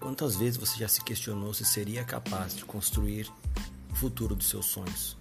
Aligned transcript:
Quantas 0.00 0.34
vezes 0.34 0.56
você 0.56 0.78
já 0.78 0.88
se 0.88 1.04
questionou 1.04 1.52
se 1.52 1.62
seria 1.62 2.02
capaz 2.02 2.56
de 2.56 2.64
construir 2.64 3.30
o 3.92 3.94
futuro 3.94 4.34
dos 4.34 4.48
seus 4.48 4.64
sonhos? 4.64 5.14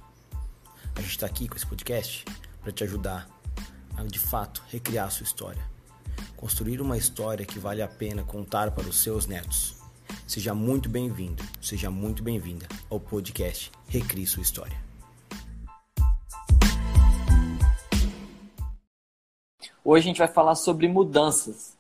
A 0.96 1.02
gente 1.02 1.12
está 1.12 1.26
aqui 1.26 1.50
com 1.50 1.58
esse 1.58 1.68
podcast 1.68 2.24
para 2.62 2.72
te 2.72 2.86
ajudar 2.86 3.28
a 3.98 4.04
de 4.04 4.18
fato 4.18 4.64
recriar 4.70 5.08
a 5.08 5.10
sua 5.10 5.26
história. 5.26 5.62
Construir 6.38 6.80
uma 6.80 6.98
história 6.98 7.46
que 7.46 7.60
vale 7.60 7.82
a 7.82 7.90
pena 7.90 8.24
contar 8.24 8.72
para 8.72 8.88
os 8.88 9.04
seus 9.04 9.28
netos. 9.28 9.76
Seja 10.26 10.54
muito 10.56 10.88
bem-vindo, 10.88 11.44
seja 11.62 11.92
muito 11.92 12.24
bem-vinda 12.24 12.66
ao 12.90 13.02
podcast 13.02 13.70
Recrie 13.90 14.26
Sua 14.26 14.42
História. 14.42 14.82
Hoje 19.84 20.06
a 20.06 20.08
gente 20.08 20.20
vai 20.20 20.28
falar 20.30 20.56
sobre 20.56 20.88
mudanças. 20.88 21.79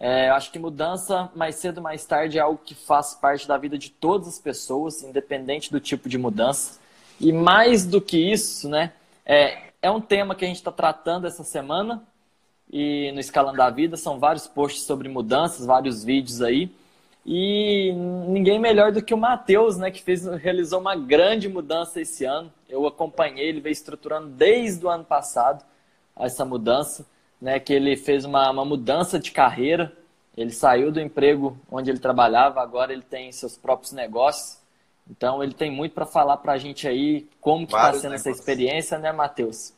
É, 0.00 0.30
acho 0.30 0.52
que 0.52 0.58
mudança, 0.60 1.28
mais 1.34 1.56
cedo 1.56 1.78
ou 1.78 1.82
mais 1.82 2.04
tarde, 2.06 2.38
é 2.38 2.40
algo 2.40 2.60
que 2.64 2.74
faz 2.74 3.14
parte 3.14 3.48
da 3.48 3.58
vida 3.58 3.76
de 3.76 3.90
todas 3.90 4.28
as 4.28 4.38
pessoas, 4.38 5.02
independente 5.02 5.72
do 5.72 5.80
tipo 5.80 6.08
de 6.08 6.16
mudança. 6.16 6.78
E 7.20 7.32
mais 7.32 7.84
do 7.84 8.00
que 8.00 8.16
isso, 8.16 8.68
né, 8.68 8.92
é, 9.26 9.70
é 9.82 9.90
um 9.90 10.00
tema 10.00 10.36
que 10.36 10.44
a 10.44 10.48
gente 10.48 10.58
está 10.58 10.70
tratando 10.70 11.26
essa 11.26 11.42
semana 11.42 12.02
e 12.70 13.10
no 13.12 13.18
Escalando 13.18 13.56
da 13.56 13.70
Vida 13.70 13.96
são 13.96 14.18
vários 14.18 14.46
posts 14.46 14.82
sobre 14.82 15.08
mudanças, 15.08 15.66
vários 15.66 16.04
vídeos 16.04 16.42
aí. 16.42 16.70
E 17.26 17.92
ninguém 17.92 18.58
melhor 18.58 18.92
do 18.92 19.02
que 19.02 19.12
o 19.12 19.18
Matheus, 19.18 19.76
né, 19.76 19.90
que 19.90 20.02
fez, 20.02 20.24
realizou 20.24 20.80
uma 20.80 20.94
grande 20.94 21.48
mudança 21.48 22.00
esse 22.00 22.24
ano. 22.24 22.52
Eu 22.68 22.86
acompanhei, 22.86 23.48
ele 23.48 23.60
veio 23.60 23.72
estruturando 23.72 24.28
desde 24.28 24.84
o 24.86 24.88
ano 24.88 25.04
passado 25.04 25.64
essa 26.16 26.44
mudança 26.44 27.04
né, 27.40 27.58
que 27.58 27.72
ele 27.72 27.96
fez 27.96 28.24
uma, 28.24 28.50
uma 28.50 28.64
mudança 28.64 29.18
de 29.18 29.30
carreira. 29.30 29.92
Ele 30.36 30.50
saiu 30.50 30.92
do 30.92 31.00
emprego 31.00 31.58
onde 31.70 31.90
ele 31.90 31.98
trabalhava, 31.98 32.60
agora 32.60 32.92
ele 32.92 33.02
tem 33.02 33.30
seus 33.32 33.56
próprios 33.56 33.92
negócios. 33.92 34.58
Então 35.10 35.42
ele 35.42 35.54
tem 35.54 35.70
muito 35.70 35.92
para 35.92 36.06
falar 36.06 36.36
para 36.36 36.52
a 36.52 36.58
gente 36.58 36.86
aí 36.86 37.28
como 37.40 37.66
que 37.66 37.74
está 37.74 37.92
sendo 37.92 38.10
negócios. 38.10 38.26
essa 38.26 38.30
experiência, 38.30 38.98
né, 38.98 39.10
Matheus? 39.10 39.72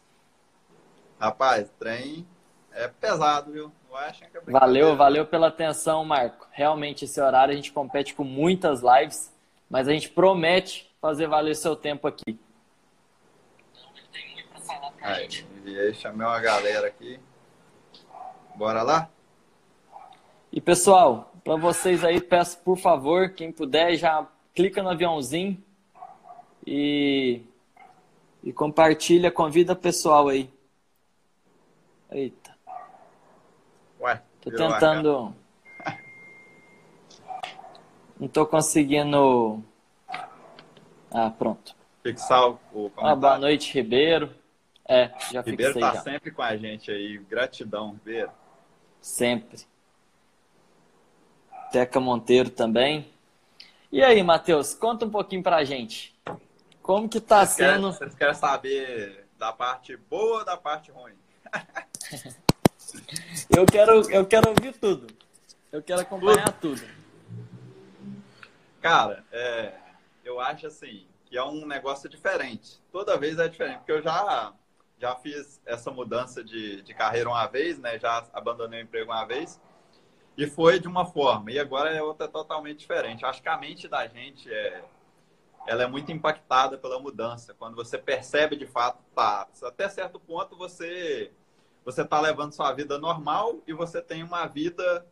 Rapaz, 1.19 1.69
trem 1.79 2.27
é 2.73 2.89
pesado, 2.89 3.53
viu? 3.53 3.73
É 3.93 4.51
valeu, 4.51 4.97
valeu 4.97 5.27
pela 5.27 5.49
atenção, 5.49 6.05
Marco. 6.05 6.47
Realmente 6.53 7.05
esse 7.05 7.21
horário 7.21 7.53
a 7.53 7.57
gente 7.57 7.73
compete 7.73 8.15
com 8.15 8.23
muitas 8.23 8.81
lives, 8.83 9.33
mas 9.69 9.89
a 9.89 9.93
gente 9.93 10.09
promete 10.09 10.91
fazer 11.01 11.27
valer 11.27 11.57
seu 11.57 11.75
tempo 11.75 12.07
aqui. 12.07 12.39
Então 13.73 13.91
ele 13.97 14.07
tem 14.13 14.33
muito 14.35 14.49
para 14.49 14.61
falar 14.61 14.91
para 14.93 15.09
a 15.09 15.15
gente. 15.15 15.47
Enviei, 15.57 15.93
chamei 15.95 16.27
uma 16.27 16.41
galera 16.41 16.87
aqui. 16.87 17.19
Bora 18.61 18.83
lá? 18.83 19.09
E 20.53 20.61
pessoal, 20.61 21.33
para 21.43 21.57
vocês 21.57 22.05
aí, 22.05 22.21
peço 22.21 22.59
por 22.59 22.77
favor, 22.77 23.31
quem 23.31 23.51
puder, 23.51 23.97
já 23.97 24.29
clica 24.55 24.83
no 24.83 24.91
aviãozinho 24.91 25.57
e, 26.67 27.41
e 28.45 28.53
compartilha, 28.53 29.33
convida 29.33 29.73
o 29.73 29.77
pessoal 29.77 30.29
aí. 30.29 30.51
Eita. 32.11 32.55
Ué, 33.99 34.21
tô 34.43 34.51
tentando. 34.51 35.35
Não 38.21 38.29
tô 38.29 38.45
conseguindo. 38.45 39.65
Ah, 41.11 41.31
pronto. 41.31 41.75
Fixar 42.03 42.59
o 42.75 42.93
ah, 42.99 43.17
boa 43.17 43.39
noite, 43.39 43.73
Ribeiro. 43.73 44.35
É, 44.87 45.11
já 45.33 45.41
Ribeiro 45.41 45.73
fixei 45.73 45.81
tá 45.81 45.95
já. 45.95 46.03
sempre 46.03 46.31
com 46.31 46.43
a 46.43 46.55
gente 46.59 46.91
aí. 46.91 47.17
Gratidão, 47.17 47.93
Ribeiro. 47.93 48.39
Sempre. 49.01 49.65
Teca 51.73 52.01
Monteiro 52.01 52.51
também. 52.51 53.11
E 53.93 54.03
aí, 54.03 54.23
Matheus, 54.23 54.75
conta 54.75 55.05
um 55.05 55.11
pouquinho 55.11 55.43
pra 55.43 55.65
gente. 55.65 56.15
Como 56.83 57.09
que 57.09 57.21
tá 57.21 57.45
vocês 57.45 57.57
sendo... 57.57 57.93
Querem, 57.93 57.93
vocês 57.93 58.15
querem 58.15 58.35
saber 58.35 59.27
da 59.39 59.53
parte 59.53 59.97
boa 59.97 60.41
ou 60.41 60.45
da 60.45 60.57
parte 60.57 60.91
ruim? 60.91 61.15
eu, 63.49 63.67
quero, 63.67 64.11
eu 64.11 64.27
quero 64.27 64.49
ouvir 64.51 64.75
tudo. 64.75 65.07
Eu 65.73 65.83
quero 65.83 66.01
acompanhar 66.01 66.53
tudo. 66.53 66.81
tudo. 66.81 67.01
Cara, 68.81 69.25
é, 69.31 69.75
eu 70.25 70.41
acho 70.41 70.67
assim, 70.67 71.07
que 71.27 71.37
é 71.37 71.45
um 71.45 71.67
negócio 71.67 72.09
diferente. 72.09 72.81
Toda 72.91 73.19
vez 73.19 73.39
é 73.39 73.49
diferente, 73.49 73.79
porque 73.79 73.93
eu 73.93 74.03
já 74.03 74.53
já 75.01 75.17
fiz 75.17 75.61
essa 75.65 75.91
mudança 75.91 76.45
de, 76.45 76.83
de 76.83 76.93
carreira 76.93 77.31
uma 77.31 77.47
vez, 77.47 77.79
né? 77.79 77.99
Já 77.99 78.27
abandonei 78.33 78.83
o 78.83 78.85
emprego 78.85 79.11
uma 79.11 79.25
vez. 79.25 79.61
E 80.37 80.47
foi 80.47 80.79
de 80.79 80.87
uma 80.87 81.07
forma. 81.07 81.51
E 81.51 81.59
agora 81.59 81.91
é 81.91 82.03
outra 82.03 82.29
totalmente 82.29 82.81
diferente. 82.81 83.25
Acho 83.25 83.43
que 83.43 83.49
a 83.49 83.57
mente 83.57 83.89
da 83.89 84.07
gente 84.07 84.53
é, 84.53 84.85
ela 85.67 85.83
é 85.83 85.87
muito 85.87 86.13
impactada 86.13 86.77
pela 86.77 87.01
mudança. 87.01 87.55
Quando 87.55 87.75
você 87.75 87.97
percebe 87.97 88.57
de 88.57 88.67
fato, 88.67 88.99
tá, 89.15 89.49
até 89.63 89.89
certo 89.89 90.21
ponto 90.21 90.57
você 90.57 91.33
você 91.83 92.03
está 92.03 92.21
levando 92.21 92.53
sua 92.53 92.73
vida 92.73 92.99
normal 92.99 93.59
e 93.67 93.73
você 93.73 94.03
tem 94.03 94.23
uma 94.23 94.47
vida, 94.47 95.07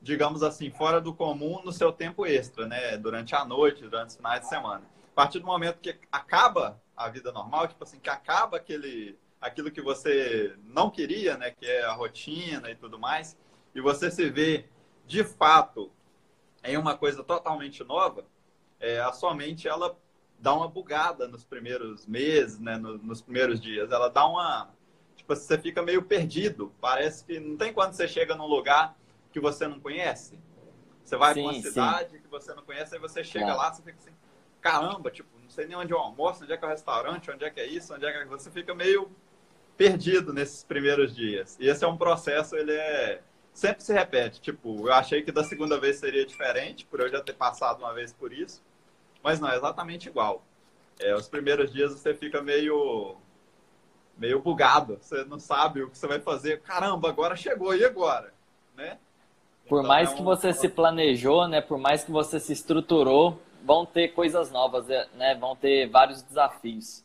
digamos 0.00 0.42
assim, 0.44 0.70
fora 0.70 1.00
do 1.00 1.12
comum 1.12 1.60
no 1.64 1.72
seu 1.72 1.92
tempo 1.92 2.24
extra, 2.24 2.66
né? 2.66 2.96
Durante 2.96 3.34
a 3.34 3.44
noite, 3.44 3.82
durante 3.82 4.10
os 4.10 4.16
finais 4.16 4.42
de 4.42 4.48
semana. 4.48 4.84
A 5.10 5.14
partir 5.14 5.40
do 5.40 5.46
momento 5.46 5.80
que 5.80 5.98
acaba 6.10 6.80
a 6.96 7.08
vida 7.08 7.32
normal, 7.32 7.68
tipo 7.68 7.82
assim, 7.84 7.98
que 7.98 8.10
acaba 8.10 8.56
aquele, 8.56 9.18
aquilo 9.40 9.70
que 9.70 9.80
você 9.80 10.56
não 10.64 10.90
queria, 10.90 11.36
né, 11.36 11.50
que 11.50 11.66
é 11.66 11.84
a 11.84 11.92
rotina 11.92 12.70
e 12.70 12.74
tudo 12.74 12.98
mais, 12.98 13.36
e 13.74 13.80
você 13.80 14.10
se 14.10 14.28
vê 14.30 14.66
de 15.06 15.24
fato 15.24 15.90
em 16.62 16.76
uma 16.76 16.96
coisa 16.96 17.24
totalmente 17.24 17.82
nova, 17.82 18.24
é, 18.78 19.00
a 19.00 19.12
sua 19.12 19.34
mente 19.34 19.66
ela 19.66 19.96
dá 20.38 20.52
uma 20.54 20.68
bugada 20.68 21.28
nos 21.28 21.44
primeiros 21.44 22.06
meses, 22.06 22.58
né, 22.58 22.76
no, 22.76 22.98
nos 22.98 23.20
primeiros 23.20 23.60
dias, 23.60 23.90
ela 23.90 24.08
dá 24.08 24.26
uma 24.26 24.70
tipo 25.16 25.34
você 25.34 25.56
fica 25.58 25.82
meio 25.82 26.02
perdido, 26.02 26.72
parece 26.80 27.24
que 27.24 27.38
não 27.38 27.56
tem 27.56 27.72
quando 27.72 27.92
você 27.92 28.08
chega 28.08 28.34
num 28.34 28.46
lugar 28.46 28.96
que 29.32 29.40
você 29.40 29.66
não 29.66 29.80
conhece. 29.80 30.38
Você 31.04 31.16
vai 31.16 31.34
para 31.34 31.42
uma 31.42 31.54
cidade 31.54 32.16
sim. 32.16 32.22
que 32.22 32.28
você 32.28 32.54
não 32.54 32.62
conhece, 32.62 32.94
aí 32.94 33.00
você 33.00 33.24
chega 33.24 33.46
claro. 33.46 33.60
lá, 33.60 33.72
você 33.72 33.82
fica 33.82 33.98
assim, 33.98 34.14
caramba, 34.60 35.10
tipo, 35.10 35.28
sei 35.52 35.66
nem 35.66 35.76
onde 35.76 35.92
é 35.92 35.96
o 35.96 35.98
almoço, 35.98 36.44
onde 36.44 36.52
é 36.52 36.56
que 36.56 36.64
é 36.64 36.68
o 36.68 36.70
restaurante, 36.70 37.30
onde 37.30 37.44
é 37.44 37.50
que 37.50 37.60
é 37.60 37.66
isso, 37.66 37.94
onde 37.94 38.04
é 38.06 38.12
que 38.12 38.18
é... 38.18 38.24
você 38.24 38.50
fica 38.50 38.74
meio 38.74 39.10
perdido 39.76 40.32
nesses 40.32 40.64
primeiros 40.64 41.14
dias. 41.14 41.56
E 41.60 41.66
esse 41.68 41.84
é 41.84 41.88
um 41.88 41.96
processo, 41.96 42.56
ele 42.56 42.72
é 42.72 43.20
sempre 43.52 43.82
se 43.82 43.92
repete. 43.92 44.40
Tipo, 44.40 44.88
eu 44.88 44.92
achei 44.92 45.22
que 45.22 45.30
da 45.30 45.44
segunda 45.44 45.78
vez 45.78 45.96
seria 45.96 46.24
diferente, 46.24 46.86
por 46.86 47.00
eu 47.00 47.10
já 47.10 47.20
ter 47.20 47.34
passado 47.34 47.80
uma 47.80 47.92
vez 47.92 48.12
por 48.12 48.32
isso, 48.32 48.62
mas 49.22 49.40
não, 49.40 49.50
é 49.50 49.56
exatamente 49.56 50.08
igual. 50.08 50.42
É, 50.98 51.14
os 51.14 51.28
primeiros 51.28 51.72
dias 51.72 51.92
você 51.92 52.14
fica 52.14 52.40
meio 52.42 53.16
meio 54.16 54.40
bugado, 54.40 54.98
você 55.00 55.24
não 55.24 55.38
sabe 55.38 55.82
o 55.82 55.90
que 55.90 55.96
você 55.96 56.06
vai 56.06 56.20
fazer. 56.20 56.60
Caramba, 56.60 57.08
agora 57.08 57.34
chegou 57.34 57.74
e 57.74 57.84
agora, 57.84 58.32
né? 58.76 58.98
Por 59.66 59.78
então, 59.78 59.88
mais 59.88 60.10
é 60.10 60.12
um... 60.12 60.16
que 60.16 60.22
você 60.22 60.52
se 60.52 60.68
planejou, 60.68 61.48
né? 61.48 61.60
Por 61.60 61.78
mais 61.78 62.04
que 62.04 62.10
você 62.10 62.38
se 62.38 62.52
estruturou, 62.52 63.40
vão 63.64 63.86
ter 63.86 64.08
coisas 64.08 64.50
novas, 64.50 64.88
é, 64.90 65.08
né? 65.14 65.34
Vão 65.34 65.56
ter 65.56 65.88
vários 65.88 66.22
desafios. 66.22 67.04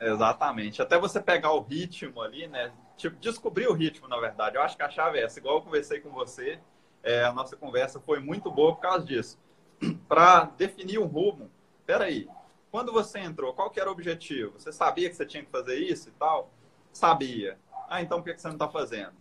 Exatamente. 0.00 0.80
Até 0.80 0.98
você 0.98 1.20
pegar 1.20 1.52
o 1.52 1.60
ritmo 1.60 2.22
ali, 2.22 2.46
né? 2.46 2.72
Tipo, 2.96 3.16
descobrir 3.16 3.66
o 3.66 3.74
ritmo, 3.74 4.08
na 4.08 4.18
verdade. 4.18 4.56
Eu 4.56 4.62
acho 4.62 4.76
que 4.76 4.82
a 4.82 4.90
chave 4.90 5.18
é 5.18 5.24
essa. 5.24 5.38
Igual 5.38 5.56
eu 5.56 5.62
conversei 5.62 6.00
com 6.00 6.10
você, 6.10 6.58
é, 7.02 7.24
a 7.24 7.32
nossa 7.32 7.56
conversa 7.56 8.00
foi 8.00 8.18
muito 8.20 8.50
boa 8.50 8.74
por 8.74 8.80
causa 8.80 9.04
disso. 9.04 9.38
Para 10.08 10.44
definir 10.56 10.98
um 10.98 11.06
rumo. 11.06 11.50
Peraí, 11.84 12.28
quando 12.70 12.92
você 12.92 13.18
entrou, 13.18 13.52
qual 13.52 13.70
que 13.70 13.80
era 13.80 13.88
o 13.88 13.92
objetivo? 13.92 14.58
Você 14.58 14.72
sabia 14.72 15.08
que 15.08 15.16
você 15.16 15.26
tinha 15.26 15.44
que 15.44 15.50
fazer 15.50 15.76
isso 15.78 16.08
e 16.08 16.12
tal? 16.12 16.50
Sabia. 16.92 17.58
Ah, 17.88 18.00
então 18.00 18.22
por 18.22 18.32
que 18.32 18.40
você 18.40 18.48
não 18.48 18.54
está 18.54 18.68
fazendo? 18.68 19.12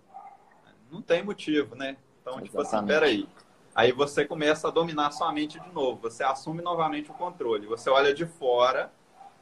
Não 0.92 1.02
tem 1.02 1.24
motivo, 1.24 1.76
né? 1.76 1.98
Então, 2.22 2.34
Exatamente. 2.34 2.50
tipo 2.50 2.62
assim, 2.62 2.86
peraí. 2.86 3.30
Aí 3.80 3.94
você 3.94 4.26
começa 4.26 4.68
a 4.68 4.72
dominar 4.72 5.10
sua 5.12 5.32
mente 5.32 5.58
de 5.58 5.72
novo, 5.72 6.02
você 6.02 6.22
assume 6.22 6.62
novamente 6.62 7.12
o 7.12 7.14
controle. 7.14 7.66
Você 7.66 7.90
olha 7.90 8.14
de 8.14 8.26
fora, 8.26 8.92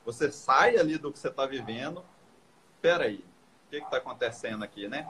você 0.05 0.31
sai 0.31 0.77
ali 0.77 0.95
do 0.95 1.11
que 1.11 1.17
você 1.17 1.29
está 1.29 1.47
vivendo. 1.47 2.05
Peraí, 2.79 3.25
o 3.65 3.69
que 3.71 3.77
está 3.77 3.97
acontecendo 3.97 4.63
aqui, 4.63 4.87
né? 4.87 5.07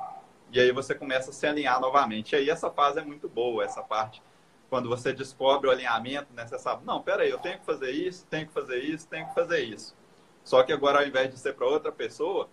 E 0.50 0.62
aí 0.62 0.72
você 0.72 0.96
começa 0.96 1.32
a 1.32 1.34
se 1.34 1.46
alinhar 1.46 1.78
novamente. 1.82 2.32
E 2.32 2.36
aí 2.38 2.50
essa 2.50 2.72
fase 2.72 3.00
é 3.00 3.04
muito 3.04 3.28
boa, 3.28 3.66
essa 3.66 3.82
parte. 3.82 4.24
Quando 4.70 4.88
você 4.88 5.12
descobre 5.12 5.68
o 5.68 5.72
alinhamento, 5.72 6.34
né? 6.34 6.48
Você 6.48 6.58
sabe, 6.58 6.86
não, 6.86 7.02
peraí, 7.02 7.30
eu 7.30 7.40
tenho 7.40 7.60
que 7.60 7.66
fazer 7.66 7.92
isso, 7.92 8.26
tenho 8.28 8.48
que 8.48 8.54
fazer 8.54 8.80
isso, 8.80 9.10
tenho 9.10 9.28
que 9.28 9.36
fazer 9.36 9.60
isso. 9.60 9.94
Só 10.42 10.64
que 10.64 10.72
agora, 10.72 11.00
ao 11.00 11.06
invés 11.06 11.30
de 11.30 11.38
ser 11.38 11.54
para 11.54 11.68
outra 11.68 11.92
pessoa, 11.92 12.48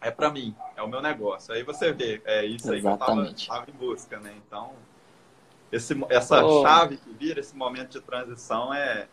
é 0.00 0.12
para 0.12 0.30
mim, 0.30 0.54
é 0.76 0.82
o 0.82 0.86
meu 0.86 1.02
negócio. 1.02 1.52
Aí 1.52 1.64
você 1.64 1.92
vê, 1.92 2.22
é 2.24 2.44
isso 2.44 2.70
aí 2.70 2.78
Exatamente. 2.78 3.46
que 3.46 3.50
eu 3.50 3.56
estava 3.56 3.68
em 3.68 3.74
busca, 3.74 4.20
né? 4.20 4.32
Então, 4.46 4.74
esse, 5.70 5.96
essa 6.08 6.44
oh. 6.44 6.62
chave 6.62 6.96
que 6.96 7.10
vira, 7.10 7.40
esse 7.40 7.56
momento 7.56 7.90
de 7.92 8.00
transição 8.00 8.72
é. 8.72 9.06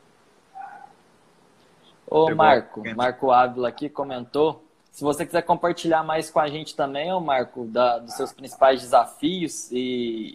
Ô, 2.08 2.34
Marco, 2.34 2.84
Marco 2.96 3.32
Ávila 3.32 3.68
aqui 3.68 3.90
comentou. 3.90 4.64
Se 4.92 5.04
você 5.04 5.26
quiser 5.26 5.42
compartilhar 5.42 6.04
mais 6.04 6.30
com 6.30 6.40
a 6.40 6.48
gente 6.48 6.74
também, 6.74 7.12
ô 7.12 7.20
Marco, 7.20 7.66
da, 7.66 8.00
dos 8.00 8.14
seus 8.14 8.32
principais 8.32 8.80
desafios 8.82 9.70
e, 9.72 10.34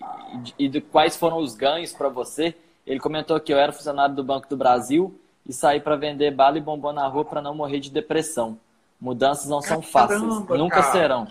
e, 0.58 0.68
de 0.68 0.82
quais 0.82 1.16
foram 1.16 1.38
os 1.38 1.54
ganhos 1.54 1.94
para 1.94 2.10
você. 2.10 2.54
Ele 2.86 3.00
comentou 3.00 3.40
que 3.40 3.52
eu 3.52 3.58
era 3.58 3.72
funcionário 3.72 4.14
do 4.14 4.22
Banco 4.22 4.48
do 4.48 4.58
Brasil 4.58 5.18
e 5.46 5.52
saí 5.52 5.80
para 5.80 5.96
vender 5.96 6.32
bala 6.32 6.58
e 6.58 6.60
bombom 6.60 6.92
na 6.92 7.06
rua 7.06 7.24
para 7.24 7.40
não 7.40 7.54
morrer 7.54 7.80
de 7.80 7.90
depressão. 7.90 8.58
Mudanças 9.00 9.48
não 9.48 9.62
são 9.62 9.80
fáceis, 9.80 10.20
Caramba, 10.20 10.58
nunca 10.58 10.82
cara. 10.82 10.92
serão, 10.92 11.28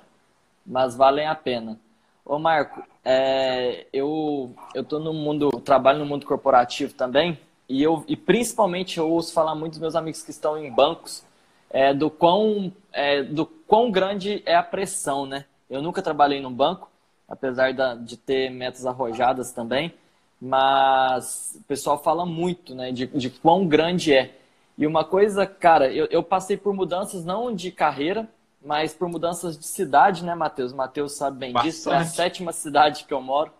mas 0.65 0.95
valem 0.95 1.27
a 1.27 1.35
pena. 1.35 1.79
Ô 2.25 2.39
Marco, 2.39 2.81
é, 3.03 3.85
eu 3.93 4.53
eu 4.73 4.83
tô 4.83 4.99
no 4.99 5.13
mundo, 5.13 5.49
trabalho 5.63 5.99
no 5.99 6.05
mundo 6.05 6.25
corporativo 6.25 6.93
também 6.93 7.39
e 7.67 7.81
eu 7.81 8.03
e 8.07 8.15
principalmente 8.15 8.97
eu 8.97 9.09
ouço 9.09 9.33
falar 9.33 9.55
muito 9.55 9.73
dos 9.73 9.81
meus 9.81 9.95
amigos 9.95 10.21
que 10.21 10.31
estão 10.31 10.57
em 10.57 10.71
bancos 10.71 11.23
é, 11.69 11.93
do, 11.93 12.09
quão, 12.09 12.73
é, 12.91 13.23
do 13.23 13.45
quão 13.45 13.91
grande 13.91 14.41
é 14.45 14.55
a 14.55 14.63
pressão, 14.63 15.25
né? 15.25 15.45
Eu 15.69 15.81
nunca 15.81 16.01
trabalhei 16.01 16.41
num 16.41 16.51
banco, 16.51 16.89
apesar 17.27 17.73
da, 17.73 17.93
de 17.93 18.17
ter 18.17 18.49
metas 18.49 18.85
arrojadas 18.85 19.51
também, 19.51 19.93
mas 20.41 21.57
o 21.59 21.63
pessoal 21.63 22.01
fala 22.01 22.25
muito, 22.25 22.73
né, 22.73 22.91
de, 22.91 23.05
de 23.07 23.29
quão 23.29 23.67
grande 23.67 24.13
é. 24.13 24.35
E 24.77 24.87
uma 24.87 25.03
coisa, 25.03 25.45
cara, 25.45 25.93
eu, 25.93 26.07
eu 26.09 26.23
passei 26.23 26.57
por 26.57 26.73
mudanças 26.73 27.23
não 27.23 27.53
de 27.53 27.71
carreira, 27.71 28.27
mas 28.63 28.93
por 28.93 29.07
mudanças 29.07 29.57
de 29.57 29.65
cidade, 29.65 30.23
né, 30.23 30.35
Matheus? 30.35 30.73
Matheus 30.73 31.13
sabe 31.13 31.37
bem 31.37 31.53
Bastante. 31.53 31.71
disso, 31.71 31.91
é 31.91 31.97
a 31.97 32.05
sétima 32.05 32.51
cidade 32.51 33.05
que 33.05 33.13
eu 33.13 33.21
moro. 33.21 33.51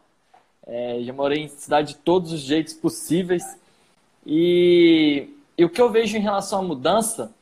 É, 0.67 0.99
já 1.01 1.13
morei 1.13 1.43
em 1.43 1.47
cidade 1.47 1.93
de 1.93 1.99
todos 1.99 2.31
os 2.31 2.41
jeitos 2.41 2.73
possíveis. 2.73 3.43
E, 4.25 5.29
e 5.57 5.65
o 5.65 5.69
que 5.69 5.81
eu 5.81 5.89
vejo 5.89 6.17
em 6.17 6.21
relação 6.21 6.59
à 6.59 6.61
mudança 6.63 7.33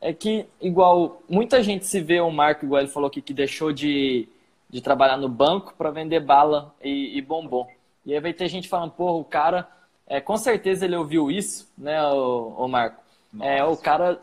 é 0.00 0.12
que, 0.12 0.46
igual, 0.60 1.20
muita 1.28 1.62
gente 1.62 1.86
se 1.86 2.00
vê 2.00 2.20
o 2.20 2.30
Marco, 2.30 2.64
igual 2.64 2.80
ele 2.80 2.90
falou 2.90 3.08
aqui, 3.08 3.20
que 3.20 3.34
deixou 3.34 3.72
de, 3.72 4.26
de 4.68 4.80
trabalhar 4.80 5.18
no 5.18 5.28
banco 5.28 5.74
para 5.76 5.90
vender 5.90 6.20
bala 6.20 6.74
e, 6.82 7.18
e, 7.18 7.20
bombom. 7.20 7.68
E 8.06 8.14
aí 8.14 8.20
vai 8.20 8.32
ter 8.32 8.48
gente 8.48 8.68
falando, 8.68 8.92
porra, 8.92 9.18
o 9.18 9.24
cara, 9.24 9.68
é, 10.06 10.20
com 10.20 10.38
certeza 10.38 10.86
ele 10.86 10.96
ouviu 10.96 11.30
isso, 11.30 11.68
né, 11.76 12.02
o, 12.02 12.54
o 12.56 12.68
Marco? 12.68 13.02
É, 13.38 13.62
o 13.62 13.76
cara 13.76 14.18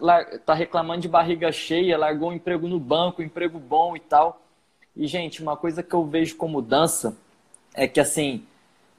tá 0.46 0.54
reclamando 0.54 1.02
de 1.02 1.08
barriga 1.08 1.52
cheia, 1.52 1.98
largou 1.98 2.30
um 2.30 2.34
emprego 2.34 2.68
no 2.68 2.80
banco, 2.80 3.22
um 3.22 3.26
emprego 3.26 3.58
bom 3.58 3.96
e 3.96 4.00
tal. 4.00 4.42
E, 4.96 5.08
gente, 5.08 5.42
uma 5.42 5.56
coisa 5.56 5.82
que 5.82 5.94
eu 5.94 6.06
vejo 6.06 6.36
como 6.36 6.54
mudança 6.54 7.16
é 7.74 7.88
que, 7.88 8.00
assim, 8.00 8.46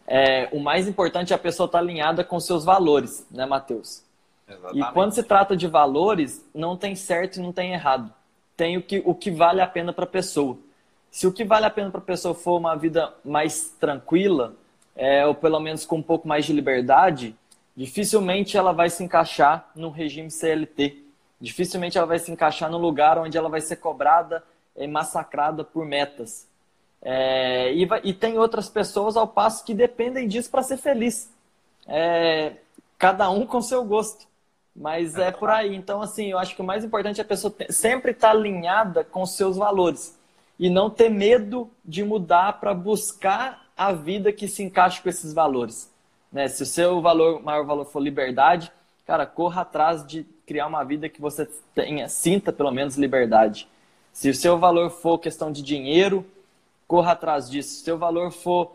é, 0.07 0.49
o 0.53 0.61
mais 0.61 0.89
importante 0.89 1.33
é 1.33 1.37
a 1.37 1.39
pessoa 1.39 1.67
estar 1.67 1.79
tá 1.79 1.85
alinhada 1.85 2.25
com 2.25 2.41
seus 2.41 2.65
valores, 2.65 3.27
né, 3.31 3.45
Matheus? 3.45 4.03
Exatamente. 4.49 4.79
E 4.79 4.93
quando 4.93 5.13
se 5.13 5.23
trata 5.23 5.55
de 5.55 5.67
valores, 5.67 6.49
não 6.55 6.77
tem 6.77 6.95
certo 6.95 7.37
e 7.37 7.43
não 7.43 7.53
tem 7.53 7.73
errado. 7.75 8.11
Tem 8.57 8.79
o 8.79 8.83
que, 8.83 9.03
o 9.05 9.15
que 9.15 9.31
vale 9.31 9.61
a 9.61 9.67
pena 9.67 9.93
para 9.93 10.05
a 10.05 10.09
pessoa. 10.09 10.57
Se 11.11 11.27
o 11.27 11.33
que 11.33 11.45
vale 11.45 11.67
a 11.67 11.71
pena 11.71 11.91
para 11.91 12.01
a 12.01 12.05
pessoa 12.05 12.35
for 12.35 12.57
uma 12.57 12.75
vida 12.75 13.13
mais 13.25 13.71
tranquila, 13.79 14.55
é, 14.97 15.27
ou 15.27 15.35
pelo 15.35 15.61
menos 15.61 15.85
com 15.85 15.97
um 15.97 16.03
pouco 16.03 16.27
mais 16.27 16.47
de 16.47 16.53
liberdade, 16.53 17.37
dificilmente 17.79 18.57
ela 18.57 18.73
vai 18.73 18.91
se 18.91 19.05
encaixar 19.05 19.71
no 19.77 19.89
regime 19.89 20.33
CLT. 20.33 21.01
Dificilmente 21.41 21.97
ela 21.97 22.09
vai 22.09 22.19
se 22.19 22.29
encaixar 22.33 22.69
no 22.69 22.77
lugar 22.77 23.17
onde 23.19 23.39
ela 23.39 23.49
vai 23.49 23.61
ser 23.61 23.77
cobrada 23.77 24.43
e 24.77 24.85
massacrada 24.89 25.63
por 25.63 25.87
metas. 25.87 26.49
É, 27.01 27.73
e, 27.73 27.87
vai, 27.87 28.01
e, 28.03 28.13
tem 28.13 28.37
outras 28.37 28.69
pessoas 28.69 29.17
ao 29.17 29.29
passo 29.29 29.65
que 29.65 29.73
dependem 29.73 30.27
disso 30.27 30.51
para 30.51 30.65
ser 30.65 30.77
feliz. 30.77 31.33
É, 31.87 32.55
cada 32.99 33.31
um 33.31 33.47
com 33.47 33.63
seu 33.63 33.85
gosto. 33.85 34.27
Mas 34.75 35.17
é 35.17 35.31
por 35.31 35.49
aí. 35.49 35.77
Então, 35.77 36.03
assim, 36.03 36.33
eu 36.33 36.39
acho 36.39 36.57
que 36.57 36.63
o 36.63 36.65
mais 36.65 36.85
importante 36.85 37.21
é 37.21 37.23
a 37.23 37.29
pessoa 37.29 37.55
sempre 37.71 38.11
estar 38.11 38.33
tá 38.33 38.35
alinhada 38.35 39.05
com 39.05 39.23
os 39.23 39.37
seus 39.37 39.57
valores. 39.57 40.19
E 40.59 40.69
não 40.69 40.91
ter 40.91 41.11
medo 41.11 41.71
de 41.85 42.03
mudar 42.03 42.59
para 42.59 42.75
buscar 42.75 43.69
a 43.77 43.93
vida 43.93 44.33
que 44.33 44.49
se 44.49 44.65
encaixe 44.65 45.01
com 45.01 45.09
esses 45.09 45.33
valores. 45.33 45.89
Né? 46.33 46.49
Se 46.49 46.63
o 46.63 46.67
seu 46.67 47.01
valor, 47.01 47.43
maior 47.43 47.65
valor 47.65 47.85
for 47.85 48.01
liberdade, 48.01 48.73
cara, 49.07 49.27
corra 49.27 49.63
atrás 49.63 50.07
de 50.07 50.25
criar 50.47 50.67
uma 50.67 50.85
vida 50.85 51.09
que 51.09 51.21
você 51.21 51.49
tenha, 51.75 52.09
sinta 52.09 52.53
pelo 52.53 52.71
menos 52.71 52.97
liberdade. 52.97 53.69
Se 54.13 54.31
o 54.31 54.35
seu 54.35 54.59
valor 54.59 54.91
for 54.91 55.19
questão 55.19 55.53
de 55.53 55.63
dinheiro, 55.63 56.27
corra 56.87 57.13
atrás 57.13 57.51
disso. 57.51 57.75
Se 57.75 57.83
o 57.83 57.85
seu 57.85 57.99
valor 57.99 58.31
for 58.31 58.73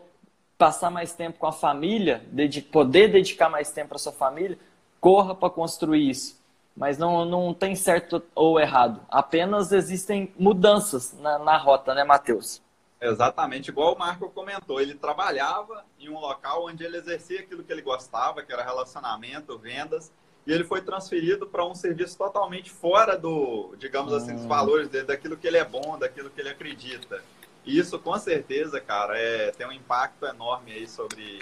passar 0.56 0.90
mais 0.90 1.12
tempo 1.12 1.38
com 1.38 1.46
a 1.46 1.52
família, 1.52 2.24
poder 2.72 3.08
dedicar 3.08 3.48
mais 3.48 3.70
tempo 3.70 3.90
para 3.90 3.98
sua 3.98 4.12
família, 4.12 4.58
corra 5.00 5.34
para 5.34 5.50
construir 5.50 6.08
isso. 6.08 6.38
Mas 6.76 6.96
não, 6.96 7.24
não 7.24 7.52
tem 7.52 7.76
certo 7.76 8.22
ou 8.34 8.58
errado. 8.58 9.00
Apenas 9.10 9.70
existem 9.70 10.32
mudanças 10.38 11.12
na, 11.20 11.38
na 11.38 11.56
rota, 11.56 11.94
né, 11.94 12.04
Matheus? 12.04 12.62
Exatamente, 13.00 13.68
igual 13.68 13.94
o 13.94 13.98
Marco 13.98 14.30
comentou, 14.30 14.80
ele 14.80 14.94
trabalhava 14.94 15.84
em 15.98 16.08
um 16.08 16.18
local 16.18 16.66
onde 16.66 16.84
ele 16.84 16.96
exercia 16.96 17.40
aquilo 17.40 17.62
que 17.62 17.72
ele 17.72 17.82
gostava, 17.82 18.42
que 18.42 18.52
era 18.52 18.64
relacionamento, 18.64 19.58
vendas, 19.58 20.10
e 20.46 20.52
ele 20.52 20.64
foi 20.64 20.80
transferido 20.80 21.46
para 21.46 21.64
um 21.64 21.74
serviço 21.74 22.16
totalmente 22.16 22.70
fora 22.70 23.16
do, 23.16 23.74
digamos 23.78 24.12
assim, 24.12 24.34
dos 24.34 24.44
hum. 24.44 24.48
valores 24.48 24.88
dele, 24.88 25.06
daquilo 25.06 25.36
que 25.36 25.46
ele 25.46 25.58
é 25.58 25.64
bom, 25.64 25.98
daquilo 25.98 26.30
que 26.30 26.40
ele 26.40 26.50
acredita. 26.50 27.22
E 27.64 27.78
isso, 27.78 27.98
com 27.98 28.16
certeza, 28.18 28.80
cara, 28.80 29.18
é, 29.18 29.50
tem 29.50 29.66
um 29.66 29.72
impacto 29.72 30.26
enorme 30.26 30.72
aí 30.72 30.86
sobre 30.86 31.40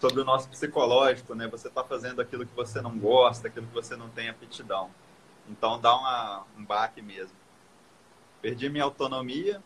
sobre 0.00 0.20
o 0.20 0.24
nosso 0.24 0.48
psicológico, 0.48 1.34
né? 1.34 1.46
Você 1.48 1.68
está 1.68 1.84
fazendo 1.84 2.20
aquilo 2.20 2.46
que 2.46 2.54
você 2.54 2.80
não 2.80 2.98
gosta, 2.98 3.48
aquilo 3.48 3.66
que 3.66 3.74
você 3.74 3.94
não 3.94 4.08
tem 4.08 4.28
aptidão. 4.28 4.90
Então 5.48 5.78
dá 5.78 5.94
uma, 5.94 6.44
um 6.56 6.64
baque 6.64 7.02
mesmo. 7.02 7.36
Perdi 8.40 8.68
minha 8.68 8.84
autonomia 8.84 9.62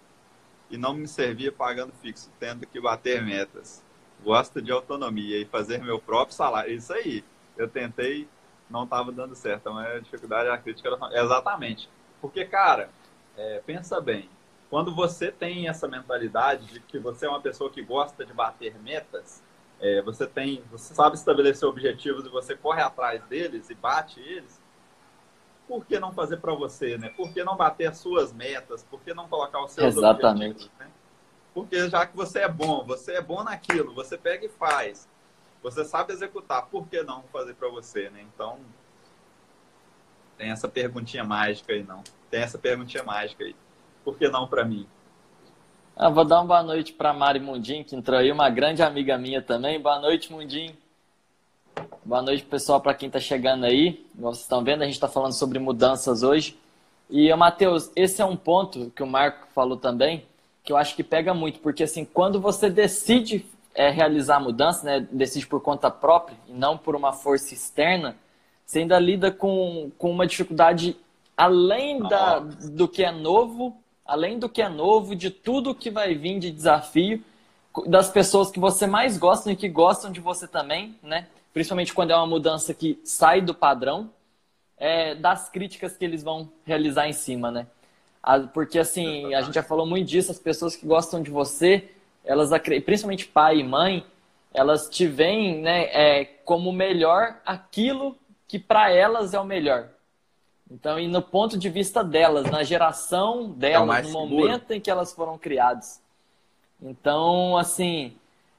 e 0.70 0.76
não 0.76 0.94
me 0.94 1.09
servia 1.09 1.50
pagando 1.50 1.93
fixo, 2.03 2.31
tendo 2.38 2.67
que 2.67 2.81
bater 2.81 3.23
metas. 3.23 3.85
Gosto 4.23 4.61
de 4.61 4.73
autonomia 4.73 5.41
e 5.41 5.44
fazer 5.44 5.82
meu 5.82 5.99
próprio 5.99 6.35
salário. 6.35 6.73
Isso 6.73 6.93
aí. 6.93 7.25
Eu 7.56 7.69
tentei, 7.69 8.29
não 8.69 8.85
estava 8.85 9.11
dando 9.11 9.35
certo. 9.35 9.69
É 9.79 9.97
a 9.97 10.00
dificuldade, 10.00 10.49
a 10.49 10.59
crítica. 10.59 10.91
Exatamente. 11.12 11.88
Porque, 12.20 12.44
cara, 12.44 12.91
é, 13.37 13.62
pensa 13.65 14.00
bem. 14.00 14.29
Quando 14.69 14.94
você 14.94 15.32
tem 15.32 15.69
essa 15.69 15.88
mentalidade 15.88 16.67
de 16.67 16.81
que 16.81 16.99
você 16.99 17.26
é 17.26 17.29
uma 17.29 17.41
pessoa 17.41 17.70
que 17.70 17.82
gosta 17.82 18.25
de 18.25 18.32
bater 18.32 18.79
metas, 18.81 19.43
é, 19.81 20.03
você 20.03 20.26
tem, 20.26 20.62
você 20.70 20.94
sabe 20.94 21.17
estabelecer 21.17 21.67
objetivos 21.67 22.26
e 22.26 22.29
você 22.29 22.55
corre 22.55 22.82
atrás 22.82 23.23
deles 23.25 23.70
e 23.70 23.75
bate 23.75 24.20
eles, 24.20 24.61
por 25.69 25.85
que 25.85 26.00
não 26.00 26.12
fazer 26.12 26.38
para 26.38 26.55
você, 26.55 26.97
né? 26.97 27.11
Por 27.11 27.31
que 27.31 27.44
não 27.44 27.56
bater 27.56 27.91
as 27.91 27.99
suas 27.99 28.32
metas? 28.32 28.82
Por 28.82 29.00
que 29.00 29.12
não 29.12 29.29
colocar 29.29 29.62
os 29.62 29.73
seus 29.73 29.97
Exatamente. 29.97 30.53
objetivos? 30.53 30.70
Né? 30.81 30.88
Porque 31.53 31.91
já 31.91 32.06
que 32.06 32.17
você 32.17 32.41
é 32.41 32.49
bom, 32.49 32.85
você 32.85 33.12
é 33.12 33.20
bom 33.20 33.44
naquilo, 33.44 33.94
você 33.94 34.17
pega 34.17 34.47
e 34.47 34.49
faz, 34.49 35.06
você 35.63 35.84
sabe 35.84 36.13
executar, 36.13 36.67
por 36.67 36.89
que 36.89 37.03
não 37.03 37.22
fazer 37.25 37.55
para 37.55 37.69
você, 37.69 38.08
né? 38.08 38.25
Então, 38.34 38.58
tem 40.39 40.51
essa 40.51 40.69
perguntinha 40.69 41.25
mágica 41.25 41.72
aí, 41.72 41.82
não. 41.82 42.03
Tem 42.31 42.41
essa 42.41 42.56
perguntinha 42.56 43.03
mágica 43.03 43.44
aí. 43.44 43.55
Por 44.05 44.17
que 44.17 44.29
não 44.29 44.46
para 44.46 44.65
mim? 44.65 44.89
Ah, 45.96 46.08
vou 46.08 46.25
dar 46.25 46.37
uma 46.37 46.46
boa 46.46 46.63
noite 46.63 46.93
para 46.93 47.13
Mari 47.13 47.41
Mundim, 47.41 47.82
que 47.82 47.96
entrou 47.96 48.19
aí, 48.19 48.31
uma 48.31 48.48
grande 48.48 48.82
amiga 48.82 49.19
minha 49.19 49.43
também. 49.43 49.81
Boa 49.81 49.98
noite, 49.98 50.32
Mundim. 50.32 50.77
Boa 52.08 52.22
noite, 52.22 52.43
pessoal, 52.43 52.81
para 52.81 52.94
quem 52.94 53.08
está 53.08 53.20
chegando 53.20 53.67
aí. 53.67 54.03
Vocês 54.15 54.44
estão 54.44 54.65
vendo, 54.65 54.81
a 54.81 54.86
gente 54.86 54.94
está 54.94 55.08
falando 55.08 55.34
sobre 55.34 55.58
mudanças 55.58 56.22
hoje. 56.22 56.56
E, 57.10 57.31
Matheus, 57.34 57.91
esse 57.94 58.22
é 58.22 58.24
um 58.24 58.34
ponto 58.34 58.91
que 58.96 59.03
o 59.03 59.06
Marco 59.06 59.46
falou 59.55 59.77
também, 59.77 60.24
que 60.65 60.72
eu 60.72 60.79
acho 60.79 60.96
que 60.96 61.05
pega 61.05 61.34
muito, 61.34 61.60
porque 61.60 61.82
assim, 61.82 62.06
quando 62.06 62.41
você 62.41 62.70
decide 62.70 63.44
é, 63.74 63.91
realizar 63.91 64.36
a 64.36 64.41
mudança, 64.41 64.86
né, 64.86 65.06
decide 65.12 65.46
por 65.46 65.60
conta 65.60 65.91
própria 65.91 66.34
e 66.48 66.53
não 66.55 66.79
por 66.79 66.96
uma 66.96 67.12
força 67.12 67.53
externa, 67.53 68.17
você 68.65 68.79
ainda 68.79 68.98
lida 68.98 69.31
com, 69.31 69.93
com 69.98 70.10
uma 70.10 70.27
dificuldade 70.27 70.96
além 71.36 72.00
da, 72.00 72.38
do 72.38 72.88
que 72.88 73.05
é 73.05 73.12
novo 73.12 73.77
além 74.06 74.38
do 74.38 74.48
que 74.48 74.62
é 74.62 74.69
novo, 74.70 75.15
de 75.15 75.29
tudo 75.29 75.74
que 75.74 75.91
vai 75.91 76.15
vir 76.15 76.38
de 76.38 76.50
desafio, 76.50 77.22
das 77.86 78.10
pessoas 78.10 78.50
que 78.50 78.58
você 78.58 78.86
mais 78.86 79.19
gosta 79.19 79.53
e 79.53 79.56
que 79.56 79.69
gostam 79.69 80.10
de 80.10 80.19
você 80.19 80.48
também, 80.48 80.96
né? 81.03 81.27
Principalmente 81.58 81.93
quando 81.93 82.12
é 82.12 82.15
uma 82.15 82.24
mudança 82.24 82.72
que 82.72 83.00
sai 83.03 83.41
do 83.41 83.53
padrão, 83.53 84.10
é, 84.77 85.17
das 85.17 85.48
críticas 85.48 85.96
que 85.96 86.05
eles 86.05 86.22
vão 86.22 86.53
realizar 86.65 87.08
em 87.08 87.12
cima, 87.12 87.50
né? 87.50 87.67
Porque 88.55 88.79
assim, 88.79 89.34
a 89.34 89.43
gente 89.43 89.56
já 89.56 89.62
falou 89.65 89.84
muito 89.84 90.06
disso, 90.06 90.31
as 90.31 90.38
pessoas 90.38 90.77
que 90.77 90.86
gostam 90.86 91.20
de 91.20 91.32
você, 91.32 91.91
elas 92.24 92.50
principalmente 92.84 93.27
pai 93.27 93.58
e 93.58 93.65
mãe, 93.65 94.06
elas 94.55 94.88
te 94.88 95.05
veem, 95.05 95.60
né, 95.60 95.86
é, 95.86 96.24
como 96.44 96.70
melhor 96.70 97.41
aquilo 97.44 98.17
que 98.46 98.60
para 98.60 98.93
elas 98.93 99.34
é 99.34 99.41
o 99.41 99.44
melhor. 99.44 99.88
Então, 100.70 100.96
e 100.96 101.08
no 101.08 101.20
ponto 101.20 101.58
de 101.58 101.69
vista 101.69 102.05
delas, 102.05 102.48
na 102.48 102.62
geração 102.62 103.50
delas, 103.50 103.98
é 103.98 104.03
no 104.03 104.06
seguro. 104.06 104.29
momento 104.29 104.70
em 104.70 104.81
que 104.81 104.93
elas 104.93 105.12
foram 105.12 105.36
criadas. 105.36 106.00
Então, 106.81 107.56
assim, 107.56 108.17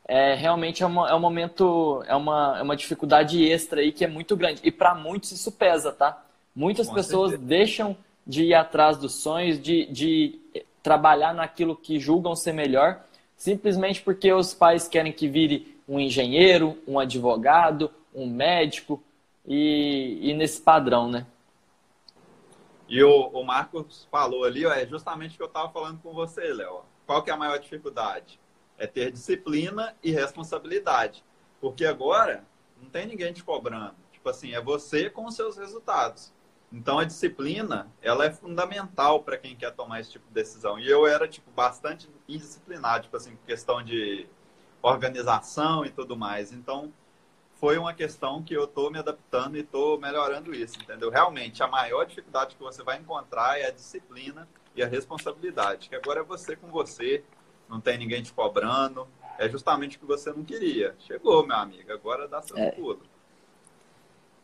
é, 0.10 0.34
realmente 0.34 0.82
é, 0.82 0.88
uma, 0.88 1.08
é 1.08 1.14
um 1.14 1.20
momento, 1.20 2.04
é 2.08 2.16
uma, 2.16 2.58
é 2.58 2.64
uma 2.64 2.76
dificuldade 2.76 3.48
extra 3.48 3.82
aí 3.82 3.92
que 3.92 4.04
é 4.04 4.08
muito 4.08 4.36
grande. 4.36 4.60
E 4.64 4.72
para 4.72 4.96
muitos 4.96 5.32
isso 5.32 5.52
pesa, 5.52 5.92
tá? 5.92 6.26
Muitas 6.56 6.88
Com 6.88 6.96
pessoas 6.96 7.30
certeza. 7.30 7.48
deixam 7.48 7.98
de 8.26 8.46
ir 8.46 8.56
atrás 8.56 8.98
dos 8.98 9.22
sonhos, 9.22 9.62
de, 9.62 9.86
de 9.86 10.40
trabalhar 10.82 11.32
naquilo 11.36 11.76
que 11.76 12.00
julgam 12.00 12.36
ser 12.36 12.54
melhor, 12.54 13.04
simplesmente 13.38 14.02
porque 14.02 14.34
os 14.34 14.52
pais 14.52 14.88
querem 14.88 15.14
que 15.14 15.28
vire 15.28 15.78
um 15.88 16.00
engenheiro, 16.00 16.76
um 16.88 16.98
advogado, 16.98 17.92
um 18.14 18.26
médico 18.26 19.04
e, 19.46 20.18
e 20.24 20.34
nesse 20.34 20.60
padrão, 20.60 21.08
né? 21.08 21.28
E 22.88 23.04
o, 23.04 23.28
o 23.28 23.44
Marcos 23.44 24.08
falou 24.10 24.44
ali, 24.44 24.66
ó, 24.66 24.74
é 24.74 24.88
justamente 24.88 25.36
o 25.36 25.38
que 25.38 25.44
eu 25.44 25.48
estava 25.48 25.70
falando 25.70 26.02
com 26.02 26.14
você, 26.14 26.52
Léo. 26.52 26.82
Qual 27.06 27.22
que 27.22 27.30
é 27.30 27.34
a 27.34 27.38
maior 27.38 27.60
dificuldade? 27.60 28.40
É 28.80 28.88
ter 28.88 29.12
disciplina 29.12 29.96
e 30.02 30.10
responsabilidade. 30.12 31.24
Porque 31.62 31.86
agora 31.86 32.44
não 32.82 32.90
tem 32.90 33.06
ninguém 33.06 33.32
te 33.32 33.44
cobrando. 33.44 33.96
Tipo 34.12 34.30
assim, 34.30 34.54
é 34.54 34.62
você 34.62 35.10
com 35.10 35.26
os 35.26 35.36
seus 35.36 35.58
resultados. 35.58 36.34
Então 36.72 37.00
a 37.00 37.04
disciplina, 37.04 37.88
ela 38.02 38.26
é 38.26 38.32
fundamental 38.32 39.22
para 39.24 39.38
quem 39.38 39.56
quer 39.56 39.72
tomar 39.72 40.00
esse 40.00 40.12
tipo 40.12 40.28
de 40.28 40.34
decisão. 40.34 40.80
E 40.80 40.90
eu 40.90 41.06
era 41.06 41.28
tipo 41.28 41.52
bastante 41.52 42.10
indisciplinado, 42.28 43.04
tipo 43.04 43.18
assim, 43.18 43.38
questão 43.46 43.84
de 43.84 44.28
organização 44.82 45.86
e 45.86 45.90
tudo 45.90 46.16
mais. 46.16 46.52
Então 46.52 46.94
foi 47.60 47.78
uma 47.78 47.94
questão 47.94 48.42
que 48.42 48.54
eu 48.54 48.64
estou 48.64 48.90
me 48.90 49.00
adaptando 49.00 49.58
e 49.58 49.62
estou 49.62 50.00
melhorando 50.00 50.54
isso, 50.54 50.80
entendeu? 50.80 51.10
Realmente 51.10 51.62
a 51.62 51.68
maior 51.68 52.06
dificuldade 52.06 52.56
que 52.56 52.64
você 52.64 52.84
vai 52.84 52.98
encontrar 52.98 53.60
é 53.60 53.66
a 53.66 53.72
disciplina 53.72 54.48
e 54.76 54.82
a 54.82 54.88
responsabilidade, 54.88 55.90
que 55.90 55.96
agora 55.96 56.22
é 56.22 56.24
você 56.24 56.56
com 56.56 56.70
você, 56.70 57.24
não 57.70 57.80
tem 57.80 57.98
ninguém 57.98 58.24
te 58.24 58.34
cobrando, 58.34 59.08
é 59.38 59.48
justamente 59.48 59.96
o 59.96 60.00
que 60.00 60.06
você 60.06 60.32
não 60.32 60.44
queria. 60.44 60.96
Chegou, 61.08 61.46
meu 61.46 61.56
amigo, 61.56 61.92
agora 61.94 62.28
dá 62.28 62.42
seu 62.42 62.58
é. 62.58 62.72
pulo. 62.72 63.02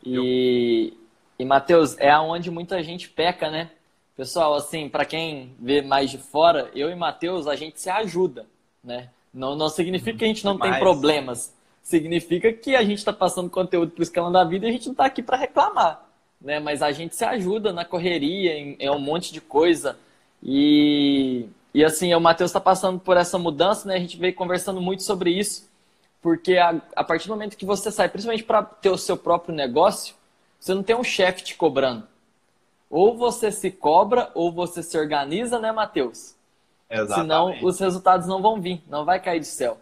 E. 0.04 0.94
E, 1.38 1.44
Matheus, 1.44 1.98
é 1.98 2.10
aonde 2.10 2.50
muita 2.50 2.82
gente 2.82 3.10
peca, 3.10 3.50
né? 3.50 3.70
Pessoal, 4.16 4.54
assim, 4.54 4.88
para 4.88 5.04
quem 5.04 5.54
vê 5.60 5.82
mais 5.82 6.10
de 6.10 6.16
fora, 6.16 6.70
eu 6.74 6.88
e 6.88 6.94
Matheus, 6.94 7.46
a 7.46 7.54
gente 7.54 7.78
se 7.78 7.90
ajuda, 7.90 8.46
né? 8.82 9.10
Não, 9.34 9.54
não 9.54 9.68
significa 9.68 10.16
que 10.16 10.24
a 10.24 10.28
gente 10.28 10.46
não 10.46 10.58
tem 10.58 10.78
problemas. 10.78 11.54
Significa 11.82 12.50
que 12.50 12.74
a 12.74 12.82
gente 12.82 12.98
está 12.98 13.12
passando 13.12 13.50
conteúdo 13.50 13.92
para 13.92 14.00
o 14.00 14.02
Escalão 14.02 14.32
da 14.32 14.42
Vida 14.44 14.64
e 14.64 14.70
a 14.70 14.72
gente 14.72 14.86
não 14.86 14.92
está 14.92 15.04
aqui 15.04 15.22
para 15.22 15.36
reclamar, 15.36 16.08
né? 16.40 16.58
Mas 16.58 16.80
a 16.80 16.90
gente 16.90 17.14
se 17.14 17.24
ajuda 17.24 17.70
na 17.70 17.84
correria, 17.84 18.58
em, 18.58 18.76
em 18.80 18.90
um 18.90 18.98
monte 18.98 19.30
de 19.30 19.42
coisa. 19.42 19.98
E, 20.42 21.46
e 21.76 21.84
assim, 21.84 22.14
o 22.14 22.20
Matheus 22.20 22.48
está 22.48 22.58
passando 22.58 22.98
por 22.98 23.18
essa 23.18 23.38
mudança, 23.38 23.86
né? 23.86 23.96
A 23.96 23.98
gente 23.98 24.16
veio 24.16 24.34
conversando 24.34 24.80
muito 24.80 25.02
sobre 25.02 25.30
isso, 25.30 25.68
porque 26.22 26.56
a, 26.56 26.80
a 26.96 27.04
partir 27.04 27.28
do 27.28 27.34
momento 27.34 27.54
que 27.54 27.66
você 27.66 27.92
sai, 27.92 28.08
principalmente 28.08 28.44
para 28.44 28.62
ter 28.62 28.88
o 28.88 28.96
seu 28.96 29.14
próprio 29.14 29.54
negócio, 29.54 30.14
você 30.58 30.72
não 30.72 30.82
tem 30.82 30.96
um 30.96 31.04
chefe 31.04 31.44
te 31.44 31.54
cobrando. 31.54 32.08
Ou 32.88 33.14
você 33.14 33.52
se 33.52 33.70
cobra, 33.70 34.30
ou 34.32 34.50
você 34.50 34.82
se 34.82 34.96
organiza, 34.96 35.58
né, 35.58 35.70
Matheus? 35.70 36.34
Exatamente. 36.88 37.20
Senão 37.20 37.68
os 37.68 37.78
resultados 37.78 38.26
não 38.26 38.40
vão 38.40 38.58
vir, 38.58 38.82
não 38.88 39.04
vai 39.04 39.20
cair 39.20 39.40
do 39.40 39.44
céu. 39.44 39.76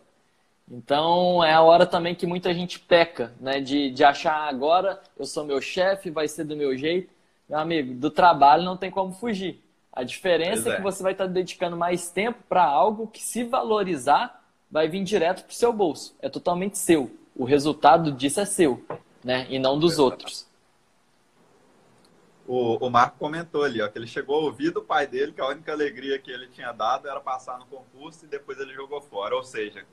Então 0.68 1.44
é 1.44 1.52
a 1.52 1.62
hora 1.62 1.86
também 1.86 2.12
que 2.12 2.26
muita 2.26 2.52
gente 2.52 2.80
peca, 2.80 3.32
né? 3.38 3.60
De, 3.60 3.92
de 3.92 4.02
achar 4.02 4.34
ah, 4.34 4.48
agora 4.48 5.00
eu 5.16 5.26
sou 5.26 5.44
meu 5.44 5.60
chefe, 5.60 6.10
vai 6.10 6.26
ser 6.26 6.42
do 6.42 6.56
meu 6.56 6.76
jeito. 6.76 7.08
Meu 7.48 7.60
amigo, 7.60 7.94
do 7.94 8.10
trabalho 8.10 8.64
não 8.64 8.76
tem 8.76 8.90
como 8.90 9.12
fugir. 9.12 9.62
A 9.94 10.02
diferença 10.02 10.68
é. 10.68 10.72
é. 10.72 10.76
que 10.76 10.82
você 10.82 11.02
vai 11.02 11.12
estar 11.12 11.26
dedicando 11.26 11.76
mais 11.76 12.10
tempo 12.10 12.40
para 12.48 12.64
algo 12.64 13.06
que, 13.06 13.22
se 13.22 13.44
valorizar, 13.44 14.44
vai 14.70 14.88
vir 14.88 15.04
direto 15.04 15.44
para 15.44 15.52
o 15.52 15.54
seu 15.54 15.72
bolso. 15.72 16.14
É 16.20 16.28
totalmente 16.28 16.76
seu. 16.78 17.10
O 17.34 17.44
resultado 17.44 18.12
disso 18.12 18.40
é 18.40 18.44
seu, 18.44 18.84
né? 19.22 19.46
E 19.48 19.58
não 19.58 19.78
dos 19.78 19.98
outros 19.98 20.46
o, 22.46 22.86
o 22.86 22.90
Marco 22.90 23.18
comentou 23.18 23.64
ali, 23.64 23.80
ó, 23.80 23.88
que 23.88 23.98
ele 23.98 24.06
chegou 24.06 24.36
a 24.36 24.44
ouvir 24.44 24.70
do 24.70 24.82
pai 24.82 25.06
dele 25.06 25.32
que 25.32 25.40
a 25.40 25.48
única 25.48 25.72
alegria 25.72 26.18
que 26.18 26.30
ele 26.30 26.46
tinha 26.48 26.72
dado 26.72 27.08
era 27.08 27.20
passar 27.20 27.58
no 27.58 27.66
concurso 27.66 28.24
e 28.24 28.28
depois 28.28 28.58
ele 28.58 28.74
jogou 28.74 29.00
fora. 29.00 29.34
Ou 29.34 29.42
seja, 29.42 29.84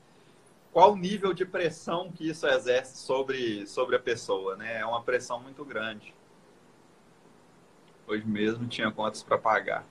qual 0.71 0.93
o 0.93 0.97
nível 0.97 1.33
de 1.33 1.45
pressão 1.45 2.11
que 2.11 2.27
isso 2.29 2.45
exerce 2.47 2.97
sobre, 2.97 3.65
sobre 3.67 3.95
a 3.95 3.99
pessoa, 3.99 4.55
né? 4.55 4.79
É 4.79 4.85
uma 4.85 5.01
pressão 5.01 5.39
muito 5.39 5.63
grande. 5.63 6.13
Hoje 8.11 8.25
mesmo 8.25 8.67
tinha 8.67 8.91
contas 8.91 9.23
para 9.23 9.37
pagar. 9.37 9.85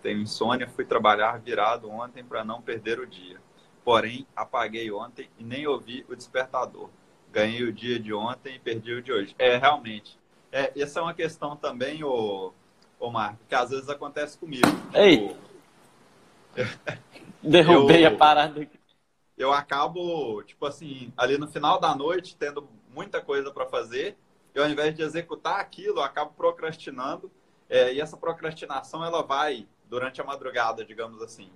Tenho 0.00 0.20
insônia, 0.20 0.68
fui 0.68 0.84
trabalhar 0.84 1.40
virado 1.40 1.90
ontem 1.90 2.22
para 2.22 2.44
não 2.44 2.62
perder 2.62 3.00
o 3.00 3.06
dia. 3.06 3.40
Porém, 3.84 4.24
apaguei 4.36 4.92
ontem 4.92 5.28
e 5.36 5.42
nem 5.42 5.66
ouvi 5.66 6.06
o 6.08 6.14
despertador. 6.14 6.88
Ganhei 7.32 7.64
o 7.64 7.72
dia 7.72 7.98
de 7.98 8.14
ontem 8.14 8.54
e 8.54 8.58
perdi 8.60 8.92
o 8.92 9.02
de 9.02 9.12
hoje. 9.12 9.34
É, 9.38 9.56
realmente 9.56 10.16
é, 10.54 10.72
essa 10.80 11.00
é 11.00 11.02
uma 11.02 11.12
questão 11.12 11.56
também, 11.56 12.04
ô, 12.04 12.52
ô 13.00 13.10
Marco, 13.10 13.40
que 13.48 13.56
às 13.56 13.70
vezes 13.70 13.88
acontece 13.88 14.38
comigo. 14.38 14.68
Ei! 14.94 15.36
Derrubei 17.42 18.06
eu, 18.06 18.10
a 18.10 18.16
parada 18.16 18.62
aqui. 18.62 18.78
Eu 19.36 19.52
acabo, 19.52 20.44
tipo 20.44 20.64
assim, 20.64 21.12
ali 21.16 21.36
no 21.36 21.48
final 21.48 21.80
da 21.80 21.92
noite, 21.92 22.36
tendo 22.36 22.68
muita 22.94 23.20
coisa 23.20 23.50
para 23.50 23.66
fazer, 23.66 24.16
e 24.54 24.60
ao 24.60 24.70
invés 24.70 24.94
de 24.94 25.02
executar 25.02 25.58
aquilo, 25.58 25.98
eu 25.98 26.04
acabo 26.04 26.32
procrastinando. 26.36 27.28
É, 27.68 27.92
e 27.92 28.00
essa 28.00 28.16
procrastinação, 28.16 29.04
ela 29.04 29.22
vai 29.22 29.66
durante 29.88 30.20
a 30.20 30.24
madrugada, 30.24 30.84
digamos 30.84 31.22
assim. 31.22 31.50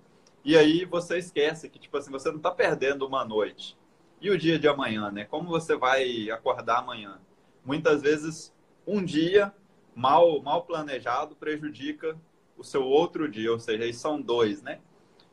E 0.44 0.56
aí 0.56 0.84
você 0.84 1.18
esquece 1.18 1.68
que, 1.68 1.78
tipo 1.78 1.96
assim, 1.96 2.10
você 2.10 2.30
não 2.30 2.38
está 2.38 2.50
perdendo 2.50 3.06
uma 3.06 3.24
noite. 3.24 3.76
E 4.20 4.30
o 4.30 4.38
dia 4.38 4.58
de 4.58 4.66
amanhã, 4.66 5.10
né? 5.10 5.24
Como 5.24 5.48
você 5.48 5.76
vai 5.76 6.30
acordar 6.30 6.78
amanhã? 6.78 7.20
Muitas 7.64 8.02
vezes 8.02 8.54
um 8.86 9.04
dia 9.04 9.52
mal, 9.94 10.40
mal 10.42 10.62
planejado 10.64 11.36
prejudica 11.36 12.16
o 12.56 12.64
seu 12.64 12.84
outro 12.84 13.28
dia, 13.28 13.52
ou 13.52 13.60
seja, 13.60 13.84
aí 13.84 13.92
são 13.92 14.20
dois, 14.20 14.62
né? 14.62 14.80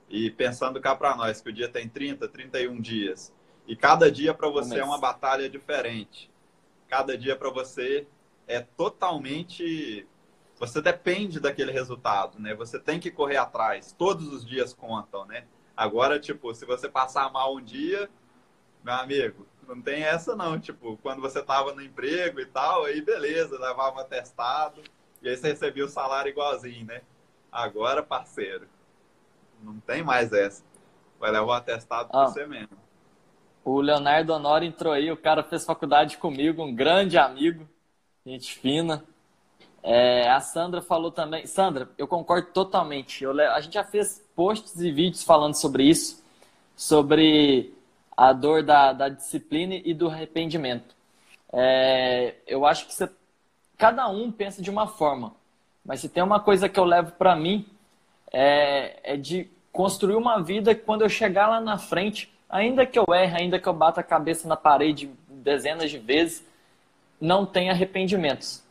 E 0.09 0.29
pensando 0.29 0.79
cá 0.79 0.95
para 0.95 1.15
nós, 1.15 1.41
que 1.41 1.49
o 1.49 1.53
dia 1.53 1.67
tem 1.67 1.89
30, 1.89 2.27
31 2.27 2.79
dias, 2.79 3.33
e 3.67 3.75
cada 3.75 4.11
dia 4.11 4.33
para 4.33 4.47
você 4.49 4.79
é 4.79 4.83
uma 4.83 4.99
batalha 4.99 5.49
diferente. 5.49 6.29
Cada 6.87 7.17
dia 7.17 7.35
para 7.35 7.49
você 7.49 8.07
é 8.47 8.59
totalmente. 8.59 10.07
Você 10.57 10.81
depende 10.81 11.39
daquele 11.39 11.71
resultado, 11.71 12.39
né? 12.39 12.53
Você 12.55 12.79
tem 12.79 12.99
que 12.99 13.11
correr 13.11 13.37
atrás. 13.37 13.91
Todos 13.97 14.31
os 14.31 14.45
dias 14.45 14.73
contam, 14.73 15.25
né? 15.25 15.45
Agora, 15.75 16.19
tipo, 16.19 16.53
se 16.53 16.65
você 16.65 16.87
passar 16.87 17.31
mal 17.31 17.55
um 17.55 17.61
dia, 17.61 18.09
meu 18.83 18.93
amigo, 18.93 19.45
não 19.67 19.81
tem 19.81 20.03
essa 20.03 20.35
não. 20.35 20.57
Tipo, 20.59 20.97
quando 21.01 21.21
você 21.21 21.41
tava 21.41 21.73
no 21.73 21.81
emprego 21.81 22.39
e 22.39 22.45
tal, 22.45 22.85
aí 22.85 23.01
beleza, 23.01 23.59
levava 23.59 24.01
atestado 24.01 24.81
e 25.21 25.27
aí 25.27 25.35
você 25.35 25.49
recebia 25.49 25.83
o 25.83 25.89
salário 25.89 26.29
igualzinho, 26.29 26.85
né? 26.85 27.01
Agora, 27.51 28.01
parceiro, 28.01 28.67
não 29.61 29.79
tem 29.79 30.03
mais 30.03 30.31
essa. 30.31 30.63
Vai 31.19 31.31
levar 31.31 31.45
o 31.45 31.51
atestado 31.51 32.09
ah, 32.13 32.27
você 32.27 32.45
mesmo. 32.45 32.77
O 33.63 33.81
Leonardo 33.81 34.31
Honório 34.33 34.67
entrou 34.67 34.93
aí, 34.93 35.11
o 35.11 35.17
cara 35.17 35.43
fez 35.43 35.65
faculdade 35.65 36.17
comigo, 36.17 36.63
um 36.63 36.73
grande 36.73 37.17
amigo, 37.17 37.67
gente 38.25 38.57
fina. 38.59 39.03
É, 39.87 40.27
a 40.27 40.39
Sandra 40.39 40.81
falou 40.81 41.11
também. 41.11 41.45
Sandra, 41.45 41.87
eu 41.95 42.07
concordo 42.07 42.47
totalmente. 42.47 43.23
Eu, 43.23 43.39
a 43.39 43.61
gente 43.61 43.73
já 43.73 43.83
fez 43.83 44.19
posts 44.35 44.81
e 44.81 44.91
vídeos 44.91 45.23
falando 45.23 45.53
sobre 45.53 45.83
isso, 45.83 46.23
sobre 46.75 47.71
a 48.17 48.33
dor 48.33 48.63
da, 48.63 48.93
da 48.93 49.09
disciplina 49.09 49.75
e 49.75 49.93
do 49.93 50.09
arrependimento. 50.09 50.95
É, 51.53 52.33
eu 52.47 52.65
acho 52.65 52.87
que 52.87 52.95
você, 52.95 53.07
cada 53.77 54.09
um 54.09 54.31
pensa 54.31 54.59
de 54.59 54.71
uma 54.71 54.87
forma, 54.87 55.35
mas 55.85 55.99
se 55.99 56.09
tem 56.09 56.23
uma 56.23 56.39
coisa 56.39 56.67
que 56.67 56.79
eu 56.79 56.83
levo 56.83 57.11
para 57.11 57.35
mim 57.35 57.67
é, 58.33 59.13
é, 59.13 59.15
de 59.15 59.47
construir 59.71 60.15
uma 60.15 60.41
vida 60.41 60.73
que 60.73 60.81
quando 60.81 61.03
eu 61.03 61.09
chegar 61.09 61.47
lá 61.47 61.61
na 61.61 61.77
frente, 61.77 62.33
ainda 62.49 62.87
que 62.87 62.97
eu 62.97 63.05
erre, 63.13 63.39
ainda 63.39 63.59
que 63.59 63.69
eu 63.69 63.73
bata 63.73 64.01
a 64.01 64.03
cabeça 64.03 64.47
na 64.47 64.57
parede 64.57 65.11
dezenas 65.29 65.91
de 65.91 65.99
vezes, 65.99 66.43
não 67.21 67.45
tem 67.45 67.69
arrependimentos. 67.69 68.64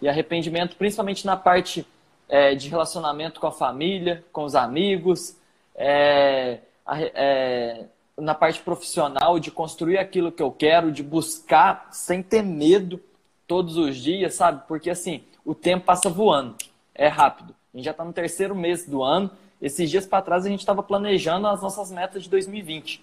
E 0.00 0.08
arrependimento 0.08 0.76
principalmente 0.76 1.26
na 1.26 1.36
parte 1.36 1.86
é, 2.28 2.54
de 2.54 2.68
relacionamento 2.68 3.40
com 3.40 3.46
a 3.46 3.52
família, 3.52 4.24
com 4.32 4.44
os 4.44 4.54
amigos, 4.54 5.36
é, 5.74 6.60
é 6.86 7.84
na 8.20 8.34
parte 8.34 8.60
profissional, 8.60 9.38
de 9.38 9.50
construir 9.50 9.98
aquilo 9.98 10.30
que 10.30 10.42
eu 10.42 10.50
quero, 10.50 10.92
de 10.92 11.02
buscar 11.02 11.88
sem 11.90 12.22
ter 12.22 12.42
medo 12.42 13.00
todos 13.46 13.76
os 13.76 13.96
dias, 13.96 14.34
sabe? 14.34 14.62
Porque 14.68 14.90
assim, 14.90 15.24
o 15.44 15.54
tempo 15.54 15.86
passa 15.86 16.08
voando, 16.08 16.56
é 16.94 17.08
rápido. 17.08 17.54
A 17.72 17.76
gente 17.76 17.84
já 17.84 17.90
está 17.92 18.04
no 18.04 18.12
terceiro 18.12 18.54
mês 18.54 18.86
do 18.86 19.02
ano. 19.02 19.30
Esses 19.60 19.90
dias 19.90 20.06
para 20.06 20.22
trás 20.22 20.46
a 20.46 20.48
gente 20.48 20.60
estava 20.60 20.82
planejando 20.82 21.46
as 21.46 21.62
nossas 21.62 21.90
metas 21.90 22.24
de 22.24 22.30
2020. 22.30 23.02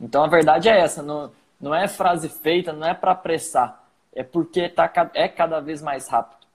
Então 0.00 0.22
a 0.22 0.26
verdade 0.26 0.68
é 0.68 0.78
essa, 0.78 1.02
não, 1.02 1.30
não 1.60 1.74
é 1.74 1.88
frase 1.88 2.28
feita, 2.28 2.72
não 2.72 2.86
é 2.86 2.94
para 2.94 3.12
apressar, 3.12 3.85
é 4.16 4.24
porque 4.24 4.68
tá, 4.68 4.90
é 5.14 5.28
cada 5.28 5.60
vez 5.60 5.82
mais 5.82 6.08
rápido. 6.08 6.46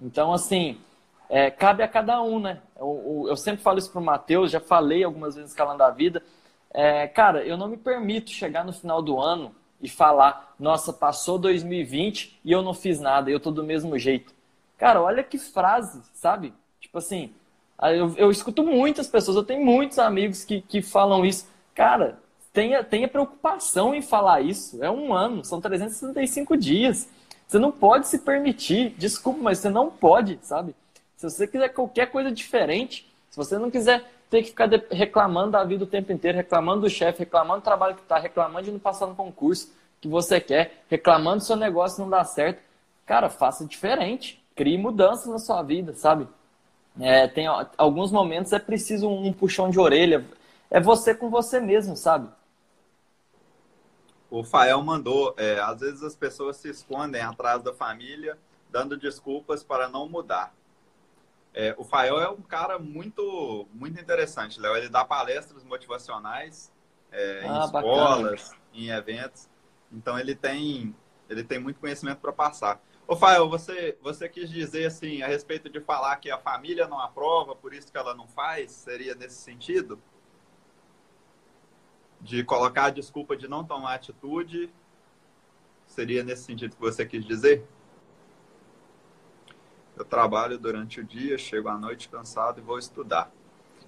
Então, 0.00 0.32
assim, 0.32 0.80
é, 1.28 1.50
cabe 1.50 1.82
a 1.82 1.88
cada 1.88 2.20
um, 2.22 2.40
né? 2.40 2.60
Eu, 2.76 3.26
eu 3.28 3.36
sempre 3.36 3.62
falo 3.62 3.78
isso 3.78 3.92
para 3.92 4.00
o 4.00 4.04
Matheus, 4.04 4.50
já 4.50 4.58
falei 4.58 5.04
algumas 5.04 5.36
vezes 5.36 5.54
calando 5.54 5.82
a 5.82 5.90
vida. 5.90 6.22
É, 6.72 7.06
cara, 7.06 7.44
eu 7.44 7.56
não 7.56 7.68
me 7.68 7.76
permito 7.76 8.30
chegar 8.30 8.64
no 8.64 8.72
final 8.72 9.02
do 9.02 9.20
ano 9.20 9.54
e 9.80 9.88
falar, 9.88 10.54
nossa, 10.58 10.90
passou 10.92 11.38
2020 11.38 12.40
e 12.42 12.50
eu 12.50 12.62
não 12.62 12.72
fiz 12.72 12.98
nada, 12.98 13.30
eu 13.30 13.38
tô 13.38 13.50
do 13.50 13.62
mesmo 13.62 13.98
jeito. 13.98 14.32
Cara, 14.78 15.02
olha 15.02 15.22
que 15.22 15.38
frase, 15.38 16.02
sabe? 16.14 16.54
Tipo 16.80 16.96
assim, 16.98 17.34
eu, 17.82 18.14
eu 18.16 18.30
escuto 18.30 18.64
muitas 18.64 19.06
pessoas, 19.06 19.36
eu 19.36 19.44
tenho 19.44 19.64
muitos 19.64 19.98
amigos 19.98 20.44
que, 20.44 20.62
que 20.62 20.80
falam 20.80 21.26
isso. 21.26 21.46
Cara, 21.74 22.18
tenha, 22.52 22.84
tenha 22.84 23.08
preocupação 23.08 23.94
em 23.94 24.02
falar 24.02 24.40
isso. 24.40 24.82
É 24.82 24.90
um 24.90 25.12
ano, 25.12 25.44
são 25.44 25.60
365 25.60 26.56
dias. 26.56 27.08
Você 27.46 27.58
não 27.58 27.72
pode 27.72 28.08
se 28.08 28.18
permitir, 28.18 28.94
desculpa, 28.96 29.40
mas 29.42 29.58
você 29.58 29.68
não 29.68 29.90
pode, 29.90 30.38
sabe? 30.42 30.74
Se 31.16 31.28
você 31.28 31.46
quiser 31.46 31.68
qualquer 31.68 32.06
coisa 32.10 32.30
diferente, 32.30 33.10
se 33.30 33.36
você 33.36 33.58
não 33.58 33.70
quiser 33.70 34.04
ter 34.30 34.42
que 34.42 34.48
ficar 34.48 34.68
reclamando 34.90 35.52
da 35.52 35.62
vida 35.62 35.84
o 35.84 35.86
tempo 35.86 36.10
inteiro, 36.12 36.38
reclamando 36.38 36.82
do 36.82 36.90
chefe, 36.90 37.20
reclamando 37.20 37.60
do 37.60 37.64
trabalho 37.64 37.94
que 37.94 38.02
está, 38.02 38.18
reclamando 38.18 38.64
de 38.64 38.72
não 38.72 38.78
passar 38.78 39.06
no 39.06 39.14
concurso 39.14 39.70
que 40.00 40.08
você 40.08 40.40
quer, 40.40 40.82
reclamando 40.88 41.38
do 41.38 41.44
seu 41.44 41.56
negócio 41.56 42.02
não 42.02 42.08
dá 42.08 42.24
certo, 42.24 42.62
cara, 43.06 43.28
faça 43.28 43.64
diferente. 43.66 44.42
Crie 44.54 44.76
mudanças 44.76 45.26
na 45.26 45.38
sua 45.38 45.62
vida, 45.62 45.94
sabe? 45.94 46.26
É, 47.00 47.26
tem 47.26 47.46
alguns 47.76 48.10
momentos 48.10 48.52
é 48.52 48.58
preciso 48.58 49.08
um 49.08 49.32
puxão 49.32 49.70
de 49.70 49.78
orelha. 49.78 50.24
É 50.70 50.80
você 50.80 51.14
com 51.14 51.30
você 51.30 51.60
mesmo, 51.60 51.96
sabe? 51.96 52.28
O 54.32 54.42
Fael 54.42 54.82
mandou, 54.82 55.34
é, 55.36 55.60
às 55.60 55.80
vezes 55.80 56.02
as 56.02 56.16
pessoas 56.16 56.56
se 56.56 56.70
escondem 56.70 57.20
atrás 57.20 57.62
da 57.62 57.70
família, 57.70 58.38
dando 58.70 58.96
desculpas 58.96 59.62
para 59.62 59.90
não 59.90 60.08
mudar. 60.08 60.54
É, 61.52 61.74
o 61.76 61.84
Fael 61.84 62.18
é 62.18 62.30
um 62.30 62.40
cara 62.40 62.78
muito, 62.78 63.68
muito 63.74 64.00
interessante, 64.00 64.58
Léo. 64.58 64.74
Ele 64.74 64.88
dá 64.88 65.04
palestras 65.04 65.62
motivacionais 65.62 66.72
é, 67.10 67.42
ah, 67.44 67.46
em 67.46 67.64
escolas, 67.66 68.42
bacana. 68.48 68.62
em 68.72 68.88
eventos. 68.88 69.50
Então 69.92 70.18
ele 70.18 70.34
tem, 70.34 70.96
ele 71.28 71.44
tem 71.44 71.58
muito 71.58 71.78
conhecimento 71.78 72.20
para 72.20 72.32
passar. 72.32 72.80
Ô, 73.06 73.14
Fael, 73.14 73.50
você, 73.50 73.98
você 74.00 74.30
quis 74.30 74.48
dizer 74.48 74.86
assim, 74.86 75.20
a 75.20 75.26
respeito 75.26 75.68
de 75.68 75.78
falar 75.78 76.16
que 76.16 76.30
a 76.30 76.38
família 76.38 76.88
não 76.88 76.98
aprova, 76.98 77.54
por 77.54 77.74
isso 77.74 77.92
que 77.92 77.98
ela 77.98 78.14
não 78.14 78.26
faz? 78.26 78.72
Seria 78.72 79.14
nesse 79.14 79.36
sentido? 79.42 80.00
De 82.22 82.44
colocar 82.44 82.84
a 82.84 82.90
desculpa 82.90 83.36
de 83.36 83.48
não 83.48 83.64
tomar 83.64 83.94
atitude? 83.94 84.70
Seria 85.86 86.22
nesse 86.22 86.44
sentido 86.44 86.76
que 86.76 86.80
você 86.80 87.04
quis 87.04 87.24
dizer? 87.24 87.66
Eu 89.96 90.04
trabalho 90.04 90.56
durante 90.56 91.00
o 91.00 91.04
dia, 91.04 91.36
chego 91.36 91.68
à 91.68 91.76
noite 91.76 92.08
cansado 92.08 92.60
e 92.60 92.62
vou 92.62 92.78
estudar. 92.78 93.30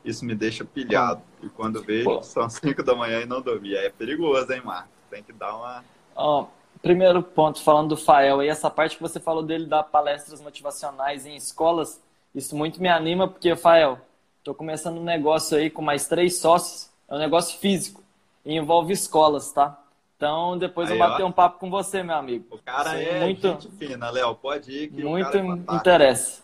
Isso 0.04 0.24
me 0.24 0.34
deixa 0.34 0.64
pilhado. 0.64 1.22
E 1.42 1.48
quando 1.48 1.82
vejo, 1.82 2.04
Pô. 2.04 2.22
são 2.22 2.50
5 2.50 2.82
da 2.82 2.94
manhã 2.94 3.20
e 3.20 3.26
não 3.26 3.40
dormi. 3.40 3.74
É 3.74 3.88
perigoso, 3.88 4.52
hein, 4.52 4.60
Marco? 4.62 4.90
Tem 5.08 5.22
que 5.22 5.32
dar 5.32 5.56
uma. 5.56 5.84
Oh, 6.14 6.46
primeiro 6.82 7.22
ponto, 7.22 7.62
falando 7.62 7.90
do 7.90 7.96
Fael, 7.96 8.42
e 8.42 8.48
essa 8.48 8.68
parte 8.68 8.96
que 8.96 9.02
você 9.02 9.18
falou 9.18 9.42
dele 9.42 9.66
dar 9.66 9.84
palestras 9.84 10.40
motivacionais 10.40 11.24
em 11.24 11.36
escolas, 11.36 12.02
isso 12.34 12.54
muito 12.54 12.82
me 12.82 12.88
anima, 12.88 13.26
porque, 13.26 13.56
Fael, 13.56 13.98
estou 14.38 14.54
começando 14.54 14.98
um 14.98 15.04
negócio 15.04 15.56
aí 15.56 15.70
com 15.70 15.80
mais 15.80 16.06
três 16.06 16.36
sócios, 16.36 16.90
é 17.08 17.14
um 17.14 17.18
negócio 17.18 17.58
físico 17.58 18.03
e 18.44 18.56
envolve 18.56 18.92
escolas, 18.92 19.52
tá? 19.52 19.80
Então, 20.16 20.56
depois 20.56 20.90
Aí, 20.90 20.96
eu 20.96 20.98
bater 20.98 21.22
ó. 21.22 21.26
um 21.26 21.32
papo 21.32 21.58
com 21.58 21.70
você, 21.70 22.02
meu 22.02 22.16
amigo. 22.16 22.46
O 22.50 22.58
cara 22.58 23.00
é 23.00 23.20
muito 23.20 23.48
gente 23.48 23.68
fina, 23.72 24.10
Léo. 24.10 24.34
Pode 24.34 24.70
ir 24.70 24.88
que 24.88 25.02
Muito 25.02 25.36
é 25.36 25.40
interessa. 25.76 26.42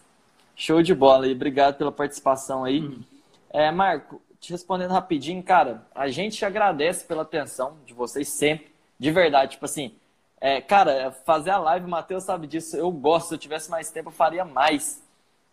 Show 0.57 0.83
de 0.83 0.95
bola 0.95 1.26
e 1.26 1.33
obrigado 1.33 1.76
pela 1.76 1.92
participação 1.92 2.64
aí. 2.64 2.83
Hum. 2.83 3.02
É, 3.50 3.71
Marco, 3.71 4.21
te 4.38 4.52
respondendo 4.52 4.90
rapidinho, 4.90 5.42
cara, 5.42 5.87
a 5.95 6.09
gente 6.09 6.45
agradece 6.45 7.04
pela 7.04 7.23
atenção 7.23 7.76
de 7.87 7.95
vocês 7.95 8.28
sempre, 8.28 8.71
de 8.99 9.11
verdade. 9.11 9.52
Tipo 9.52 9.64
assim, 9.64 9.95
é, 10.40 10.61
cara, 10.61 11.12
fazer 11.25 11.50
a 11.50 11.59
live, 11.59 11.87
o 11.87 11.88
Matheus 11.88 12.25
sabe 12.25 12.47
disso, 12.47 12.76
eu 12.76 12.90
gosto. 12.90 13.28
Se 13.28 13.35
eu 13.35 13.38
tivesse 13.38 13.71
mais 13.71 13.90
tempo, 13.90 14.09
eu 14.09 14.12
faria 14.12 14.45
mais. 14.45 15.02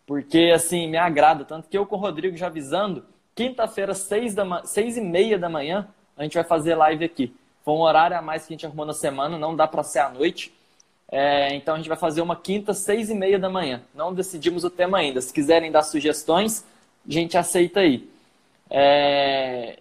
Porque, 0.06 0.50
assim, 0.54 0.88
me 0.88 0.96
agrada. 0.96 1.44
Tanto 1.44 1.68
que 1.68 1.76
eu 1.76 1.86
com 1.86 1.96
o 1.96 1.98
Rodrigo 1.98 2.36
já 2.36 2.46
avisando, 2.46 3.04
quinta-feira, 3.34 3.94
seis, 3.94 4.34
da, 4.34 4.64
seis 4.64 4.96
e 4.96 5.00
meia 5.00 5.38
da 5.38 5.50
manhã, 5.50 5.86
a 6.18 6.24
gente 6.24 6.34
vai 6.34 6.44
fazer 6.44 6.74
live 6.74 7.04
aqui. 7.04 7.34
Foi 7.64 7.74
um 7.74 7.80
horário 7.80 8.16
a 8.16 8.22
mais 8.22 8.46
que 8.46 8.52
a 8.52 8.56
gente 8.56 8.66
arrumou 8.66 8.84
na 8.84 8.94
semana, 8.94 9.38
não 9.38 9.54
dá 9.54 9.66
para 9.66 9.82
ser 9.82 10.00
à 10.00 10.10
noite. 10.10 10.52
É, 11.10 11.54
então 11.54 11.74
a 11.74 11.76
gente 11.78 11.88
vai 11.88 11.96
fazer 11.96 12.20
uma 12.20 12.36
quinta, 12.36 12.74
seis 12.74 13.08
e 13.08 13.14
meia 13.14 13.38
da 13.38 13.48
manhã. 13.48 13.82
Não 13.94 14.12
decidimos 14.12 14.64
o 14.64 14.70
tema 14.70 14.98
ainda. 14.98 15.20
Se 15.20 15.32
quiserem 15.32 15.70
dar 15.70 15.82
sugestões, 15.82 16.64
a 17.06 17.12
gente 17.12 17.36
aceita 17.38 17.80
aí. 17.80 18.08
É... 18.68 19.78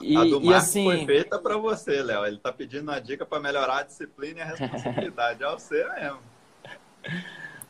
E, 0.00 0.16
a 0.16 0.24
do 0.24 0.42
e 0.42 0.52
assim... 0.52 0.84
foi 0.84 1.06
feita 1.06 1.38
para 1.38 1.56
você, 1.56 2.02
Léo. 2.02 2.26
Ele 2.26 2.36
está 2.36 2.52
pedindo 2.52 2.82
uma 2.82 3.00
dica 3.00 3.24
para 3.24 3.40
melhorar 3.40 3.78
a 3.78 3.82
disciplina 3.84 4.40
e 4.40 4.42
a 4.42 4.46
responsabilidade. 4.46 5.44
é 5.44 5.50
você 5.50 5.88
mesmo. 5.94 6.18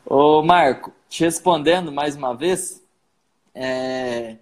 Ô, 0.05 0.41
Marco, 0.41 0.91
te 1.07 1.23
respondendo 1.23 1.91
mais 1.91 2.15
uma 2.15 2.35
vez, 2.35 2.83
é... 3.53 4.35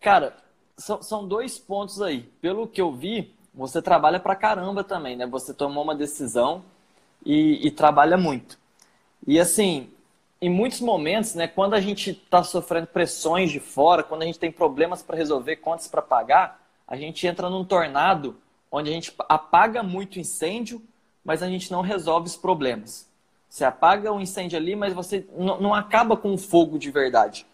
cara, 0.00 0.41
são, 0.82 1.02
são 1.02 1.26
dois 1.26 1.58
pontos 1.58 2.02
aí. 2.02 2.22
Pelo 2.40 2.66
que 2.66 2.80
eu 2.80 2.92
vi, 2.92 3.32
você 3.54 3.80
trabalha 3.80 4.18
pra 4.18 4.34
caramba 4.34 4.82
também, 4.82 5.16
né? 5.16 5.26
Você 5.26 5.54
tomou 5.54 5.84
uma 5.84 5.94
decisão 5.94 6.64
e, 7.24 7.66
e 7.66 7.70
trabalha 7.70 8.16
muito. 8.16 8.58
E 9.26 9.38
assim, 9.38 9.88
em 10.40 10.50
muitos 10.50 10.80
momentos, 10.80 11.34
né, 11.34 11.46
quando 11.46 11.74
a 11.74 11.80
gente 11.80 12.10
está 12.10 12.42
sofrendo 12.42 12.88
pressões 12.88 13.50
de 13.50 13.60
fora, 13.60 14.02
quando 14.02 14.22
a 14.22 14.26
gente 14.26 14.38
tem 14.38 14.50
problemas 14.50 15.02
para 15.02 15.16
resolver, 15.16 15.56
contas 15.56 15.86
para 15.86 16.02
pagar, 16.02 16.60
a 16.86 16.96
gente 16.96 17.24
entra 17.26 17.48
num 17.48 17.64
tornado 17.64 18.36
onde 18.70 18.90
a 18.90 18.92
gente 18.92 19.14
apaga 19.28 19.82
muito 19.82 20.18
incêndio, 20.18 20.82
mas 21.24 21.42
a 21.42 21.48
gente 21.48 21.70
não 21.70 21.80
resolve 21.80 22.26
os 22.26 22.36
problemas. 22.36 23.08
Você 23.48 23.64
apaga 23.64 24.10
o 24.10 24.16
um 24.16 24.20
incêndio 24.20 24.58
ali, 24.58 24.74
mas 24.74 24.92
você 24.92 25.26
não 25.36 25.72
acaba 25.72 26.16
com 26.16 26.32
o 26.34 26.38
fogo 26.38 26.78
de 26.78 26.90
verdade. 26.90 27.46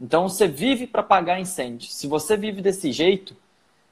Então 0.00 0.28
você 0.28 0.46
vive 0.46 0.86
para 0.86 1.00
apagar 1.00 1.40
incêndio. 1.40 1.88
Se 1.90 2.06
você 2.06 2.36
vive 2.36 2.60
desse 2.60 2.92
jeito, 2.92 3.36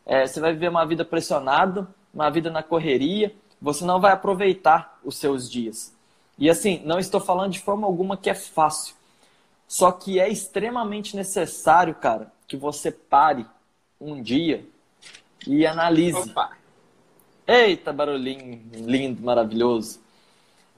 é, 0.05 0.27
você 0.27 0.41
vai 0.41 0.53
viver 0.53 0.69
uma 0.69 0.85
vida 0.85 1.05
pressionada, 1.05 1.89
uma 2.13 2.31
vida 2.31 2.51
na 2.51 2.63
correria, 2.63 3.35
você 3.61 3.85
não 3.85 4.01
vai 4.01 4.13
aproveitar 4.13 4.99
os 5.03 5.17
seus 5.17 5.51
dias. 5.51 5.95
E 6.39 6.51
assim, 6.51 6.83
não 6.85 6.99
estou 6.99 7.21
falando 7.21 7.53
de 7.53 7.61
forma 7.61 7.87
alguma 7.87 8.17
que 8.17 8.29
é 8.29 8.35
fácil. 8.35 8.95
Só 9.67 9.91
que 9.91 10.21
é 10.21 10.29
extremamente 10.29 11.17
necessário, 11.17 11.95
cara, 11.95 12.31
que 12.47 12.57
você 12.57 12.91
pare 12.91 13.47
um 14.01 14.21
dia 14.23 14.67
e 15.47 15.67
analise. 15.67 16.31
Opa. 16.31 16.53
Eita, 17.47 17.93
barulhinho 17.93 18.63
lindo, 18.73 19.23
maravilhoso. 19.23 20.01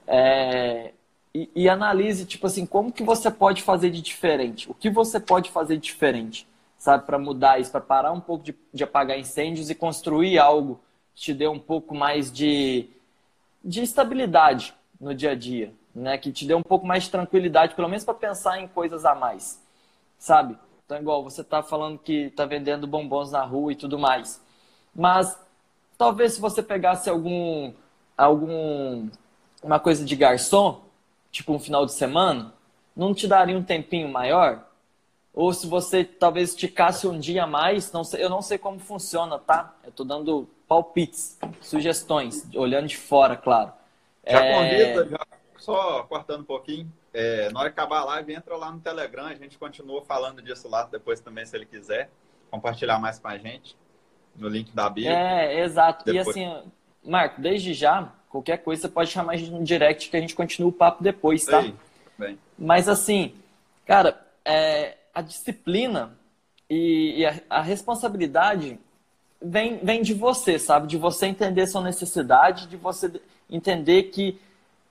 É, 0.05 0.93
e, 1.33 1.49
e, 1.55 1.69
analise, 1.69 2.25
tipo 2.25 2.47
assim, 2.47 2.65
como 2.65 2.91
que 2.91 3.03
você 3.03 3.29
pode 3.29 3.61
fazer 3.61 3.89
de 3.89 4.01
diferente? 4.01 4.69
O 4.69 4.73
que 4.73 4.89
você 4.89 5.19
pode 5.19 5.51
fazer 5.51 5.75
de 5.75 5.83
diferente, 5.83 6.47
sabe? 6.77 7.05
Para 7.05 7.19
mudar 7.19 7.59
isso, 7.59 7.71
para 7.71 7.81
parar 7.81 8.11
um 8.11 8.19
pouco 8.19 8.43
de, 8.43 8.55
de 8.73 8.83
apagar 8.83 9.19
incêndios 9.19 9.69
e 9.69 9.75
construir 9.75 10.39
algo 10.39 10.79
que 11.13 11.21
te 11.21 11.33
dê 11.33 11.47
um 11.47 11.59
pouco 11.59 11.93
mais 11.93 12.31
de, 12.31 12.89
de 13.63 13.81
estabilidade 13.81 14.73
no 14.99 15.13
dia 15.13 15.31
a 15.31 15.35
dia, 15.35 15.73
né? 15.93 16.17
Que 16.17 16.31
te 16.31 16.45
dê 16.45 16.55
um 16.55 16.63
pouco 16.63 16.87
mais 16.87 17.03
de 17.03 17.11
tranquilidade, 17.11 17.75
pelo 17.75 17.89
menos 17.89 18.03
para 18.03 18.13
pensar 18.13 18.59
em 18.59 18.67
coisas 18.67 19.05
a 19.05 19.13
mais, 19.13 19.61
sabe? 20.17 20.57
Então, 20.85 20.97
igual 20.97 21.23
você 21.23 21.43
tá 21.43 21.61
falando 21.61 21.99
que 21.99 22.29
tá 22.31 22.45
vendendo 22.45 22.87
bombons 22.87 23.31
na 23.31 23.43
rua 23.43 23.73
e 23.73 23.75
tudo 23.75 23.99
mais. 23.99 24.41
Mas 24.95 25.37
talvez 25.97 26.33
se 26.33 26.41
você 26.41 26.63
pegasse 26.63 27.09
algum 27.09 27.73
algum 28.17 29.09
uma 29.61 29.79
coisa 29.79 30.05
de 30.05 30.15
garçom, 30.15 30.86
tipo 31.37 31.53
um 31.53 31.59
final 31.59 31.85
de 31.85 31.93
semana, 31.93 32.53
não 32.95 33.13
te 33.13 33.27
daria 33.27 33.57
um 33.57 33.63
tempinho 33.63 34.09
maior? 34.09 34.65
Ou 35.33 35.53
se 35.53 35.67
você 35.67 36.03
talvez 36.03 36.49
esticasse 36.49 37.07
um 37.07 37.19
dia 37.19 37.43
a 37.43 37.47
mais, 37.47 37.91
não 37.91 38.03
sei, 38.03 38.23
eu 38.23 38.29
não 38.29 38.41
sei 38.41 38.57
como 38.57 38.79
funciona, 38.79 39.37
tá? 39.37 39.75
Eu 39.83 39.89
estou 39.89 40.05
dando 40.05 40.49
palpites, 40.67 41.37
sugestões, 41.61 42.47
olhando 42.55 42.87
de 42.87 42.97
fora, 42.97 43.37
claro. 43.37 43.71
Já 44.25 44.43
é... 44.43 44.53
convida, 44.53 45.09
já, 45.09 45.27
só 45.59 46.03
cortando 46.03 46.41
um 46.41 46.45
pouquinho, 46.45 46.91
é, 47.13 47.49
na 47.51 47.59
hora 47.59 47.69
que 47.69 47.79
acabar 47.79 47.99
a 47.99 48.05
live, 48.05 48.33
entra 48.33 48.57
lá 48.57 48.71
no 48.71 48.79
Telegram, 48.79 49.27
a 49.27 49.35
gente 49.35 49.57
continua 49.57 50.01
falando 50.01 50.41
disso 50.41 50.67
lá 50.67 50.83
depois 50.83 51.19
também, 51.19 51.45
se 51.45 51.55
ele 51.55 51.65
quiser 51.65 52.09
compartilhar 52.49 52.97
mais 52.99 53.19
com 53.19 53.27
a 53.27 53.37
gente, 53.37 53.77
no 54.35 54.49
link 54.49 54.71
da 54.73 54.89
Bíblia. 54.89 55.17
É, 55.17 55.63
exato. 55.63 56.03
Depois... 56.03 56.35
E 56.35 56.43
assim, 56.43 56.71
Marco, 57.03 57.39
desde 57.41 57.73
já, 57.73 58.11
Qualquer 58.29 58.57
coisa 58.57 58.83
você 58.83 58.89
pode 58.89 59.09
chamar 59.09 59.33
a 59.33 59.37
gente 59.37 59.51
no 59.51 59.63
direct 59.63 60.09
que 60.09 60.17
a 60.17 60.19
gente 60.19 60.35
continua 60.35 60.69
o 60.69 60.73
papo 60.73 61.03
depois, 61.03 61.45
tá? 61.45 61.61
bem. 62.17 62.37
Mas 62.57 62.89
assim, 62.89 63.33
cara, 63.85 64.19
é, 64.43 64.97
a 65.13 65.21
disciplina 65.21 66.17
e, 66.69 67.19
e 67.19 67.25
a, 67.25 67.39
a, 67.49 67.61
responsabilidade 67.61 68.79
vem, 69.41 69.77
vem 69.77 70.01
de 70.01 70.13
você, 70.13 70.59
sabe? 70.59 70.87
De 70.87 70.97
você 70.97 71.27
entender 71.27 71.67
sua 71.67 71.81
necessidade, 71.81 72.67
de 72.67 72.75
você 72.75 73.11
entender 73.49 74.03
que, 74.03 74.39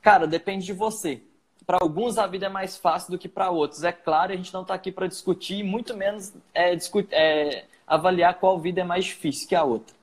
cara, 0.01 0.27
depende 0.27 0.65
de 0.65 0.73
você. 0.73 1.21
Para 1.67 1.79
alguns 1.81 2.17
a 2.17 2.27
vida 2.27 2.47
é 2.47 2.49
mais 2.49 2.77
fácil 2.77 3.11
do 3.11 3.19
que 3.19 3.29
para 3.29 3.51
outros. 3.51 3.83
É 3.83 3.93
claro, 3.93 4.33
a 4.33 4.37
gente 4.37 4.55
não 4.55 4.63
está 4.63 4.75
aqui 4.75 4.93
para 4.93 5.09
discutir, 5.09 5.65
muito 5.65 5.95
menos 5.97 6.33
é, 6.55 6.77
discutir, 6.77 7.13
é, 7.13 7.65
avaliar 7.87 8.39
qual 8.39 8.59
vida 8.59 8.81
é 8.81 8.85
mais 8.85 9.05
difícil 9.05 9.49
que 9.49 9.55
a 9.55 9.65
outra. 9.65 9.95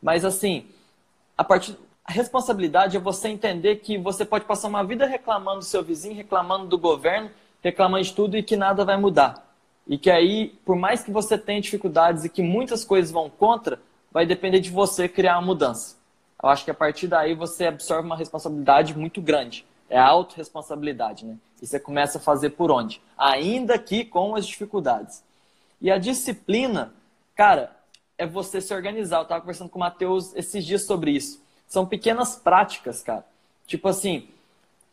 Mas 0.00 0.24
assim, 0.24 0.66
a 1.36 1.42
partir 1.42 1.76
a 2.08 2.12
responsabilidade 2.12 2.96
é 2.96 3.00
você 3.00 3.28
entender 3.28 3.76
que 3.76 3.98
você 3.98 4.24
pode 4.24 4.46
passar 4.46 4.66
uma 4.68 4.82
vida 4.82 5.04
reclamando 5.04 5.58
do 5.58 5.64
seu 5.66 5.82
vizinho, 5.82 6.16
reclamando 6.16 6.66
do 6.66 6.78
governo, 6.78 7.30
reclamando 7.62 8.02
de 8.02 8.14
tudo 8.14 8.34
e 8.34 8.42
que 8.42 8.56
nada 8.56 8.82
vai 8.82 8.96
mudar. 8.96 9.46
E 9.86 9.98
que 9.98 10.10
aí, 10.10 10.58
por 10.64 10.74
mais 10.74 11.02
que 11.02 11.10
você 11.10 11.36
tenha 11.36 11.60
dificuldades 11.60 12.24
e 12.24 12.30
que 12.30 12.40
muitas 12.40 12.82
coisas 12.82 13.10
vão 13.10 13.28
contra, 13.28 13.78
vai 14.10 14.24
depender 14.24 14.58
de 14.58 14.70
você 14.70 15.06
criar 15.06 15.34
uma 15.38 15.48
mudança. 15.48 15.98
Eu 16.42 16.48
acho 16.48 16.64
que 16.64 16.70
a 16.70 16.74
partir 16.74 17.08
daí 17.08 17.34
você 17.34 17.66
absorve 17.66 18.06
uma 18.06 18.16
responsabilidade 18.16 18.96
muito 18.96 19.20
grande. 19.20 19.66
É 19.90 19.98
a 19.98 20.06
autorresponsabilidade, 20.06 21.26
né? 21.26 21.36
E 21.60 21.66
você 21.66 21.78
começa 21.78 22.16
a 22.16 22.20
fazer 22.22 22.50
por 22.50 22.70
onde? 22.70 23.02
Ainda 23.18 23.78
que 23.78 24.02
com 24.02 24.34
as 24.34 24.46
dificuldades. 24.46 25.22
E 25.78 25.90
a 25.90 25.98
disciplina, 25.98 26.90
cara, 27.34 27.70
é 28.16 28.26
você 28.26 28.62
se 28.62 28.72
organizar. 28.72 29.18
Eu 29.18 29.22
estava 29.24 29.42
conversando 29.42 29.68
com 29.68 29.78
o 29.78 29.80
Matheus 29.80 30.34
esses 30.34 30.64
dias 30.64 30.86
sobre 30.86 31.10
isso. 31.10 31.46
São 31.68 31.86
pequenas 31.86 32.34
práticas, 32.34 33.02
cara. 33.02 33.24
Tipo 33.66 33.88
assim, 33.88 34.28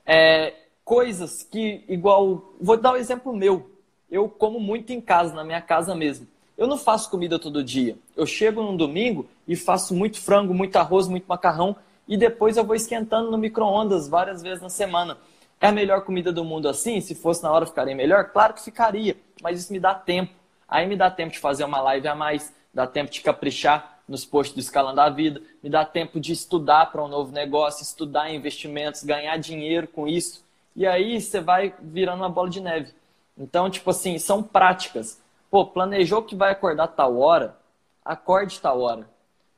é, 0.05 0.53
coisas 0.83 1.41
que, 1.41 1.83
igual. 1.87 2.53
Vou 2.61 2.77
dar 2.77 2.93
um 2.93 2.97
exemplo 2.97 3.35
meu. 3.35 3.71
Eu 4.11 4.29
como 4.29 4.59
muito 4.59 4.93
em 4.93 5.01
casa, 5.01 5.33
na 5.33 5.43
minha 5.43 5.61
casa 5.61 5.95
mesmo. 5.95 6.27
Eu 6.57 6.67
não 6.67 6.77
faço 6.77 7.09
comida 7.09 7.39
todo 7.39 7.63
dia. 7.63 7.97
Eu 8.15 8.25
chego 8.25 8.61
num 8.61 8.77
domingo 8.77 9.27
e 9.47 9.55
faço 9.55 9.95
muito 9.95 10.21
frango, 10.21 10.53
muito 10.53 10.75
arroz, 10.75 11.07
muito 11.07 11.25
macarrão 11.25 11.75
e 12.07 12.17
depois 12.17 12.55
eu 12.55 12.63
vou 12.63 12.75
esquentando 12.75 13.31
no 13.31 13.37
micro-ondas 13.37 14.07
várias 14.07 14.41
vezes 14.41 14.61
na 14.61 14.69
semana. 14.69 15.17
É 15.59 15.67
a 15.67 15.71
melhor 15.71 16.01
comida 16.01 16.31
do 16.31 16.43
mundo 16.43 16.69
assim? 16.69 17.01
Se 17.01 17.15
fosse 17.15 17.41
na 17.41 17.51
hora 17.51 17.65
ficaria 17.65 17.95
melhor? 17.95 18.25
Claro 18.25 18.53
que 18.53 18.63
ficaria, 18.63 19.15
mas 19.41 19.59
isso 19.59 19.73
me 19.73 19.79
dá 19.79 19.95
tempo. 19.95 20.33
Aí 20.67 20.85
me 20.87 20.95
dá 20.95 21.09
tempo 21.09 21.31
de 21.31 21.39
fazer 21.39 21.63
uma 21.63 21.81
live 21.81 22.07
a 22.07 22.15
mais, 22.15 22.53
dá 22.73 22.85
tempo 22.85 23.11
de 23.11 23.21
caprichar 23.21 23.94
nos 24.07 24.25
posts 24.25 24.55
do 24.55 24.59
Escalando 24.59 24.97
da 24.97 25.09
Vida, 25.09 25.41
me 25.63 25.69
dá 25.69 25.83
tempo 25.83 26.19
de 26.19 26.31
estudar 26.31 26.91
para 26.91 27.03
um 27.03 27.07
novo 27.07 27.31
negócio, 27.31 27.83
estudar 27.83 28.31
investimentos, 28.31 29.03
ganhar 29.03 29.37
dinheiro 29.37 29.87
com 29.87 30.07
isso. 30.07 30.43
E 30.75 30.85
aí 30.85 31.19
você 31.19 31.39
vai 31.39 31.73
virando 31.81 32.21
uma 32.21 32.29
bola 32.29 32.49
de 32.49 32.61
neve. 32.61 32.93
Então, 33.37 33.69
tipo 33.69 33.89
assim, 33.89 34.17
são 34.17 34.43
práticas. 34.43 35.21
Pô, 35.49 35.65
planejou 35.65 36.21
que 36.21 36.35
vai 36.35 36.51
acordar 36.51 36.87
tal 36.87 37.17
hora, 37.17 37.57
acorde 38.03 38.59
tal 38.59 38.81
hora. 38.81 39.09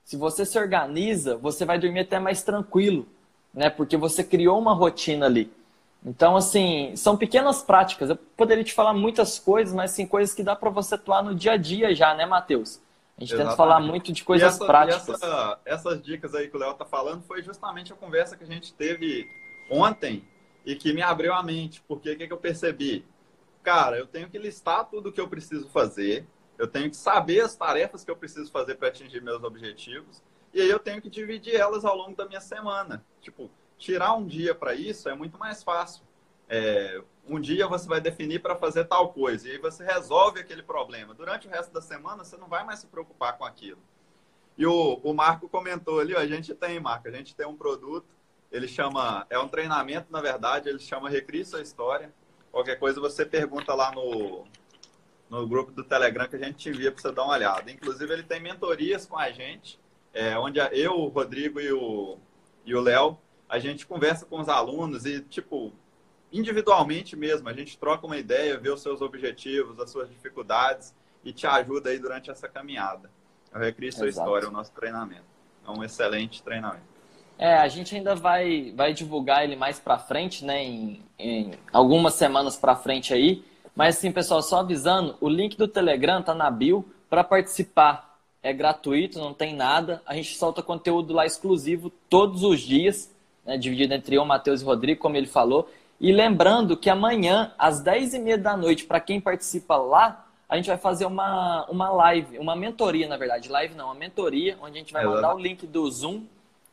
Se 0.04 0.16
você 0.16 0.46
se 0.46 0.58
organiza, 0.58 1.36
você 1.36 1.66
vai 1.66 1.78
dormir 1.78 2.02
até 2.02 2.20
mais 2.20 2.42
tranquilo, 2.42 3.06
né? 3.54 3.70
Porque 3.70 3.98
você 3.98 4.24
criou 4.24 4.58
uma 4.58 4.74
rotina 4.74 5.26
ali. 5.26 5.52
Então, 6.06 6.38
assim, 6.38 6.96
são 6.96 7.18
pequenas 7.18 7.62
práticas. 7.62 8.10
Eu 8.10 8.16
poderia 8.16 8.64
te 8.64 8.74
falar 8.74 8.94
muitas 8.94 9.38
coisas, 9.38 9.74
mas 9.74 9.92
sim 9.92 10.06
coisas 10.06 10.34
que 10.34 10.44
dá 10.44 10.56
para 10.56 10.70
você 10.70 10.96
atuar 10.96 11.24
no 11.24 11.36
dia 11.36 11.54
a 11.54 11.58
dia 11.58 11.94
já, 11.94 12.16
né, 12.16 12.26
Matheus? 12.26 12.80
A 13.18 13.22
gente 13.22 13.34
Exatamente. 13.34 13.50
tenta 13.50 13.58
falar 13.58 13.80
muito 13.80 14.14
de 14.14 14.24
coisas 14.24 14.56
essa, 14.56 14.66
práticas. 14.66 15.10
Essa, 15.10 15.60
essas 15.66 16.02
dicas 16.04 16.36
aí 16.36 16.48
que 16.48 16.56
o 16.56 16.60
Léo 16.60 16.76
tá 16.76 16.86
falando 16.86 17.24
foi 17.24 17.42
justamente 17.42 17.92
a 17.92 17.96
conversa 17.96 18.38
que 18.38 18.44
a 18.44 18.48
gente 18.48 18.74
teve 18.74 19.28
ontem 19.72 20.24
e 20.64 20.76
que 20.76 20.94
me 20.94 21.02
abriu 21.02 21.34
a 21.34 21.42
mente. 21.42 21.84
Porque 21.88 22.12
o 22.12 22.18
que, 22.18 22.28
que 22.28 22.34
eu 22.34 22.38
percebi? 22.38 23.04
Cara, 23.64 23.98
eu 23.98 24.06
tenho 24.06 24.30
que 24.30 24.38
listar 24.38 24.86
tudo 24.86 25.10
o 25.10 25.12
que 25.12 25.20
eu 25.20 25.28
preciso 25.28 25.68
fazer, 25.70 26.28
eu 26.58 26.68
tenho 26.68 26.90
que 26.90 26.96
saber 26.96 27.42
as 27.42 27.56
tarefas 27.56 28.04
que 28.04 28.10
eu 28.10 28.16
preciso 28.16 28.52
fazer 28.52 28.76
para 28.76 28.88
atingir 28.88 29.22
meus 29.22 29.44
objetivos, 29.44 30.24
e 30.54 30.62
aí 30.62 30.70
eu 30.70 30.80
tenho 30.80 31.02
que 31.02 31.10
dividir 31.10 31.56
elas 31.56 31.84
ao 31.84 31.96
longo 31.96 32.16
da 32.16 32.26
minha 32.26 32.40
semana. 32.40 33.06
Tipo, 33.20 33.52
tirar 33.78 34.14
um 34.14 34.26
dia 34.26 34.56
para 34.56 34.74
isso 34.74 35.10
é 35.10 35.16
muito 35.16 35.38
mais 35.38 35.64
fácil. 35.64 36.07
É, 36.50 37.02
um 37.28 37.40
dia 37.40 37.68
você 37.68 37.88
vai 37.88 38.00
definir 38.00 38.42
para 38.42 38.56
fazer 38.56 38.86
tal 38.86 39.12
coisa 39.12 39.48
e 39.48 39.52
aí 39.52 39.58
você 39.58 39.84
resolve 39.84 40.40
aquele 40.40 40.64
problema. 40.64 41.14
Durante 41.14 41.48
o 41.48 41.50
resto 41.50 41.74
da 41.74 41.82
semana 41.82 42.24
você 42.24 42.38
não 42.38 42.48
vai 42.48 42.64
mais 42.64 42.80
se 42.80 42.88
preocupar 42.88 43.38
com 43.38 43.46
aquilo. 43.46 43.80
E 44.58 44.66
o, 44.66 45.00
o 45.04 45.14
Marco 45.14 45.48
comentou 45.48 46.00
ali, 46.00 46.16
ó, 46.16 46.20
a 46.20 46.26
gente 46.26 46.54
tem, 46.56 46.80
Marco, 46.80 47.08
a 47.08 47.12
gente 47.12 47.36
tem 47.36 47.46
um 47.46 47.56
produto, 47.56 48.08
ele 48.52 48.68
chama, 48.68 49.28
é 49.30 49.38
um 49.38 49.48
treinamento, 49.48 50.12
na 50.12 50.22
verdade, 50.22 50.70
ele 50.70 50.80
chama 50.80 51.10
Recrie 51.10 51.46
Sua 51.46 51.62
História. 51.62 52.14
Qualquer 52.52 52.80
coisa 52.80 53.00
você 53.00 53.26
pergunta 53.26 53.76
lá 53.76 53.92
no, 53.92 54.46
no 55.30 55.48
grupo 55.48 55.72
do 55.72 55.84
Telegram 55.84 56.28
que 56.28 56.38
a 56.38 56.40
gente 56.40 56.56
te 56.56 56.70
envia 56.70 56.92
para 56.92 57.02
você 57.02 57.12
dar 57.12 57.24
uma 57.24 57.34
olhada. 57.34 57.70
Inclusive, 57.70 58.12
ele 58.12 58.24
tem 58.24 58.40
mentorias 58.40 59.06
com 59.06 59.18
a 59.18 59.30
gente, 59.30 59.80
é, 60.14 60.40
onde 60.40 60.60
eu, 60.72 60.94
o 60.94 61.10
Rodrigo 61.10 61.60
e 61.60 61.72
o 61.72 62.18
e 62.68 62.76
o 62.76 62.82
Léo, 62.82 63.18
a 63.48 63.60
gente 63.60 63.88
conversa 63.88 64.26
com 64.26 64.42
os 64.42 64.50
alunos 64.50 65.06
e, 65.06 65.22
tipo, 65.22 65.72
individualmente 66.32 67.16
mesmo. 67.16 67.48
A 67.50 67.54
gente 67.54 67.78
troca 67.78 68.06
uma 68.06 68.18
ideia, 68.18 68.58
vê 68.58 68.70
os 68.70 68.82
seus 68.82 69.02
objetivos, 69.02 69.80
as 69.80 69.90
suas 69.90 70.10
dificuldades 70.10 70.94
e 71.24 71.32
te 71.32 71.48
ajuda 71.48 71.90
aí 71.90 72.00
durante 72.00 72.30
essa 72.30 72.48
caminhada. 72.48 73.10
Eu 73.54 73.60
recrio 73.60 73.92
sua 73.92 74.08
Exato. 74.08 74.28
história, 74.28 74.48
o 74.48 74.52
nosso 74.52 74.72
treinamento. 74.74 75.26
É 75.66 75.72
um 75.72 75.84
excelente 75.84 76.44
treinamento. 76.44 76.98
É, 77.38 77.56
a 77.56 77.68
gente 77.68 77.96
ainda 77.96 78.16
vai, 78.16 78.74
vai 78.76 78.94
divulgar 78.94 79.44
ele 79.44 79.56
mais 79.56 79.80
para 79.80 80.00
frente, 80.00 80.44
né? 80.44 80.64
Em, 80.64 81.04
em 81.20 81.52
algumas 81.72 82.16
semanas 82.16 82.56
para 82.56 82.76
frente 82.76 83.14
aí. 83.14 83.44
Mas 83.76 83.98
assim, 83.98 84.12
pessoal, 84.12 84.42
só 84.42 84.62
avisando, 84.62 85.16
o 85.22 85.30
link 85.30 85.56
do 85.56 85.68
Telegram 85.68 86.22
tá 86.22 86.34
na 86.34 86.50
bio 86.50 86.84
para 87.10 87.24
participar. 87.24 88.18
É 88.42 88.52
gratuito, 88.52 89.20
não 89.20 89.34
tem 89.34 89.56
nada. 89.56 90.02
A 90.06 90.16
gente 90.16 90.36
solta 90.36 90.64
conteúdo 90.64 91.14
lá 91.14 91.26
exclusivo 91.26 91.92
todos 92.10 92.44
os 92.44 92.60
dias, 92.62 93.14
né, 93.46 93.58
dividido 93.58 93.94
entre 93.94 94.16
eu, 94.16 94.26
Matheus 94.26 94.62
e 94.62 94.66
Rodrigo, 94.66 95.00
como 95.00 95.16
ele 95.16 95.28
falou. 95.28 95.70
E 96.00 96.12
lembrando 96.12 96.78
que 96.78 96.90
amanhã, 96.90 97.52
às 97.58 97.84
10h30 97.84 98.38
da 98.38 98.56
noite, 98.56 98.86
para 98.86 99.00
quem 99.00 99.20
participa 99.20 99.76
lá, 99.76 100.26
a 100.48 100.56
gente 100.56 100.68
vai 100.68 100.78
fazer 100.78 101.06
uma, 101.06 101.66
uma 101.70 101.90
live, 101.90 102.38
uma 102.38 102.56
mentoria, 102.56 103.08
na 103.08 103.18
verdade. 103.18 103.50
Live 103.50 103.76
não, 103.76 103.86
uma 103.86 103.96
mentoria, 103.96 104.58
onde 104.62 104.78
a 104.78 104.80
gente 104.80 104.94
vai 104.94 105.04
é 105.04 105.08
mandar 105.08 105.36
o 105.36 105.40
link 105.40 105.66
do 105.66 105.90
Zoom 105.90 106.24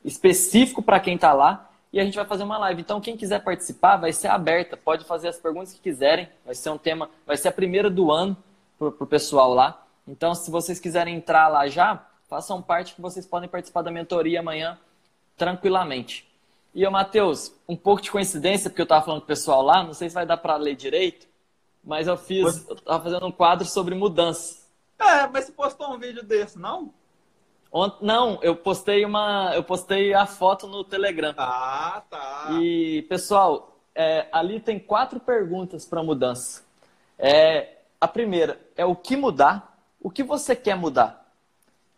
específico 0.04 0.82
para 0.82 1.00
quem 1.00 1.14
está 1.14 1.32
lá 1.32 1.70
e 1.94 2.00
a 2.00 2.04
gente 2.04 2.16
vai 2.16 2.24
fazer 2.24 2.42
uma 2.42 2.58
live. 2.58 2.80
Então, 2.80 3.00
quem 3.00 3.16
quiser 3.16 3.42
participar, 3.44 3.96
vai 3.96 4.12
ser 4.12 4.26
aberta, 4.26 4.76
pode 4.76 5.04
fazer 5.04 5.28
as 5.28 5.38
perguntas 5.38 5.72
que 5.72 5.80
quiserem. 5.80 6.28
Vai 6.44 6.54
ser 6.54 6.70
um 6.70 6.76
tema, 6.76 7.08
vai 7.24 7.36
ser 7.36 7.48
a 7.48 7.52
primeira 7.52 7.88
do 7.88 8.10
ano 8.10 8.36
para 8.76 8.88
o 8.88 9.06
pessoal 9.06 9.54
lá. 9.54 9.80
Então, 10.06 10.34
se 10.34 10.50
vocês 10.50 10.80
quiserem 10.80 11.14
entrar 11.14 11.46
lá 11.46 11.68
já, 11.68 12.04
façam 12.28 12.60
parte 12.60 12.94
que 12.94 13.00
vocês 13.00 13.24
podem 13.24 13.48
participar 13.48 13.82
da 13.82 13.92
mentoria 13.92 14.40
amanhã 14.40 14.76
tranquilamente. 15.36 16.28
E 16.74 16.84
o 16.86 16.90
Matheus, 16.90 17.54
um 17.68 17.76
pouco 17.76 18.02
de 18.02 18.10
coincidência, 18.10 18.68
porque 18.68 18.82
eu 18.82 18.84
estava 18.84 19.04
falando 19.04 19.20
com 19.20 19.26
o 19.26 19.28
pessoal 19.28 19.62
lá, 19.62 19.82
não 19.84 19.94
sei 19.94 20.08
se 20.08 20.14
vai 20.14 20.26
dar 20.26 20.38
para 20.38 20.56
ler 20.56 20.74
direito, 20.74 21.26
mas 21.84 22.08
eu 22.08 22.16
fiz, 22.16 22.66
eu 22.68 22.74
estava 22.74 23.04
fazendo 23.04 23.26
um 23.26 23.32
quadro 23.32 23.64
sobre 23.66 23.94
mudança. 23.94 24.64
É, 24.98 25.26
mas 25.28 25.44
você 25.44 25.52
postou 25.52 25.92
um 25.92 25.98
vídeo 25.98 26.24
desse, 26.24 26.58
não? 26.58 26.92
Ont... 27.72 27.94
Não, 28.00 28.38
eu 28.42 28.56
postei 28.56 29.04
uma, 29.04 29.52
eu 29.54 29.62
postei 29.62 30.14
a 30.14 30.26
foto 30.26 30.66
no 30.66 30.82
Telegram. 30.82 31.34
Ah, 31.36 32.02
tá. 32.10 32.48
E 32.60 33.02
pessoal, 33.08 33.78
é, 33.94 34.26
ali 34.32 34.58
tem 34.58 34.78
quatro 34.78 35.20
perguntas 35.20 35.84
para 35.84 36.02
mudança. 36.02 36.64
É, 37.16 37.78
a 38.00 38.08
primeira 38.08 38.60
é 38.76 38.84
o 38.84 38.96
que 38.96 39.16
mudar, 39.16 39.78
o 40.00 40.10
que 40.10 40.24
você 40.24 40.56
quer 40.56 40.76
mudar. 40.76 41.24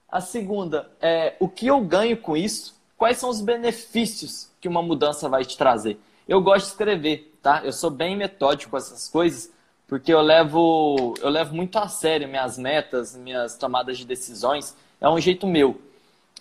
A 0.08 0.20
segunda 0.20 0.90
é 1.00 1.34
o 1.40 1.48
que 1.48 1.66
eu 1.66 1.80
ganho 1.80 2.16
com 2.16 2.36
isso, 2.36 2.75
quais 2.96 3.18
são 3.18 3.28
os 3.28 3.40
benefícios 3.40 4.50
que 4.60 4.68
uma 4.68 4.82
mudança 4.82 5.28
vai 5.28 5.44
te 5.44 5.56
trazer. 5.56 5.98
Eu 6.26 6.40
gosto 6.40 6.66
de 6.66 6.72
escrever, 6.72 7.32
tá? 7.42 7.62
Eu 7.64 7.72
sou 7.72 7.90
bem 7.90 8.16
metódico 8.16 8.70
com 8.70 8.76
essas 8.76 9.08
coisas, 9.08 9.52
porque 9.86 10.12
eu 10.12 10.20
levo, 10.20 11.14
eu 11.20 11.28
levo 11.28 11.54
muito 11.54 11.78
a 11.78 11.88
sério 11.88 12.28
minhas 12.28 12.58
metas, 12.58 13.14
minhas 13.14 13.56
tomadas 13.56 13.98
de 13.98 14.04
decisões. 14.04 14.76
É 15.00 15.08
um 15.08 15.20
jeito 15.20 15.46
meu 15.46 15.80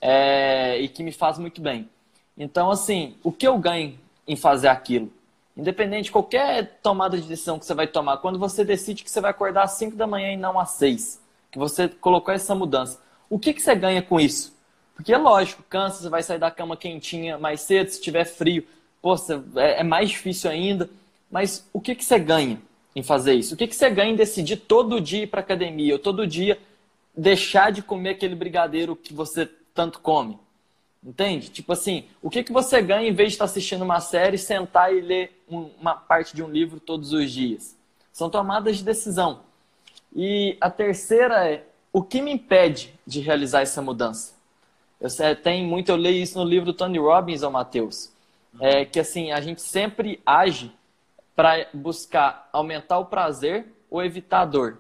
é, 0.02 0.80
e 0.80 0.88
que 0.88 1.04
me 1.04 1.12
faz 1.12 1.38
muito 1.38 1.62
bem. 1.62 1.90
Então, 2.38 2.72
assim, 2.72 3.16
o 3.24 3.32
que 3.32 3.48
eu 3.48 3.58
ganho 3.58 3.98
em 4.28 4.36
fazer 4.36 4.68
aquilo? 4.68 5.12
Independente 5.56 6.06
de 6.06 6.12
qualquer 6.12 6.80
tomada 6.82 7.18
de 7.20 7.28
decisão 7.28 7.58
que 7.58 7.66
você 7.66 7.74
vai 7.74 7.88
tomar, 7.88 8.18
quando 8.18 8.38
você 8.38 8.66
decide 8.66 9.04
que 9.04 9.10
você 9.10 9.22
vai 9.22 9.32
acordar 9.32 9.64
às 9.64 9.72
5 9.72 9.96
da 9.96 10.06
manhã 10.06 10.34
e 10.34 10.38
não 10.38 10.60
às 10.60 10.72
6, 10.72 11.22
que 11.50 11.58
você 11.58 11.88
colocou 11.88 12.34
essa 12.34 12.54
mudança, 12.54 13.00
o 13.30 13.40
que, 13.40 13.54
que 13.54 13.62
você 13.62 13.74
ganha 13.74 14.02
com 14.02 14.20
isso? 14.20 14.55
Porque 14.96 15.14
é 15.14 15.18
lógico, 15.18 15.62
cansa, 15.70 16.02
você 16.02 16.10
vai 16.10 16.24
sair 16.24 16.40
da 16.40 16.50
cama 16.50 16.78
quentinha 16.78 17.38
mais 17.38 17.62
cedo, 17.62 17.90
se 17.90 18.02
tiver 18.02 18.26
frio, 18.26 18.66
pô, 19.02 19.16
é, 19.58 19.82
é 19.82 19.84
mais 19.84 20.10
difícil 20.10 20.50
ainda. 20.50 20.90
Mas 21.30 21.68
o 21.74 21.82
que, 21.82 21.94
que 21.94 22.06
você 22.06 22.18
ganha 22.18 22.60
em 22.96 23.04
fazer 23.04 23.34
isso? 23.34 23.54
O 23.54 23.58
que, 23.58 23.68
que 23.68 23.76
você 23.76 23.90
ganha 23.90 24.14
em 24.14 24.16
decidir 24.16 24.58
todo 24.58 25.02
dia 25.02 25.24
ir 25.24 25.28
para 25.28 25.42
academia, 25.42 25.94
ou 25.94 26.00
todo 26.00 26.26
dia 26.26 26.58
deixar 27.16 27.72
de 27.72 27.82
comer 27.82 28.12
aquele 28.12 28.36
brigadeiro 28.36 28.96
que 28.96 29.14
você 29.14 29.50
tanto 29.74 30.00
come? 30.00 30.40
Entende? 31.04 31.50
Tipo 31.50 31.74
assim, 31.74 32.06
o 32.22 32.30
que, 32.30 32.44
que 32.44 32.52
você 32.52 32.82
ganha 32.82 33.08
em 33.08 33.14
vez 33.14 33.30
de 33.30 33.36
estar 33.36 33.46
assistindo 33.46 33.84
uma 33.84 34.00
série, 34.00 34.38
sentar 34.38 34.94
e 34.94 35.02
ler 35.02 35.44
um, 35.48 35.70
uma 35.80 35.94
parte 35.94 36.36
de 36.36 36.42
um 36.42 36.50
livro 36.50 36.80
todos 36.80 37.12
os 37.12 37.32
dias? 37.32 37.76
São 38.12 38.30
tomadas 38.30 38.78
de 38.78 38.84
decisão. 38.84 39.42
E 40.16 40.58
a 40.62 40.70
terceira 40.70 41.48
é, 41.48 41.64
o 41.92 42.02
que 42.02 42.22
me 42.22 42.32
impede 42.32 42.94
de 43.06 43.20
realizar 43.20 43.62
essa 43.62 43.82
mudança? 43.82 44.35
Eu 45.06 45.36
tem 45.36 45.64
muito, 45.64 45.90
eu 45.90 45.96
leio 45.96 46.24
isso 46.24 46.38
no 46.40 46.44
livro 46.44 46.66
do 46.66 46.74
Tony 46.74 46.98
Robbins, 46.98 47.44
ao 47.44 47.52
Matheus. 47.52 48.12
É 48.60 48.86
que 48.86 49.00
assim, 49.00 49.32
a 49.32 49.40
gente 49.40 49.62
sempre 49.62 50.20
age 50.26 50.72
para 51.36 51.68
buscar 51.74 52.50
aumentar 52.52 52.98
o 52.98 53.06
prazer 53.06 53.68
ou 53.90 54.04
evitar 54.04 54.42
a 54.42 54.46
dor. 54.46 54.80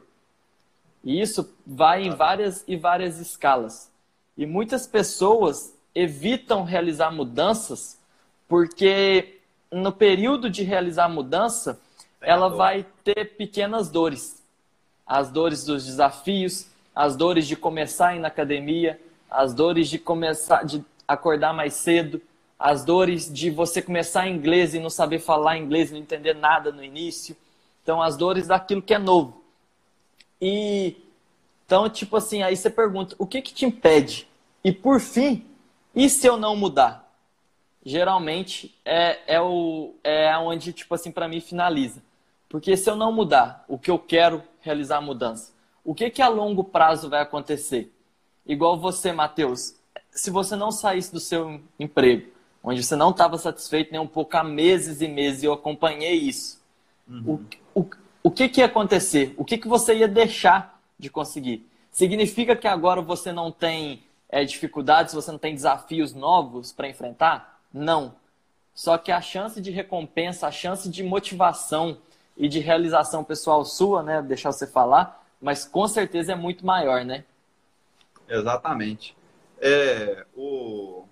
E 1.04 1.22
isso 1.22 1.54
vai 1.66 2.04
em 2.04 2.10
várias 2.10 2.64
e 2.68 2.76
várias 2.76 3.20
escalas. 3.20 3.92
E 4.36 4.46
muitas 4.46 4.88
pessoas 4.88 5.76
evitam 5.94 6.64
realizar 6.64 7.12
mudanças 7.12 8.00
porque 8.48 9.40
no 9.72 9.92
período 9.92 10.50
de 10.50 10.64
realizar 10.64 11.06
a 11.06 11.10
mudança 11.10 11.80
ela 12.20 12.50
vai 12.50 12.86
ter 13.04 13.36
pequenas 13.36 13.90
dores. 13.90 14.44
As 15.06 15.30
dores 15.30 15.64
dos 15.64 15.86
desafios, 15.86 16.68
as 16.96 17.16
dores 17.16 17.46
de 17.48 17.56
começar 17.56 18.10
a 18.10 18.16
ir 18.16 18.20
na 18.20 18.30
academia, 18.30 19.00
as 19.30 19.54
dores 19.54 19.90
de 19.90 20.00
começar 20.00 20.64
de 20.64 20.84
acordar 21.08 21.54
mais 21.54 21.74
cedo, 21.74 22.22
as 22.58 22.84
dores 22.84 23.32
de 23.32 23.50
você 23.50 23.82
começar 23.82 24.28
inglês 24.28 24.74
e 24.74 24.80
não 24.80 24.90
saber 24.90 25.20
falar 25.20 25.58
inglês, 25.58 25.92
não 25.92 26.00
entender 26.00 26.34
nada 26.34 26.72
no 26.72 26.84
início. 26.84 27.36
Então, 27.84 28.02
as 28.02 28.18
dores 28.18 28.48
daquilo 28.48 28.82
que 28.82 28.94
é 28.94 28.98
novo. 28.98 29.44
E 30.42 30.96
então, 31.66 31.90
tipo 31.90 32.16
assim, 32.16 32.44
aí 32.44 32.56
você 32.56 32.70
pergunta, 32.70 33.16
o 33.18 33.26
que 33.26 33.42
que 33.42 33.54
te 33.54 33.66
impede? 33.66 34.28
E 34.64 34.72
por 34.72 35.00
fim, 35.00 35.46
e 35.96 36.10
se 36.10 36.28
eu 36.28 36.38
não 36.38 36.56
mudar? 36.56 37.12
Geralmente 37.84 38.76
é, 38.86 39.36
é, 39.36 39.42
o, 39.42 39.94
é 40.04 40.36
onde, 40.38 40.74
tipo 40.74 40.94
assim, 40.94 41.12
para 41.12 41.28
mim 41.28 41.40
finaliza. 41.40 42.04
Porque 42.48 42.78
se 42.78 42.90
eu 42.90 42.96
não 42.96 43.12
mudar 43.12 43.66
o 43.68 43.78
que 43.78 43.90
eu 43.90 43.98
quero 43.98 44.44
realizar 44.62 44.98
a 44.98 45.02
mudança, 45.02 45.54
o 45.84 45.94
que 45.94 46.10
que 46.10 46.22
a 46.22 46.28
longo 46.28 46.64
prazo 46.64 47.10
vai 47.10 47.22
acontecer? 47.22 47.92
Igual 48.46 48.80
você, 48.80 49.12
Matheus, 49.12 49.76
se 50.12 50.30
você 50.30 50.56
não 50.56 50.72
saísse 50.72 51.12
do 51.12 51.20
seu 51.20 51.60
emprego, 51.80 52.32
onde 52.64 52.84
você 52.84 52.96
não 52.96 53.12
estava 53.12 53.38
satisfeito 53.38 53.92
nem 53.92 54.00
um 54.00 54.08
pouco 54.08 54.36
há 54.38 54.44
meses 54.44 55.02
e 55.02 55.08
meses, 55.08 55.44
eu 55.44 55.54
acompanhei 55.54 56.16
isso, 56.16 56.62
uhum. 57.08 57.40
o, 57.74 57.82
o, 57.82 57.90
o 58.24 58.32
que, 58.32 58.50
que 58.50 58.62
ia 58.62 58.66
acontecer? 58.66 59.34
O 59.38 59.46
que, 59.46 59.58
que 59.58 59.68
você 59.68 59.96
ia 59.96 60.08
deixar 60.08 60.82
de 60.98 61.10
conseguir? 61.10 61.68
Significa 61.92 62.56
que 62.56 62.68
agora 62.68 63.02
você 63.02 63.32
não 63.32 63.52
tem 63.52 64.04
é, 64.30 64.44
dificuldades, 64.44 65.14
você 65.14 65.32
não 65.32 65.40
tem 65.40 65.54
desafios 65.54 66.14
novos 66.14 66.72
para 66.72 66.90
enfrentar? 66.90 67.62
Não. 67.74 68.16
Só 68.74 68.98
que 68.98 69.12
a 69.12 69.22
chance 69.22 69.62
de 69.62 69.72
recompensa, 69.72 70.48
a 70.48 70.52
chance 70.52 70.90
de 70.90 71.04
motivação 71.04 71.98
e 72.36 72.50
de 72.50 72.60
realização 72.60 73.24
pessoal 73.24 73.64
sua, 73.64 74.04
né? 74.04 74.22
Deixar 74.22 74.52
você 74.52 74.68
falar, 74.68 75.26
mas 75.40 75.64
com 75.64 75.88
certeza 75.88 76.34
é 76.34 76.36
muito 76.36 76.66
maior, 76.66 77.06
né? 77.06 77.24
Exatamente. 78.28 79.16
É, 79.60 80.26
o, 80.36 81.06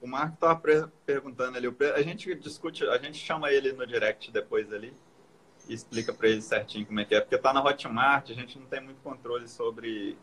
o 0.00 0.06
Marco 0.06 0.34
estava 0.34 0.60
perguntando 1.04 1.56
ali, 1.56 1.68
a 1.94 2.02
gente 2.02 2.34
discute, 2.36 2.84
a 2.88 2.98
gente 2.98 3.18
chama 3.18 3.50
ele 3.50 3.72
no 3.72 3.86
direct 3.86 4.30
depois 4.30 4.72
ali 4.72 4.94
e 5.68 5.74
explica 5.74 6.12
para 6.12 6.28
ele 6.28 6.40
certinho 6.40 6.86
como 6.86 7.00
é 7.00 7.04
que 7.04 7.14
é, 7.14 7.20
porque 7.20 7.34
está 7.34 7.52
na 7.52 7.62
Hotmart, 7.62 8.30
a 8.30 8.34
gente 8.34 8.58
não 8.58 8.66
tem 8.66 8.80
muito 8.80 9.00
controle 9.02 9.48
sobre 9.48 10.16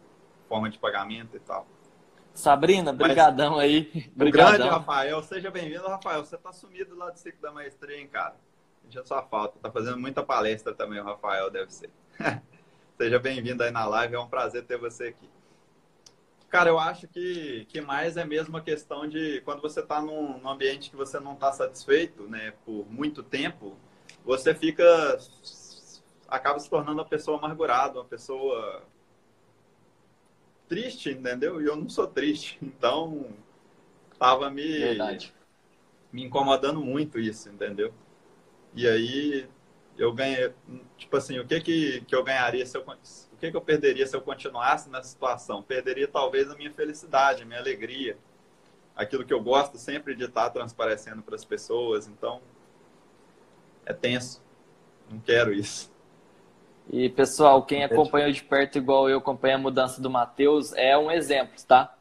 forma 0.47 0.69
de 0.69 0.77
pagamento 0.77 1.35
e 1.35 1.39
tal. 1.39 1.67
Sabrina, 2.33 2.91
brigadão 2.91 3.57
aí. 3.57 4.11
Brigadão. 4.13 4.57
grande 4.57 4.69
Rafael, 4.69 5.23
seja 5.23 5.49
bem-vindo, 5.49 5.87
Rafael. 5.87 6.23
Você 6.23 6.37
tá 6.37 6.51
sumido 6.51 6.93
lá 6.95 7.09
do 7.09 7.17
ciclo 7.17 7.41
da 7.41 7.51
maestria, 7.51 7.97
hein, 7.97 8.09
cara? 8.09 8.35
Gente 8.89 9.07
só 9.07 9.25
falta. 9.25 9.57
Tá 9.59 9.71
fazendo 9.71 9.97
muita 9.97 10.21
palestra 10.21 10.73
também, 10.73 10.99
o 10.99 11.03
Rafael, 11.03 11.49
deve 11.49 11.73
ser. 11.73 11.89
seja 12.97 13.19
bem-vindo 13.19 13.63
aí 13.63 13.71
na 13.71 13.85
live, 13.85 14.15
é 14.15 14.19
um 14.19 14.27
prazer 14.27 14.65
ter 14.65 14.77
você 14.77 15.07
aqui. 15.07 15.29
Cara, 16.49 16.69
eu 16.69 16.79
acho 16.79 17.07
que, 17.07 17.65
que 17.65 17.81
mais 17.81 18.17
é 18.17 18.23
mesmo 18.23 18.55
a 18.55 18.61
questão 18.61 19.07
de 19.07 19.41
quando 19.41 19.61
você 19.61 19.79
está 19.81 20.01
num, 20.01 20.37
num, 20.37 20.49
ambiente 20.49 20.89
que 20.89 20.95
você 20.95 21.19
não 21.19 21.33
está 21.33 21.51
satisfeito, 21.51 22.23
né, 22.23 22.53
por 22.63 22.85
muito 22.89 23.23
tempo, 23.23 23.75
você 24.23 24.53
fica 24.53 25.17
acaba 26.27 26.59
se 26.59 26.69
tornando 26.69 26.99
uma 26.99 27.07
pessoa 27.07 27.37
amargurada, 27.37 27.99
uma 27.99 28.05
pessoa 28.05 28.83
triste, 30.67 31.11
entendeu? 31.11 31.61
E 31.61 31.65
eu 31.65 31.75
não 31.75 31.89
sou 31.89 32.07
triste, 32.07 32.57
então 32.61 33.27
tava 34.17 34.49
me 34.49 34.79
Verdade. 34.79 35.33
me 36.11 36.23
incomodando 36.23 36.81
muito 36.81 37.19
isso, 37.19 37.49
entendeu? 37.49 37.93
E 38.73 38.87
aí 38.87 39.47
eu 39.97 40.13
ganhei, 40.13 40.53
tipo 40.97 41.15
assim, 41.15 41.39
o 41.39 41.47
que 41.47 41.61
que, 41.61 42.01
que 42.01 42.15
eu 42.15 42.23
ganharia 42.23 42.65
se 42.65 42.77
eu 42.77 42.83
que, 43.45 43.51
que 43.51 43.57
eu 43.57 43.61
perderia 43.61 44.05
se 44.07 44.15
eu 44.15 44.21
continuasse 44.21 44.89
nessa 44.89 45.09
situação? 45.09 45.61
Perderia 45.61 46.07
talvez 46.07 46.49
a 46.49 46.55
minha 46.55 46.71
felicidade, 46.71 47.43
a 47.43 47.45
minha 47.45 47.59
alegria, 47.59 48.17
aquilo 48.95 49.25
que 49.25 49.33
eu 49.33 49.41
gosto 49.41 49.77
sempre 49.77 50.15
de 50.15 50.25
estar 50.25 50.49
transparecendo 50.49 51.21
para 51.21 51.35
as 51.35 51.45
pessoas. 51.45 52.07
Então, 52.07 52.41
é 53.85 53.93
tenso. 53.93 54.41
Não 55.09 55.19
quero 55.19 55.53
isso. 55.53 55.93
E 56.91 57.09
pessoal, 57.09 57.63
quem 57.63 57.83
acompanhou 57.83 58.31
de 58.31 58.43
perto 58.43 58.77
igual 58.77 59.09
eu 59.09 59.17
acompanha 59.17 59.55
a 59.55 59.59
mudança 59.59 60.01
do 60.01 60.09
Matheus 60.09 60.71
é 60.73 60.97
um 60.97 61.09
exemplo, 61.09 61.55
tá? 61.67 61.95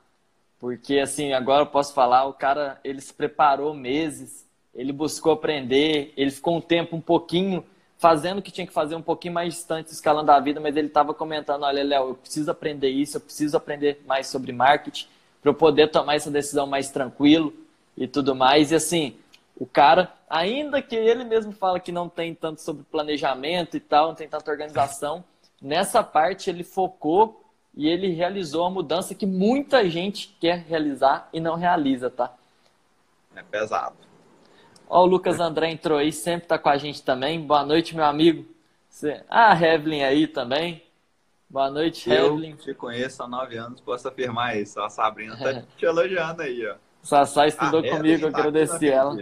Porque 0.58 0.98
assim, 0.98 1.32
agora 1.32 1.62
eu 1.62 1.66
posso 1.66 1.94
falar, 1.94 2.26
o 2.26 2.34
cara, 2.34 2.78
ele 2.84 3.00
se 3.00 3.12
preparou 3.12 3.74
meses, 3.74 4.48
ele 4.74 4.92
buscou 4.92 5.32
aprender, 5.32 6.12
ele 6.16 6.30
ficou 6.30 6.56
um 6.56 6.60
tempo 6.60 6.96
um 6.96 7.00
pouquinho 7.00 7.64
fazendo 8.04 8.40
o 8.40 8.42
que 8.42 8.50
tinha 8.50 8.66
que 8.66 8.72
fazer 8.72 8.94
um 8.94 9.00
pouquinho 9.00 9.32
mais 9.32 9.54
distante, 9.54 9.90
escalando 9.90 10.30
a 10.30 10.38
vida, 10.38 10.60
mas 10.60 10.76
ele 10.76 10.88
estava 10.88 11.14
comentando, 11.14 11.62
olha, 11.62 11.82
Léo, 11.82 12.10
eu 12.10 12.14
preciso 12.14 12.50
aprender 12.50 12.90
isso, 12.90 13.16
eu 13.16 13.20
preciso 13.22 13.56
aprender 13.56 14.02
mais 14.06 14.26
sobre 14.26 14.52
marketing 14.52 15.06
para 15.40 15.50
eu 15.50 15.54
poder 15.54 15.90
tomar 15.90 16.14
essa 16.14 16.30
decisão 16.30 16.66
mais 16.66 16.90
tranquilo 16.90 17.50
e 17.96 18.06
tudo 18.06 18.34
mais. 18.34 18.72
E 18.72 18.74
assim, 18.74 19.16
o 19.56 19.64
cara, 19.64 20.12
ainda 20.28 20.82
que 20.82 20.94
ele 20.94 21.24
mesmo 21.24 21.52
fala 21.52 21.80
que 21.80 21.90
não 21.90 22.06
tem 22.06 22.34
tanto 22.34 22.60
sobre 22.60 22.82
planejamento 22.82 23.74
e 23.74 23.80
tal, 23.80 24.08
não 24.08 24.14
tem 24.14 24.28
tanta 24.28 24.50
organização, 24.50 25.24
nessa 25.58 26.04
parte 26.04 26.50
ele 26.50 26.62
focou 26.62 27.42
e 27.74 27.88
ele 27.88 28.08
realizou 28.08 28.66
a 28.66 28.70
mudança 28.70 29.14
que 29.14 29.24
muita 29.24 29.88
gente 29.88 30.36
quer 30.38 30.58
realizar 30.58 31.30
e 31.32 31.40
não 31.40 31.56
realiza, 31.56 32.10
tá? 32.10 32.34
É 33.34 33.42
pesado. 33.42 33.96
Ó, 34.88 35.02
o 35.02 35.06
Lucas 35.06 35.40
André 35.40 35.70
entrou 35.70 35.98
aí, 35.98 36.12
sempre 36.12 36.46
tá 36.48 36.58
com 36.58 36.68
a 36.68 36.76
gente 36.76 37.02
também. 37.02 37.40
Boa 37.40 37.64
noite, 37.64 37.96
meu 37.96 38.04
amigo. 38.04 38.46
Ah, 39.28 39.52
a 39.52 39.60
Evelyn 39.74 40.04
aí 40.04 40.26
também. 40.26 40.82
Boa 41.48 41.70
noite, 41.70 42.10
Eu 42.10 42.34
Evelyn. 42.34 42.56
te 42.56 42.74
conheço 42.74 43.22
há 43.22 43.28
nove 43.28 43.56
anos, 43.56 43.80
posso 43.80 44.08
afirmar 44.08 44.56
isso. 44.56 44.80
A 44.80 44.88
Sabrina 44.88 45.36
tá 45.36 45.62
te 45.76 45.84
elogiando 45.84 46.42
aí, 46.42 46.66
ó. 46.66 46.76
Sassá 47.02 47.46
estudou 47.46 47.80
a 47.80 47.88
comigo, 47.88 48.26
eu 48.26 48.32
tá 48.32 48.38
agradeci 48.38 48.88
ela. 48.88 49.16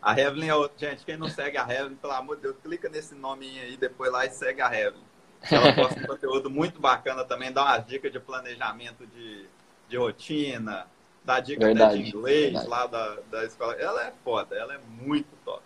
A 0.00 0.20
Evelyn 0.20 0.48
é 0.48 0.54
outra. 0.54 0.90
Gente, 0.90 1.04
quem 1.04 1.16
não 1.16 1.28
segue 1.28 1.56
a 1.56 1.62
Evelyn, 1.62 1.96
pelo 1.96 2.12
amor 2.12 2.36
de 2.36 2.42
Deus, 2.42 2.56
clica 2.62 2.88
nesse 2.88 3.14
nome 3.14 3.46
aí 3.60 3.76
depois 3.76 4.12
lá 4.12 4.24
e 4.26 4.30
segue 4.30 4.60
a 4.60 4.68
Evelyn. 4.78 5.02
Ela 5.50 5.72
posta 5.72 6.00
um 6.00 6.06
conteúdo 6.06 6.50
muito 6.50 6.80
bacana 6.80 7.24
também, 7.24 7.52
dá 7.52 7.62
umas 7.64 7.86
dicas 7.86 8.12
de 8.12 8.20
planejamento 8.20 9.06
de, 9.06 9.46
de 9.88 9.96
rotina, 9.96 10.86
dá 11.24 11.40
dica 11.40 11.66
verdade, 11.66 12.02
de 12.02 12.08
inglês 12.08 12.52
verdade. 12.52 12.68
lá 12.68 12.86
da, 12.86 13.18
da 13.30 13.44
escola. 13.44 13.74
Ela 13.74 14.06
é 14.06 14.12
foda, 14.24 14.56
ela 14.56 14.74
é 14.74 14.80
muito 15.00 15.28
top. 15.44 15.62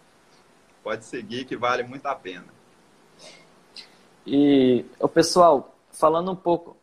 Pode 0.83 1.05
seguir 1.05 1.45
que 1.45 1.57
vale 1.57 1.83
muito 1.83 2.07
a 2.07 2.15
pena. 2.15 2.47
E 4.27 4.85
o 5.01 5.09
pessoal, 5.09 5.75
falando 5.91 6.33
um 6.33 6.37
pouco, 6.37 6.77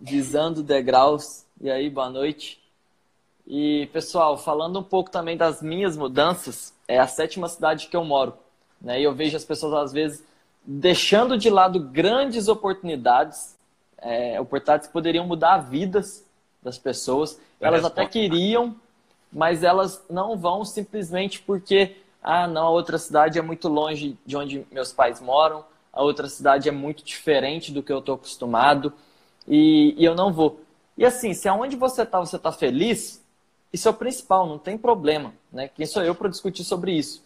visando 0.00 0.62
degraus, 0.62 1.46
e 1.60 1.70
aí, 1.70 1.88
boa 1.88 2.10
noite. 2.10 2.60
E 3.46 3.88
pessoal, 3.92 4.36
falando 4.36 4.80
um 4.80 4.82
pouco 4.82 5.10
também 5.10 5.36
das 5.36 5.62
minhas 5.62 5.96
mudanças, 5.96 6.74
é 6.86 6.98
a 6.98 7.06
sétima 7.06 7.48
cidade 7.48 7.86
que 7.86 7.96
eu 7.96 8.04
moro. 8.04 8.34
Né? 8.80 9.00
E 9.00 9.04
eu 9.04 9.14
vejo 9.14 9.36
as 9.36 9.44
pessoas, 9.44 9.72
às 9.72 9.92
vezes, 9.92 10.24
deixando 10.64 11.38
de 11.38 11.48
lado 11.48 11.80
grandes 11.80 12.48
oportunidades, 12.48 13.56
é, 13.98 14.38
oportunidades 14.40 14.88
que 14.88 14.92
poderiam 14.92 15.26
mudar 15.26 15.58
vidas 15.58 16.25
das 16.66 16.76
pessoas. 16.76 17.40
Elas 17.60 17.84
até 17.84 18.04
queriam, 18.04 18.74
mas 19.32 19.62
elas 19.62 20.04
não 20.10 20.36
vão 20.36 20.64
simplesmente 20.64 21.40
porque, 21.40 21.96
ah, 22.22 22.46
não, 22.48 22.66
a 22.66 22.70
outra 22.70 22.98
cidade 22.98 23.38
é 23.38 23.42
muito 23.42 23.68
longe 23.68 24.18
de 24.26 24.36
onde 24.36 24.66
meus 24.70 24.92
pais 24.92 25.20
moram, 25.20 25.64
a 25.92 26.02
outra 26.02 26.28
cidade 26.28 26.68
é 26.68 26.72
muito 26.72 27.04
diferente 27.04 27.72
do 27.72 27.82
que 27.82 27.92
eu 27.92 28.00
estou 28.00 28.16
acostumado 28.16 28.92
e, 29.46 29.94
e, 29.96 30.04
eu 30.04 30.14
não 30.14 30.32
vou. 30.32 30.60
E 30.98 31.04
assim, 31.04 31.32
se 31.32 31.48
aonde 31.48 31.76
você 31.76 32.02
está, 32.02 32.18
você 32.18 32.36
está 32.36 32.50
feliz, 32.50 33.24
isso 33.72 33.88
é 33.88 33.90
o 33.90 33.94
principal, 33.94 34.46
não 34.46 34.58
tem 34.58 34.76
problema, 34.76 35.32
né? 35.52 35.68
Quem 35.68 35.86
sou 35.86 36.02
eu 36.02 36.14
para 36.14 36.28
discutir 36.28 36.64
sobre 36.64 36.92
isso? 36.92 37.22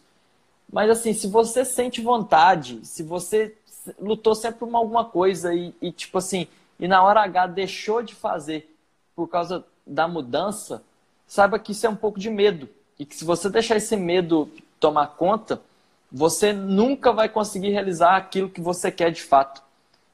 Mas 0.71 0.89
assim, 0.89 1.13
se 1.13 1.27
você 1.27 1.65
sente 1.65 1.99
vontade, 1.99 2.79
se 2.83 3.03
você 3.03 3.55
lutou 3.99 4.35
sempre 4.35 4.59
por 4.59 4.75
alguma 4.75 5.03
coisa 5.03 5.53
e, 5.53 5.73
e 5.81 5.91
tipo 5.91 6.19
assim, 6.19 6.47
e 6.79 6.87
na 6.87 7.03
hora 7.03 7.21
H 7.21 7.47
deixou 7.47 8.01
de 8.01 8.13
fazer 8.15 8.70
por 9.15 9.27
causa 9.27 9.63
da 9.85 10.07
mudança, 10.07 10.83
saiba 11.27 11.59
que 11.59 11.71
isso 11.71 11.85
é 11.85 11.89
um 11.89 11.95
pouco 11.95 12.19
de 12.19 12.29
medo. 12.29 12.69
E 12.99 13.05
que 13.05 13.15
se 13.15 13.25
você 13.25 13.49
deixar 13.49 13.77
esse 13.77 13.95
medo 13.95 14.49
tomar 14.79 15.07
conta, 15.07 15.61
você 16.11 16.51
nunca 16.51 17.11
vai 17.11 17.29
conseguir 17.29 17.69
realizar 17.69 18.17
aquilo 18.17 18.49
que 18.49 18.61
você 18.61 18.91
quer 18.91 19.11
de 19.11 19.23
fato. 19.23 19.61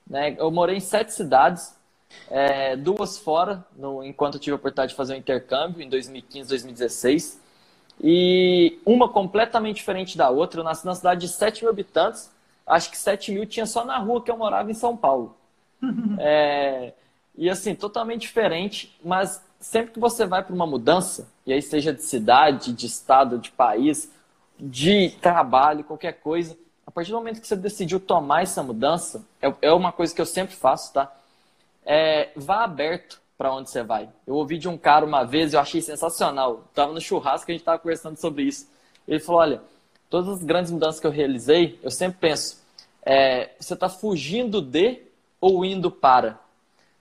Né? 0.06 0.36
Eu 0.38 0.52
morei 0.52 0.78
em 0.78 0.82
sete 0.82 1.14
cidades, 1.14 1.76
é, 2.30 2.76
duas 2.76 3.18
fora, 3.18 3.66
no, 3.76 4.04
enquanto 4.04 4.36
eu 4.36 4.40
tive 4.40 4.54
a 4.54 4.56
oportunidade 4.56 4.92
de 4.92 4.96
fazer 4.96 5.16
um 5.16 5.18
intercâmbio 5.18 5.82
em 5.82 5.90
2015, 5.90 6.48
2016. 6.50 7.42
E 8.02 8.80
uma 8.86 9.10
completamente 9.10 9.78
diferente 9.78 10.18
da 10.18 10.30
outra. 10.30 10.60
Eu 10.60 10.64
nasci 10.64 10.86
na 10.86 10.94
cidade 10.94 11.22
de 11.22 11.30
7 11.30 11.64
mil 11.64 11.72
habitantes. 11.72 12.30
Acho 12.66 12.92
que 12.92 12.98
7 12.98 13.32
mil 13.32 13.46
tinha 13.46 13.66
só 13.66 13.84
na 13.84 13.98
rua 13.98 14.22
que 14.22 14.30
eu 14.30 14.38
morava 14.38 14.70
em 14.70 14.76
São 14.76 14.96
Paulo. 14.96 15.36
é, 16.20 16.94
e 17.38 17.50
assim, 17.50 17.76
totalmente 17.76 18.22
diferente, 18.22 18.98
mas 19.04 19.42
sempre 19.60 19.94
que 19.94 20.00
você 20.00 20.26
vai 20.26 20.44
para 20.44 20.56
uma 20.56 20.66
mudança, 20.66 21.30
e 21.46 21.54
aí 21.54 21.62
seja 21.62 21.94
de 21.94 22.04
cidade, 22.04 22.74
de 22.74 22.86
estado, 22.86 23.38
de 23.38 23.52
país, 23.52 24.12
de 24.60 25.12
trabalho, 25.22 25.84
qualquer 25.84 26.14
coisa, 26.14 26.58
partir 26.98 27.12
do 27.12 27.18
momento 27.18 27.40
que 27.40 27.48
você 27.48 27.56
decidiu 27.56 28.00
tomar 28.00 28.42
essa 28.42 28.64
mudança, 28.64 29.24
é, 29.40 29.54
é 29.62 29.72
uma 29.72 29.92
coisa 29.92 30.16
que 30.16 30.20
eu 30.20 30.26
sempre 30.26 30.56
faço, 30.56 30.92
tá? 30.92 31.16
É, 31.86 32.32
vá 32.36 32.64
aberto 32.64 33.22
para 33.38 33.54
onde 33.54 33.70
você 33.70 33.84
vai. 33.84 34.10
Eu 34.26 34.34
ouvi 34.34 34.58
de 34.58 34.68
um 34.68 34.80
cara 34.80 35.06
uma 35.06 35.24
vez, 35.24 35.54
eu 35.54 35.60
achei 35.60 35.80
sensacional. 35.80 36.64
Tava 36.74 36.92
no 36.92 37.00
churrasco, 37.00 37.52
a 37.52 37.54
gente 37.54 37.64
tava 37.64 37.78
conversando 37.78 38.18
sobre 38.18 38.46
isso. 38.46 38.68
Ele 39.08 39.20
falou: 39.20 39.42
olha, 39.42 39.62
todas 40.10 40.28
as 40.28 40.44
grandes 40.44 40.72
mudanças 40.72 41.00
que 41.00 41.06
eu 41.06 41.12
realizei, 41.12 41.80
eu 41.84 41.92
sempre 41.92 42.18
penso, 42.20 42.64
é, 43.06 43.52
você 43.60 43.76
está 43.76 43.88
fugindo 43.88 44.60
de 44.60 45.00
ou 45.40 45.64
indo 45.64 45.92
para? 45.92 46.40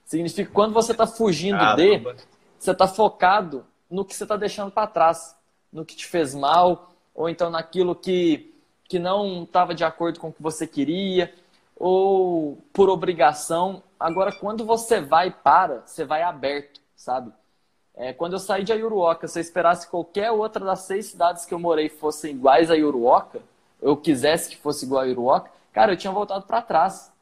Significa 0.06 0.48
que 0.48 0.54
quando 0.54 0.72
você 0.72 0.92
está 0.92 1.06
fugindo 1.06 1.58
Caramba. 1.58 2.14
de, 2.14 2.24
você 2.58 2.70
está 2.70 2.86
focado 2.86 3.66
no 3.90 4.04
que 4.04 4.14
você 4.14 4.22
está 4.22 4.36
deixando 4.36 4.70
para 4.70 4.86
trás, 4.86 5.36
no 5.72 5.84
que 5.84 5.96
te 5.96 6.06
fez 6.06 6.32
mal, 6.32 6.90
ou 7.12 7.28
então 7.28 7.50
naquilo 7.50 7.94
que, 7.94 8.54
que 8.84 9.00
não 9.00 9.42
estava 9.42 9.74
de 9.74 9.84
acordo 9.84 10.20
com 10.20 10.28
o 10.28 10.32
que 10.32 10.40
você 10.40 10.64
queria, 10.64 11.34
ou 11.74 12.56
por 12.72 12.88
obrigação. 12.88 13.82
Agora, 13.98 14.30
quando 14.30 14.64
você 14.64 15.00
vai 15.00 15.30
para, 15.30 15.82
você 15.84 16.04
vai 16.04 16.22
aberto, 16.22 16.80
sabe? 16.94 17.32
É, 17.92 18.12
quando 18.12 18.34
eu 18.34 18.38
saí 18.38 18.62
de 18.62 18.72
Ayuruoca, 18.72 19.26
se 19.26 19.38
eu 19.38 19.40
esperasse 19.40 19.88
qualquer 19.88 20.30
outra 20.30 20.64
das 20.64 20.80
seis 20.80 21.06
cidades 21.06 21.44
que 21.44 21.52
eu 21.52 21.58
morei 21.58 21.88
fossem 21.88 22.32
iguais 22.32 22.70
a 22.70 22.74
Ayuruoca, 22.74 23.40
eu 23.82 23.96
quisesse 23.96 24.50
que 24.50 24.56
fosse 24.56 24.84
igual 24.84 25.00
a 25.00 25.04
Ayuruoca, 25.04 25.50
cara, 25.72 25.92
eu 25.92 25.96
tinha 25.96 26.12
voltado 26.12 26.46
para 26.46 26.62
trás. 26.62 27.12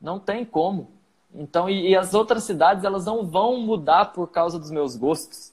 Não 0.00 0.18
tem 0.18 0.44
como. 0.44 0.90
Então, 1.34 1.68
e, 1.68 1.90
e, 1.90 1.96
as 1.96 2.14
outras 2.14 2.44
cidades, 2.44 2.84
elas 2.84 3.04
não 3.04 3.26
vão 3.26 3.58
mudar 3.58 4.12
por 4.12 4.28
causa 4.28 4.58
dos 4.58 4.70
meus 4.70 4.94
gostos. 4.94 5.52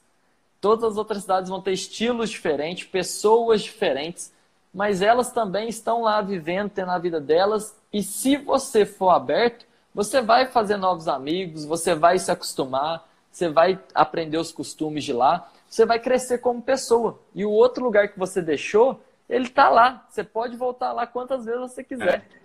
Todas 0.60 0.92
as 0.92 0.98
outras 0.98 1.24
cidades 1.24 1.50
vão 1.50 1.60
ter 1.60 1.72
estilos 1.72 2.30
diferentes, 2.30 2.88
pessoas 2.88 3.64
diferentes, 3.64 4.32
mas 4.72 5.02
elas 5.02 5.32
também 5.32 5.68
estão 5.68 6.04
lá 6.04 6.22
vivendo, 6.22 6.70
tendo 6.70 6.92
a 6.92 7.00
vida 7.00 7.20
delas. 7.20 7.76
E 7.92 8.04
se 8.04 8.38
você 8.38 8.86
for 8.86 9.10
aberto, 9.10 9.66
você 9.94 10.22
vai 10.22 10.46
fazer 10.46 10.78
novos 10.78 11.08
amigos, 11.08 11.66
você 11.66 11.96
vai 11.96 12.20
se 12.20 12.32
acostumar, 12.32 13.10
você 13.32 13.50
vai 13.50 13.80
aprender 13.94 14.38
os 14.38 14.52
costumes 14.52 15.04
de 15.04 15.14
lá, 15.14 15.50
você 15.68 15.86
vai 15.86 16.00
crescer 16.00 16.38
como 16.38 16.62
pessoa. 16.62 17.20
E 17.34 17.44
o 17.44 17.50
outro 17.50 17.84
lugar 17.84 18.10
que 18.10 18.20
você 18.20 18.42
deixou, 18.42 19.02
ele 19.28 19.48
está 19.48 19.68
lá. 19.68 20.06
Você 20.10 20.24
pode 20.24 20.56
voltar 20.56 20.92
lá 20.94 21.08
quantas 21.08 21.44
vezes 21.44 21.62
você 21.62 21.84
quiser. 21.84 22.20
É. 22.20 22.42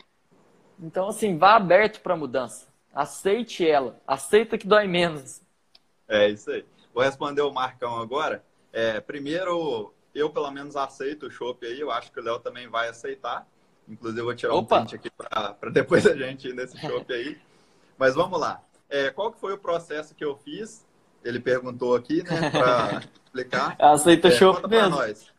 Então, 0.80 1.08
assim, 1.08 1.36
vá 1.36 1.54
aberto 1.56 2.00
para 2.00 2.14
a 2.14 2.16
mudança. 2.16 2.66
Aceite 2.96 3.68
ela. 3.68 4.00
Aceita 4.06 4.56
que 4.56 4.66
dói 4.66 4.86
menos. 4.86 5.42
É 6.08 6.30
isso 6.30 6.50
aí. 6.50 6.64
Vou 6.94 7.04
responder 7.04 7.42
o 7.42 7.52
Marcão 7.52 8.00
agora. 8.00 8.42
É, 8.72 9.02
primeiro, 9.02 9.92
eu 10.14 10.30
pelo 10.30 10.50
menos 10.50 10.76
aceito 10.76 11.26
o 11.26 11.30
chopp 11.30 11.66
aí. 11.66 11.78
Eu 11.78 11.90
acho 11.90 12.10
que 12.10 12.18
o 12.18 12.22
Léo 12.22 12.38
também 12.38 12.68
vai 12.68 12.88
aceitar. 12.88 13.46
Inclusive, 13.86 14.20
eu 14.22 14.24
vou 14.24 14.34
tirar 14.34 14.54
Opa. 14.54 14.76
um 14.76 14.86
print 14.86 14.94
aqui 14.94 15.10
para 15.10 15.70
depois 15.70 16.06
a 16.06 16.16
gente 16.16 16.48
ir 16.48 16.54
nesse 16.54 16.78
chopp 16.78 17.12
aí. 17.12 17.38
Mas 17.98 18.14
vamos 18.14 18.40
lá. 18.40 18.62
É, 18.88 19.10
qual 19.10 19.30
que 19.30 19.38
foi 19.38 19.52
o 19.52 19.58
processo 19.58 20.14
que 20.14 20.24
eu 20.24 20.34
fiz? 20.34 20.86
Ele 21.22 21.38
perguntou 21.38 21.94
aqui, 21.94 22.22
né, 22.22 22.50
para 22.50 23.02
explicar. 23.26 23.76
Aceita 23.78 24.28
é, 24.28 24.30
show 24.30 24.58
mesmo. 24.66 24.88
nós. 24.88 25.30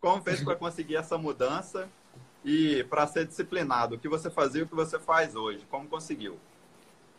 Como 0.00 0.20
fez 0.22 0.42
para 0.42 0.56
conseguir 0.56 0.96
essa 0.96 1.16
mudança 1.16 1.88
e 2.44 2.84
para 2.84 3.06
ser 3.06 3.26
disciplinado? 3.26 3.94
O 3.94 3.98
que 3.98 4.08
você 4.08 4.30
fazia 4.30 4.60
e 4.60 4.64
o 4.64 4.68
que 4.68 4.74
você 4.74 4.98
faz 4.98 5.34
hoje? 5.34 5.66
Como 5.70 5.88
conseguiu? 5.88 6.38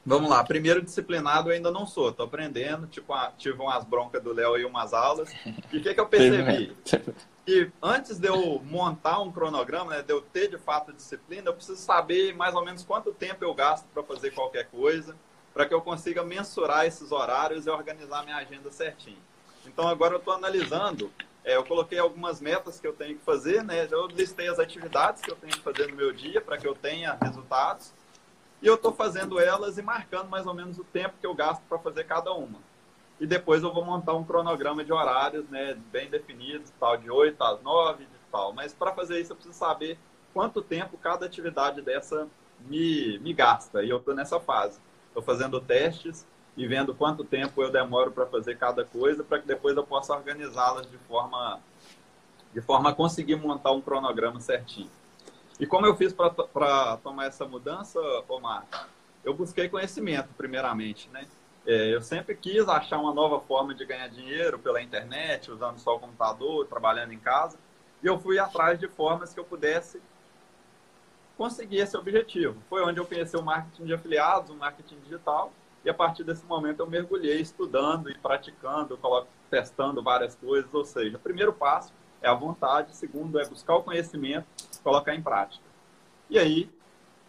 Vamos 0.05 0.29
lá. 0.29 0.43
Primeiro, 0.43 0.81
disciplinado 0.81 1.49
eu 1.49 1.55
ainda 1.55 1.71
não 1.71 1.86
sou. 1.86 2.09
Estou 2.09 2.25
aprendendo. 2.25 2.88
Tipo, 2.88 3.13
tive 3.38 3.62
umas 3.62 3.86
broncas 3.86 4.21
do 4.21 4.33
Léo 4.33 4.57
e 4.57 4.65
umas 4.65 4.93
aulas. 4.93 5.33
E 5.71 5.77
o 5.77 5.81
que, 5.81 5.93
que 5.93 5.99
eu 5.99 6.07
percebi? 6.07 6.75
E 7.45 7.69
antes 7.81 8.19
de 8.19 8.29
eu 8.29 8.62
montar 8.63 9.19
um 9.19 9.29
cronograma, 9.29 9.91
né, 9.91 10.01
de 10.01 10.13
eu 10.13 10.21
ter 10.21 10.49
de 10.49 10.57
fato 10.57 10.93
disciplina, 10.93 11.49
eu 11.49 11.53
preciso 11.53 11.77
saber 11.77 12.33
mais 12.33 12.55
ou 12.55 12.63
menos 12.63 12.86
quanto 12.86 13.12
tempo 13.12 13.43
eu 13.43 13.53
gasto 13.53 13.86
para 13.93 14.01
fazer 14.01 14.31
qualquer 14.31 14.67
coisa, 14.67 15.13
para 15.53 15.65
que 15.65 15.73
eu 15.73 15.81
consiga 15.81 16.23
mensurar 16.23 16.86
esses 16.86 17.12
horários 17.12 17.67
e 17.67 17.69
organizar 17.69 18.23
minha 18.23 18.38
agenda 18.38 18.71
certinho. 18.71 19.17
Então 19.65 19.89
agora 19.89 20.13
eu 20.13 20.19
estou 20.19 20.33
analisando, 20.33 21.12
é, 21.43 21.56
eu 21.56 21.63
coloquei 21.63 21.99
algumas 21.99 22.39
metas 22.39 22.79
que 22.79 22.88
eu 22.88 22.93
tenho 22.93 23.17
que 23.17 23.23
fazer, 23.23 23.63
né? 23.63 23.88
Eu 23.91 24.08
listei 24.08 24.47
as 24.47 24.60
atividades 24.60 25.21
que 25.21 25.32
eu 25.32 25.36
tenho 25.36 25.53
que 25.53 25.62
fazer 25.62 25.89
no 25.89 25.95
meu 25.95 26.12
dia 26.12 26.39
para 26.41 26.58
que 26.58 26.67
eu 26.67 26.73
tenha 26.73 27.17
resultados. 27.21 27.93
E 28.62 28.67
eu 28.67 28.75
estou 28.75 28.93
fazendo 28.93 29.39
elas 29.39 29.77
e 29.77 29.82
marcando 29.82 30.29
mais 30.29 30.45
ou 30.45 30.53
menos 30.53 30.79
o 30.79 30.84
tempo 30.84 31.15
que 31.19 31.27
eu 31.27 31.36
gasto 31.36 31.62
para 31.67 31.77
fazer 31.79 32.06
cada 32.06 32.32
uma 32.32 32.60
e 33.19 33.25
depois 33.25 33.63
eu 33.63 33.73
vou 33.73 33.86
montar 33.86 34.13
um 34.13 34.23
cronograma 34.25 34.84
de 34.84 34.91
horários, 34.91 35.47
né, 35.49 35.77
bem 35.93 36.10
definidos, 36.10 36.71
tal, 36.79 36.97
de 36.97 37.10
8 37.10 37.41
às 37.41 37.62
9, 37.62 38.03
de 38.03 38.10
tal. 38.32 38.51
Mas 38.51 38.73
para 38.73 38.91
fazer 38.91 39.19
isso 39.21 39.32
eu 39.32 39.36
preciso 39.38 39.58
saber 39.58 39.97
quanto 40.34 40.62
tempo 40.62 40.97
cada 40.97 41.25
atividade 41.25 41.82
dessa 41.82 42.27
me, 42.60 43.17
me 43.19 43.34
gasta. 43.34 43.82
E 43.82 43.89
eu 43.89 43.97
estou 43.97 44.13
nessa 44.13 44.39
fase. 44.41 44.77
Estou 45.08 45.23
fazendo 45.23 45.62
testes 45.62 46.27
e 46.56 46.68
vendo 46.68 46.94
quanto 46.94 47.24
tempo 47.24 47.62
eu 47.62 47.72
demoro 47.72 48.12
para 48.12 48.26
fazer 48.26 48.58
cada 48.58 48.86
coisa, 48.86 49.24
para 49.24 49.39
que 49.39 49.48
depois 49.48 49.76
eu 49.76 49.84
possa 49.84 50.13
organizá-las 50.13 50.89
de 50.89 50.98
forma, 51.00 51.60
de 52.54 52.62
forma 52.62 52.92
a 52.92 52.94
conseguir 52.94 53.36
montar 53.36 53.72
um 53.72 53.82
cronograma 53.82 54.39
certinho. 54.39 54.89
E 55.60 55.66
como 55.66 55.86
eu 55.86 55.96
fiz 55.96 56.13
para 56.13 56.98
tomar 56.98 57.26
essa 57.26 57.46
mudança, 57.46 58.00
Omar? 58.28 58.66
Eu 59.24 59.34
busquei 59.34 59.70
conhecimento, 59.70 60.30
primeiramente, 60.36 61.10
né? 61.10 61.28
É, 61.66 61.96
eu 61.96 62.02
sempre 62.02 62.36
quis 62.36 62.68
achar 62.68 63.00
uma 63.00 63.13
nova 63.13 63.39
forma 63.39 63.74
de 63.74 63.86
ganhar 63.86 64.10
dinheiro 64.10 64.60
pela 64.60 64.82
internet, 64.82 65.50
usando 65.50 65.80
só 65.80 65.96
o 65.96 66.00
computador, 66.00 66.68
trabalhando 66.68 67.13
em 67.13 67.20
casa. 67.20 67.58
E 68.04 68.08
eu 68.08 68.20
fui 68.20 68.38
atrás 68.38 68.78
de 68.78 68.88
formas 68.88 69.34
que 69.34 69.39
eu 69.39 69.46
pudesse 69.46 70.02
conseguir 71.38 71.78
esse 71.78 71.96
objetivo. 71.96 72.62
Foi 72.70 72.84
onde 72.84 73.00
eu 73.00 73.06
conheci 73.06 73.38
o 73.38 73.42
marketing 73.42 73.86
de 73.86 73.94
afiliados, 73.94 74.50
o 74.50 74.56
marketing 74.56 75.00
digital. 75.00 75.54
E 75.84 75.89
a 75.89 75.93
partir 75.93 76.24
desse 76.24 76.46
momento 76.46 76.80
eu 76.80 76.88
mergulhei 76.88 77.41
estudando 77.41 78.10
e 78.10 78.17
praticando, 78.17 78.98
testando 79.50 80.02
várias 80.02 80.36
coisas. 80.36 80.74
Ou 80.74 80.86
seja, 80.86 81.17
o 81.17 81.19
primeiro 81.19 81.52
passo 81.52 81.91
é 82.22 82.28
a 82.30 82.34
vontade, 82.34 82.96
segundo 82.96 83.39
é 83.39 83.48
buscar 83.48 83.76
o 83.76 83.84
conhecimento, 83.84 84.48
colocar 84.84 85.13
em 85.13 85.22
prática. 85.22 85.65
E 86.30 86.39
aí 86.39 86.69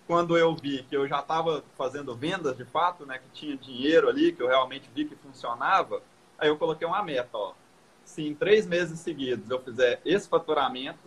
quando 0.07 0.37
eu 0.37 0.55
vi 0.55 0.83
que 0.83 0.97
eu 0.97 1.09
já 1.09 1.21
estava 1.21 1.65
fazendo 1.77 2.15
vendas 2.15 2.57
de 2.57 2.65
fato, 2.65 3.07
né, 3.07 3.19
que 3.19 3.29
tinha 3.33 3.57
dinheiro 3.57 4.09
ali, 4.09 4.33
que 4.33 4.43
eu 4.43 4.49
realmente 4.49 4.89
vi 4.95 5.05
que 5.05 5.17
funcionava, 5.17 6.03
aí 6.39 6.49
eu 6.49 6.59
coloquei 6.59 6.87
uma 6.87 7.03
meta, 7.03 7.37
ó. 7.37 7.55
Se 8.05 8.27
em 8.27 8.35
três 8.35 8.67
meses 8.67 9.01
seguidos 9.01 9.49
eu 9.49 9.59
fizer 9.63 10.01
esse 10.05 10.29
faturamento, 10.29 10.99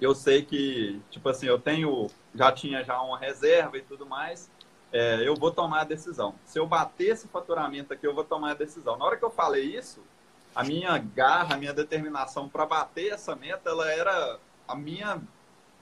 eu 0.00 0.14
sei 0.14 0.44
que, 0.44 1.00
tipo 1.10 1.28
assim, 1.28 1.46
eu 1.46 1.58
tenho, 1.58 2.08
já 2.34 2.52
tinha 2.52 2.84
já 2.84 3.00
uma 3.00 3.18
reserva 3.18 3.76
e 3.76 3.82
tudo 3.82 4.06
mais, 4.06 4.50
é, 4.94 5.28
eu 5.28 5.34
vou 5.34 5.50
tomar 5.50 5.80
a 5.80 5.84
decisão. 5.84 6.34
Se 6.46 6.58
eu 6.58 6.66
bater 6.66 7.08
esse 7.08 7.28
faturamento 7.28 7.92
aqui, 7.92 8.06
eu 8.06 8.14
vou 8.14 8.24
tomar 8.24 8.52
a 8.52 8.54
decisão. 8.54 8.96
Na 8.96 9.04
hora 9.04 9.16
que 9.16 9.24
eu 9.24 9.30
falei 9.30 9.76
isso, 9.76 10.00
a 10.54 10.64
minha 10.64 10.96
garra, 10.96 11.56
a 11.56 11.58
minha 11.58 11.74
determinação 11.74 12.48
para 12.48 12.64
bater 12.64 13.12
essa 13.12 13.34
meta, 13.34 13.68
ela 13.68 13.90
era 13.90 14.38
a 14.66 14.74
minha 14.74 15.20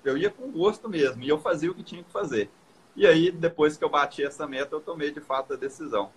eu 0.05 0.16
ia 0.16 0.31
com 0.31 0.51
gosto 0.51 0.88
mesmo, 0.88 1.22
e 1.22 1.29
eu 1.29 1.38
fazia 1.38 1.70
o 1.70 1.75
que 1.75 1.83
tinha 1.83 2.03
que 2.03 2.11
fazer. 2.11 2.51
E 2.96 3.07
aí, 3.07 3.31
depois 3.31 3.77
que 3.77 3.85
eu 3.85 3.88
bati 3.88 4.25
essa 4.25 4.46
meta, 4.46 4.75
eu 4.75 4.81
tomei 4.81 5.11
de 5.11 5.20
fato 5.20 5.53
a 5.53 5.57
decisão. 5.57 6.11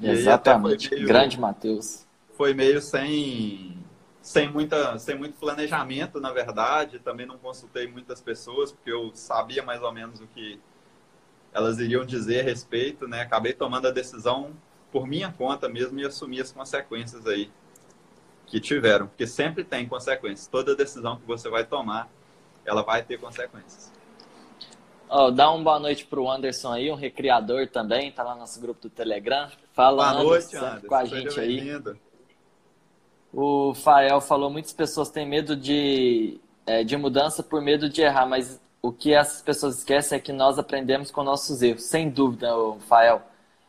Exatamente, 0.00 0.90
meio, 0.90 1.06
grande 1.06 1.38
Matheus. 1.38 2.06
Foi 2.36 2.54
meio 2.54 2.80
sem, 2.80 3.78
sem, 4.22 4.48
muita, 4.48 4.98
sem 4.98 5.18
muito 5.18 5.38
planejamento, 5.38 6.20
na 6.20 6.32
verdade. 6.32 7.00
Também 7.00 7.26
não 7.26 7.36
consultei 7.36 7.88
muitas 7.88 8.20
pessoas, 8.20 8.72
porque 8.72 8.90
eu 8.90 9.10
sabia 9.14 9.62
mais 9.62 9.82
ou 9.82 9.92
menos 9.92 10.20
o 10.20 10.26
que 10.28 10.60
elas 11.52 11.78
iriam 11.78 12.06
dizer 12.06 12.40
a 12.40 12.44
respeito, 12.44 13.06
né? 13.06 13.22
Acabei 13.22 13.52
tomando 13.52 13.88
a 13.88 13.90
decisão 13.90 14.52
por 14.90 15.06
minha 15.06 15.32
conta 15.32 15.68
mesmo 15.68 15.98
e 15.98 16.06
assumi 16.06 16.40
as 16.40 16.52
consequências 16.52 17.26
aí 17.26 17.50
que 18.46 18.60
tiveram, 18.60 19.06
porque 19.06 19.26
sempre 19.26 19.64
tem 19.64 19.86
consequências. 19.88 20.46
Toda 20.46 20.76
decisão 20.76 21.16
que 21.16 21.26
você 21.26 21.48
vai 21.48 21.64
tomar, 21.64 22.08
ela 22.64 22.82
vai 22.82 23.02
ter 23.02 23.18
consequências. 23.18 23.90
Oh, 25.08 25.30
dá 25.30 25.50
uma 25.50 25.62
boa 25.62 25.78
noite 25.78 26.06
para 26.06 26.20
o 26.20 26.30
Anderson 26.30 26.72
aí, 26.72 26.90
um 26.90 26.94
recriador 26.94 27.68
também, 27.68 28.08
está 28.08 28.22
lá 28.22 28.34
no 28.34 28.40
nosso 28.40 28.60
grupo 28.60 28.80
do 28.82 28.90
Telegram. 28.90 29.50
Fala 29.72 30.12
boa 30.12 30.24
noite, 30.24 30.56
Anderson, 30.56 30.86
com 30.86 30.94
a 30.94 31.04
gente 31.04 31.40
aí. 31.40 31.60
O 33.32 33.74
Fael 33.74 34.20
falou, 34.20 34.50
muitas 34.50 34.72
pessoas 34.72 35.08
têm 35.10 35.26
medo 35.26 35.56
de, 35.56 36.38
é, 36.66 36.84
de 36.84 36.96
mudança 36.96 37.42
por 37.42 37.62
medo 37.62 37.88
de 37.88 38.02
errar, 38.02 38.26
mas 38.26 38.60
o 38.82 38.92
que 38.92 39.14
essas 39.14 39.40
pessoas 39.40 39.78
esquecem 39.78 40.18
é 40.18 40.20
que 40.20 40.32
nós 40.32 40.58
aprendemos 40.58 41.10
com 41.10 41.22
nossos 41.22 41.62
erros, 41.62 41.84
sem 41.84 42.10
dúvida, 42.10 42.56
o 42.56 42.78
Fael. 42.80 43.22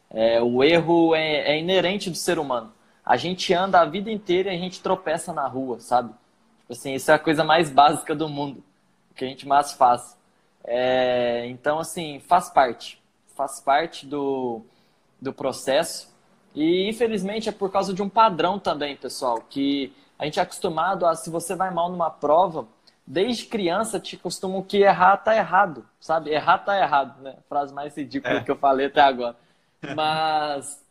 É, 0.09 0.41
o 0.41 0.63
erro 0.63 1.15
é, 1.15 1.53
é 1.53 1.59
inerente 1.59 2.09
do 2.09 2.17
ser 2.17 2.37
humano 2.37 2.71
a 3.05 3.17
gente 3.17 3.53
anda 3.53 3.81
a 3.81 3.85
vida 3.85 4.09
inteira 4.09 4.53
e 4.53 4.55
a 4.55 4.59
gente 4.59 4.81
tropeça 4.81 5.33
na 5.33 5.45
rua, 5.47 5.79
sabe? 5.79 6.09
Tipo 6.61 6.73
assim, 6.73 6.93
isso 6.93 7.11
é 7.11 7.13
a 7.13 7.19
coisa 7.19 7.43
mais 7.43 7.69
básica 7.69 8.15
do 8.15 8.29
mundo, 8.29 8.63
o 9.11 9.13
que 9.13 9.25
a 9.25 9.27
gente 9.27 9.47
mais 9.47 9.73
faz. 9.73 10.17
É, 10.63 11.45
então, 11.47 11.79
assim, 11.79 12.21
faz 12.21 12.49
parte. 12.49 13.01
Faz 13.35 13.59
parte 13.59 14.05
do, 14.05 14.61
do 15.21 15.33
processo. 15.33 16.12
E 16.55 16.89
infelizmente 16.89 17.49
é 17.49 17.51
por 17.51 17.71
causa 17.71 17.93
de 17.93 18.01
um 18.01 18.09
padrão 18.09 18.59
também, 18.59 18.95
pessoal, 18.95 19.43
que 19.49 19.93
a 20.17 20.25
gente 20.25 20.39
é 20.39 20.43
acostumado 20.43 21.05
a, 21.05 21.15
se 21.15 21.29
você 21.29 21.55
vai 21.55 21.71
mal 21.71 21.89
numa 21.89 22.09
prova, 22.09 22.67
desde 23.05 23.45
criança 23.45 23.99
te 23.99 24.15
costumam 24.15 24.61
que 24.61 24.77
errar 24.77 25.17
tá 25.17 25.35
errado, 25.35 25.85
sabe? 25.99 26.31
Errar 26.31 26.59
tá 26.59 26.77
errado, 26.77 27.21
né? 27.21 27.35
Frase 27.49 27.73
mais 27.73 27.95
ridícula 27.95 28.35
é. 28.35 28.43
que 28.43 28.51
eu 28.51 28.55
falei 28.55 28.85
até 28.87 29.01
agora. 29.01 29.35
Mas, 29.95 30.81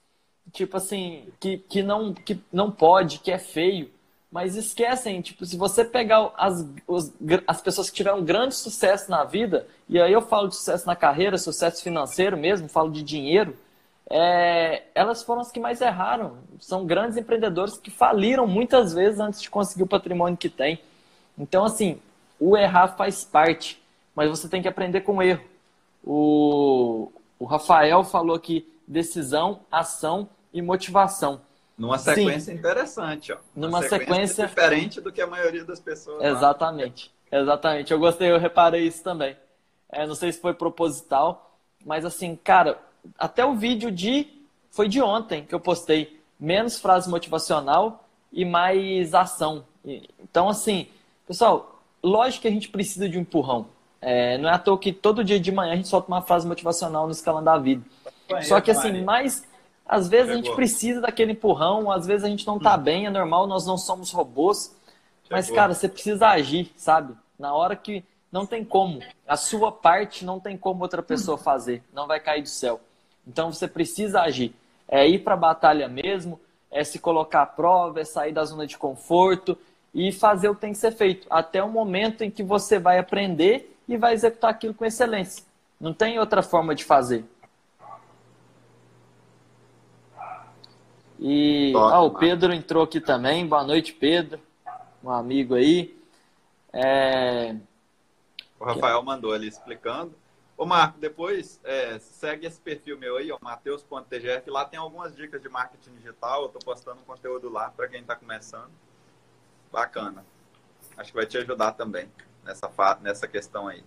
tipo 0.52 0.76
assim, 0.76 1.28
que, 1.40 1.58
que, 1.58 1.82
não, 1.82 2.12
que 2.12 2.38
não 2.52 2.70
pode, 2.70 3.20
que 3.20 3.30
é 3.30 3.38
feio. 3.38 3.90
Mas 4.30 4.56
esquecem, 4.56 5.20
tipo, 5.20 5.44
se 5.44 5.56
você 5.58 5.84
pegar 5.84 6.32
as, 6.36 6.66
os, 6.86 7.12
as 7.46 7.60
pessoas 7.60 7.90
que 7.90 7.96
tiveram 7.96 8.24
grande 8.24 8.54
sucesso 8.54 9.10
na 9.10 9.24
vida, 9.24 9.66
e 9.88 10.00
aí 10.00 10.12
eu 10.12 10.22
falo 10.22 10.48
de 10.48 10.56
sucesso 10.56 10.86
na 10.86 10.96
carreira, 10.96 11.36
sucesso 11.36 11.82
financeiro 11.82 12.36
mesmo, 12.36 12.66
falo 12.66 12.90
de 12.90 13.02
dinheiro, 13.02 13.56
é, 14.14 14.82
elas 14.94 15.22
foram 15.22 15.40
as 15.40 15.50
que 15.50 15.58
mais 15.58 15.80
erraram. 15.80 16.36
São 16.60 16.84
grandes 16.84 17.16
empreendedores 17.16 17.78
que 17.78 17.90
faliram 17.90 18.46
muitas 18.46 18.92
vezes 18.92 19.18
antes 19.18 19.40
de 19.40 19.48
conseguir 19.48 19.84
o 19.84 19.86
patrimônio 19.86 20.36
que 20.36 20.50
tem. 20.50 20.78
Então, 21.38 21.64
assim, 21.64 21.98
o 22.38 22.54
errar 22.54 22.88
faz 22.88 23.24
parte, 23.24 23.82
mas 24.14 24.28
você 24.28 24.50
tem 24.50 24.60
que 24.60 24.68
aprender 24.68 25.00
com 25.00 25.16
o 25.16 25.22
erro. 25.22 25.42
O, 26.04 27.10
o 27.38 27.46
Rafael 27.46 28.04
falou 28.04 28.36
aqui 28.36 28.70
decisão, 28.86 29.60
ação 29.72 30.28
e 30.52 30.60
motivação. 30.60 31.40
Numa 31.78 31.96
sequência 31.96 32.52
Sim. 32.52 32.58
interessante, 32.58 33.32
ó. 33.32 33.38
Uma 33.56 33.66
Numa 33.66 33.82
sequência, 33.82 34.06
sequência, 34.06 34.46
diferente 34.46 35.00
do 35.00 35.10
que 35.10 35.22
a 35.22 35.26
maioria 35.26 35.64
das 35.64 35.80
pessoas. 35.80 36.22
Exatamente. 36.22 37.10
Lá. 37.32 37.40
Exatamente. 37.40 37.90
Eu 37.90 37.98
gostei, 37.98 38.30
eu 38.30 38.38
reparei 38.38 38.86
isso 38.86 39.02
também. 39.02 39.34
É, 39.88 40.06
não 40.06 40.14
sei 40.14 40.30
se 40.32 40.38
foi 40.38 40.52
proposital, 40.52 41.56
mas 41.82 42.04
assim, 42.04 42.36
cara, 42.36 42.78
até 43.18 43.44
o 43.44 43.54
vídeo 43.54 43.90
de 43.90 44.26
foi 44.70 44.88
de 44.88 45.02
ontem 45.02 45.44
que 45.44 45.54
eu 45.54 45.60
postei 45.60 46.20
menos 46.38 46.78
frase 46.78 47.08
motivacional 47.08 48.04
e 48.32 48.44
mais 48.44 49.14
ação. 49.14 49.64
Então, 50.18 50.48
assim, 50.48 50.88
pessoal, 51.26 51.82
lógico 52.02 52.42
que 52.42 52.48
a 52.48 52.50
gente 52.50 52.68
precisa 52.68 53.08
de 53.08 53.18
um 53.18 53.22
empurrão. 53.22 53.66
É, 54.00 54.36
não 54.38 54.48
é 54.48 54.52
à 54.52 54.58
toa 54.58 54.78
que 54.78 54.92
todo 54.92 55.22
dia 55.22 55.38
de 55.38 55.52
manhã 55.52 55.74
a 55.74 55.76
gente 55.76 55.88
solta 55.88 56.08
uma 56.08 56.22
frase 56.22 56.46
motivacional 56.46 57.06
no 57.06 57.12
escalão 57.12 57.44
da 57.44 57.56
vida. 57.58 57.84
Só 58.42 58.60
que 58.60 58.70
assim, 58.70 59.04
mais 59.04 59.46
às 59.86 60.08
vezes 60.08 60.28
Chegou. 60.28 60.40
a 60.40 60.44
gente 60.44 60.56
precisa 60.56 61.00
daquele 61.00 61.32
empurrão, 61.32 61.90
às 61.90 62.06
vezes 62.06 62.24
a 62.24 62.28
gente 62.28 62.46
não 62.46 62.58
tá 62.58 62.76
hum. 62.76 62.82
bem, 62.82 63.06
é 63.06 63.10
normal, 63.10 63.46
nós 63.46 63.66
não 63.66 63.76
somos 63.76 64.10
robôs. 64.10 64.74
Chegou. 65.22 65.36
Mas, 65.36 65.50
cara, 65.50 65.74
você 65.74 65.88
precisa 65.88 66.28
agir, 66.28 66.72
sabe? 66.76 67.14
Na 67.38 67.54
hora 67.54 67.76
que 67.76 68.04
não 68.30 68.46
tem 68.46 68.64
como. 68.64 69.00
A 69.28 69.36
sua 69.36 69.70
parte 69.70 70.24
não 70.24 70.40
tem 70.40 70.56
como 70.56 70.82
outra 70.82 71.02
pessoa 71.02 71.36
fazer. 71.36 71.82
Não 71.92 72.06
vai 72.06 72.18
cair 72.18 72.42
do 72.42 72.48
céu. 72.48 72.80
Então 73.26 73.52
você 73.52 73.68
precisa 73.68 74.22
agir. 74.22 74.54
É 74.88 75.08
ir 75.08 75.20
para 75.20 75.34
a 75.34 75.36
batalha 75.36 75.88
mesmo, 75.88 76.40
é 76.70 76.84
se 76.84 76.98
colocar 76.98 77.42
à 77.42 77.46
prova, 77.46 78.00
é 78.00 78.04
sair 78.04 78.32
da 78.32 78.44
zona 78.44 78.66
de 78.66 78.76
conforto 78.76 79.56
e 79.94 80.10
fazer 80.10 80.48
o 80.48 80.54
que 80.54 80.60
tem 80.60 80.72
que 80.72 80.78
ser 80.78 80.92
feito. 80.92 81.26
Até 81.30 81.62
o 81.62 81.68
momento 81.68 82.22
em 82.22 82.30
que 82.30 82.42
você 82.42 82.78
vai 82.78 82.98
aprender 82.98 83.76
e 83.88 83.96
vai 83.96 84.14
executar 84.14 84.50
aquilo 84.50 84.74
com 84.74 84.84
excelência. 84.84 85.44
Não 85.80 85.92
tem 85.92 86.18
outra 86.18 86.42
forma 86.42 86.74
de 86.74 86.84
fazer. 86.84 87.24
E 91.18 91.72
ah, 91.76 92.00
o 92.00 92.10
Pedro 92.10 92.52
entrou 92.52 92.82
aqui 92.82 93.00
também. 93.00 93.46
Boa 93.46 93.62
noite, 93.62 93.92
Pedro. 93.92 94.40
Um 95.04 95.10
amigo 95.10 95.54
aí. 95.54 95.96
É... 96.72 97.54
O 98.58 98.64
Rafael 98.64 99.02
mandou 99.02 99.32
ali 99.32 99.46
explicando. 99.46 100.12
Ô, 100.62 100.64
Marco, 100.64 100.96
depois 101.00 101.58
é, 101.64 101.98
segue 101.98 102.46
esse 102.46 102.60
perfil 102.60 102.96
meu 102.96 103.16
aí, 103.16 103.32
ó, 103.32 103.38
mateus.tgf. 103.40 104.48
Lá 104.48 104.64
tem 104.64 104.78
algumas 104.78 105.12
dicas 105.12 105.42
de 105.42 105.48
marketing 105.48 105.90
digital. 105.96 106.42
Eu 106.42 106.50
tô 106.50 106.60
postando 106.60 107.00
conteúdo 107.04 107.48
lá 107.48 107.68
para 107.70 107.88
quem 107.88 108.00
está 108.00 108.14
começando. 108.14 108.70
Bacana. 109.72 110.24
Acho 110.96 111.10
que 111.10 111.16
vai 111.16 111.26
te 111.26 111.36
ajudar 111.36 111.72
também 111.72 112.08
nessa, 112.44 112.70
nessa 113.00 113.26
questão 113.26 113.66
aí. 113.66 113.82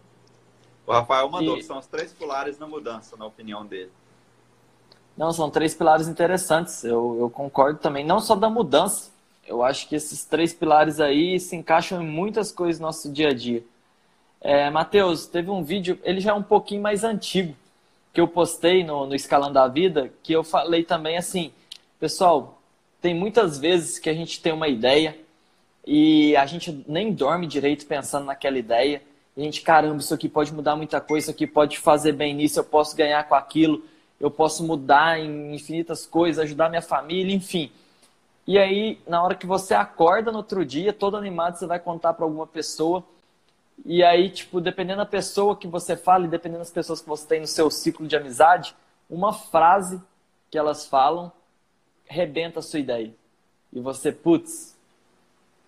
O 0.85 0.91
Rafael 0.91 1.29
mandou 1.29 1.55
e... 1.55 1.59
que 1.59 1.63
são 1.63 1.79
os 1.79 1.87
três 1.87 2.11
pilares 2.11 2.59
na 2.59 2.67
mudança, 2.67 3.15
na 3.15 3.25
opinião 3.25 3.65
dele. 3.65 3.93
Não, 5.15 5.31
são 5.31 5.49
três 5.49 5.73
pilares 5.73 6.09
interessantes. 6.09 6.83
Eu, 6.83 7.15
eu 7.21 7.29
concordo 7.29 7.79
também, 7.79 8.05
não 8.05 8.19
só 8.19 8.35
da 8.35 8.49
mudança. 8.49 9.13
Eu 9.47 9.63
acho 9.63 9.87
que 9.87 9.95
esses 9.95 10.25
três 10.25 10.53
pilares 10.53 10.99
aí 10.99 11.39
se 11.39 11.55
encaixam 11.55 12.01
em 12.01 12.05
muitas 12.05 12.51
coisas 12.51 12.79
do 12.79 12.81
nosso 12.81 13.09
dia 13.09 13.29
a 13.29 13.33
dia. 13.33 13.63
É, 14.47 14.69
Matheus, 14.69 15.25
teve 15.25 15.49
um 15.49 15.63
vídeo, 15.63 15.97
ele 16.03 16.19
já 16.19 16.29
é 16.29 16.33
um 16.35 16.43
pouquinho 16.43 16.79
mais 16.79 17.03
antigo, 17.03 17.55
que 18.13 18.21
eu 18.21 18.27
postei 18.27 18.83
no, 18.83 19.07
no 19.07 19.15
Escalando 19.15 19.57
a 19.57 19.67
Vida, 19.67 20.13
que 20.21 20.33
eu 20.33 20.43
falei 20.43 20.83
também 20.83 21.17
assim, 21.17 21.51
pessoal, 21.99 22.61
tem 23.01 23.15
muitas 23.15 23.57
vezes 23.57 23.97
que 23.97 24.07
a 24.07 24.13
gente 24.13 24.39
tem 24.39 24.53
uma 24.53 24.67
ideia 24.67 25.17
e 25.83 26.37
a 26.37 26.45
gente 26.45 26.85
nem 26.87 27.11
dorme 27.11 27.47
direito 27.47 27.87
pensando 27.87 28.27
naquela 28.27 28.59
ideia. 28.59 29.01
E 29.35 29.41
a 29.41 29.43
gente, 29.43 29.61
caramba, 29.61 29.97
isso 29.97 30.13
aqui 30.13 30.29
pode 30.29 30.53
mudar 30.53 30.75
muita 30.75 31.01
coisa, 31.01 31.25
isso 31.25 31.31
aqui 31.31 31.47
pode 31.47 31.79
fazer 31.79 32.11
bem 32.11 32.35
nisso, 32.35 32.59
eu 32.59 32.63
posso 32.63 32.95
ganhar 32.95 33.27
com 33.27 33.33
aquilo 33.33 33.83
eu 34.19 34.31
posso 34.31 34.63
mudar 34.63 35.19
em 35.19 35.53
infinitas 35.53 36.05
coisas, 36.05 36.43
ajudar 36.43 36.69
minha 36.69 36.81
família, 36.81 37.35
enfim. 37.35 37.71
E 38.47 38.57
aí, 38.57 38.99
na 39.07 39.21
hora 39.23 39.35
que 39.35 39.45
você 39.45 39.73
acorda 39.73 40.31
no 40.31 40.37
outro 40.37 40.63
dia, 40.65 40.93
todo 40.93 41.17
animado, 41.17 41.57
você 41.57 41.65
vai 41.65 41.79
contar 41.79 42.13
para 42.13 42.25
alguma 42.25 42.47
pessoa. 42.47 43.03
E 43.83 44.03
aí, 44.03 44.29
tipo, 44.29 44.61
dependendo 44.61 44.99
da 44.99 45.05
pessoa 45.05 45.55
que 45.55 45.67
você 45.67 45.97
fala 45.97 46.25
e 46.25 46.29
dependendo 46.29 46.59
das 46.59 46.71
pessoas 46.71 47.01
que 47.01 47.07
você 47.07 47.27
tem 47.27 47.41
no 47.41 47.47
seu 47.47 47.69
ciclo 47.69 48.07
de 48.07 48.15
amizade, 48.15 48.75
uma 49.09 49.33
frase 49.33 50.01
que 50.49 50.57
elas 50.57 50.85
falam 50.87 51.31
rebenta 52.05 52.59
a 52.59 52.63
sua 52.63 52.79
ideia. 52.79 53.13
E 53.73 53.79
você, 53.79 54.11
putz, 54.11 54.77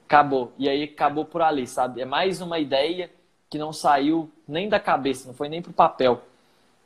acabou. 0.05 0.53
E 0.57 0.69
aí 0.69 0.83
acabou 0.83 1.25
por 1.25 1.41
ali, 1.41 1.67
sabe? 1.67 2.01
É 2.01 2.05
mais 2.05 2.41
uma 2.41 2.59
ideia 2.59 3.11
que 3.49 3.57
não 3.57 3.73
saiu 3.73 4.31
nem 4.47 4.69
da 4.69 4.79
cabeça, 4.79 5.27
não 5.27 5.33
foi 5.33 5.49
nem 5.49 5.61
pro 5.61 5.73
papel. 5.73 6.21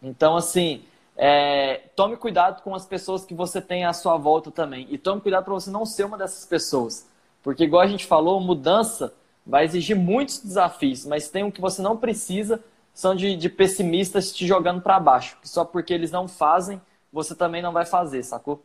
Então, 0.01 0.35
assim, 0.35 0.83
é, 1.15 1.83
tome 1.95 2.17
cuidado 2.17 2.63
com 2.63 2.73
as 2.73 2.85
pessoas 2.85 3.23
que 3.23 3.33
você 3.33 3.61
tem 3.61 3.85
à 3.85 3.93
sua 3.93 4.17
volta 4.17 4.49
também. 4.49 4.87
E 4.89 4.97
tome 4.97 5.21
cuidado 5.21 5.45
para 5.45 5.53
você 5.53 5.69
não 5.69 5.85
ser 5.85 6.03
uma 6.03 6.17
dessas 6.17 6.45
pessoas. 6.45 7.07
Porque, 7.43 7.63
igual 7.63 7.81
a 7.81 7.87
gente 7.87 8.05
falou, 8.05 8.39
mudança 8.39 9.13
vai 9.45 9.65
exigir 9.65 9.95
muitos 9.95 10.39
desafios, 10.39 11.05
mas 11.05 11.29
tem 11.29 11.43
um 11.43 11.51
que 11.51 11.61
você 11.61 11.81
não 11.81 11.97
precisa, 11.97 12.63
são 12.93 13.15
de, 13.15 13.35
de 13.35 13.49
pessimistas 13.49 14.33
te 14.33 14.45
jogando 14.45 14.81
para 14.81 14.99
baixo. 14.99 15.37
Que 15.41 15.49
só 15.49 15.65
porque 15.65 15.93
eles 15.93 16.11
não 16.11 16.27
fazem, 16.27 16.81
você 17.11 17.35
também 17.35 17.61
não 17.61 17.71
vai 17.71 17.85
fazer, 17.85 18.23
sacou? 18.23 18.63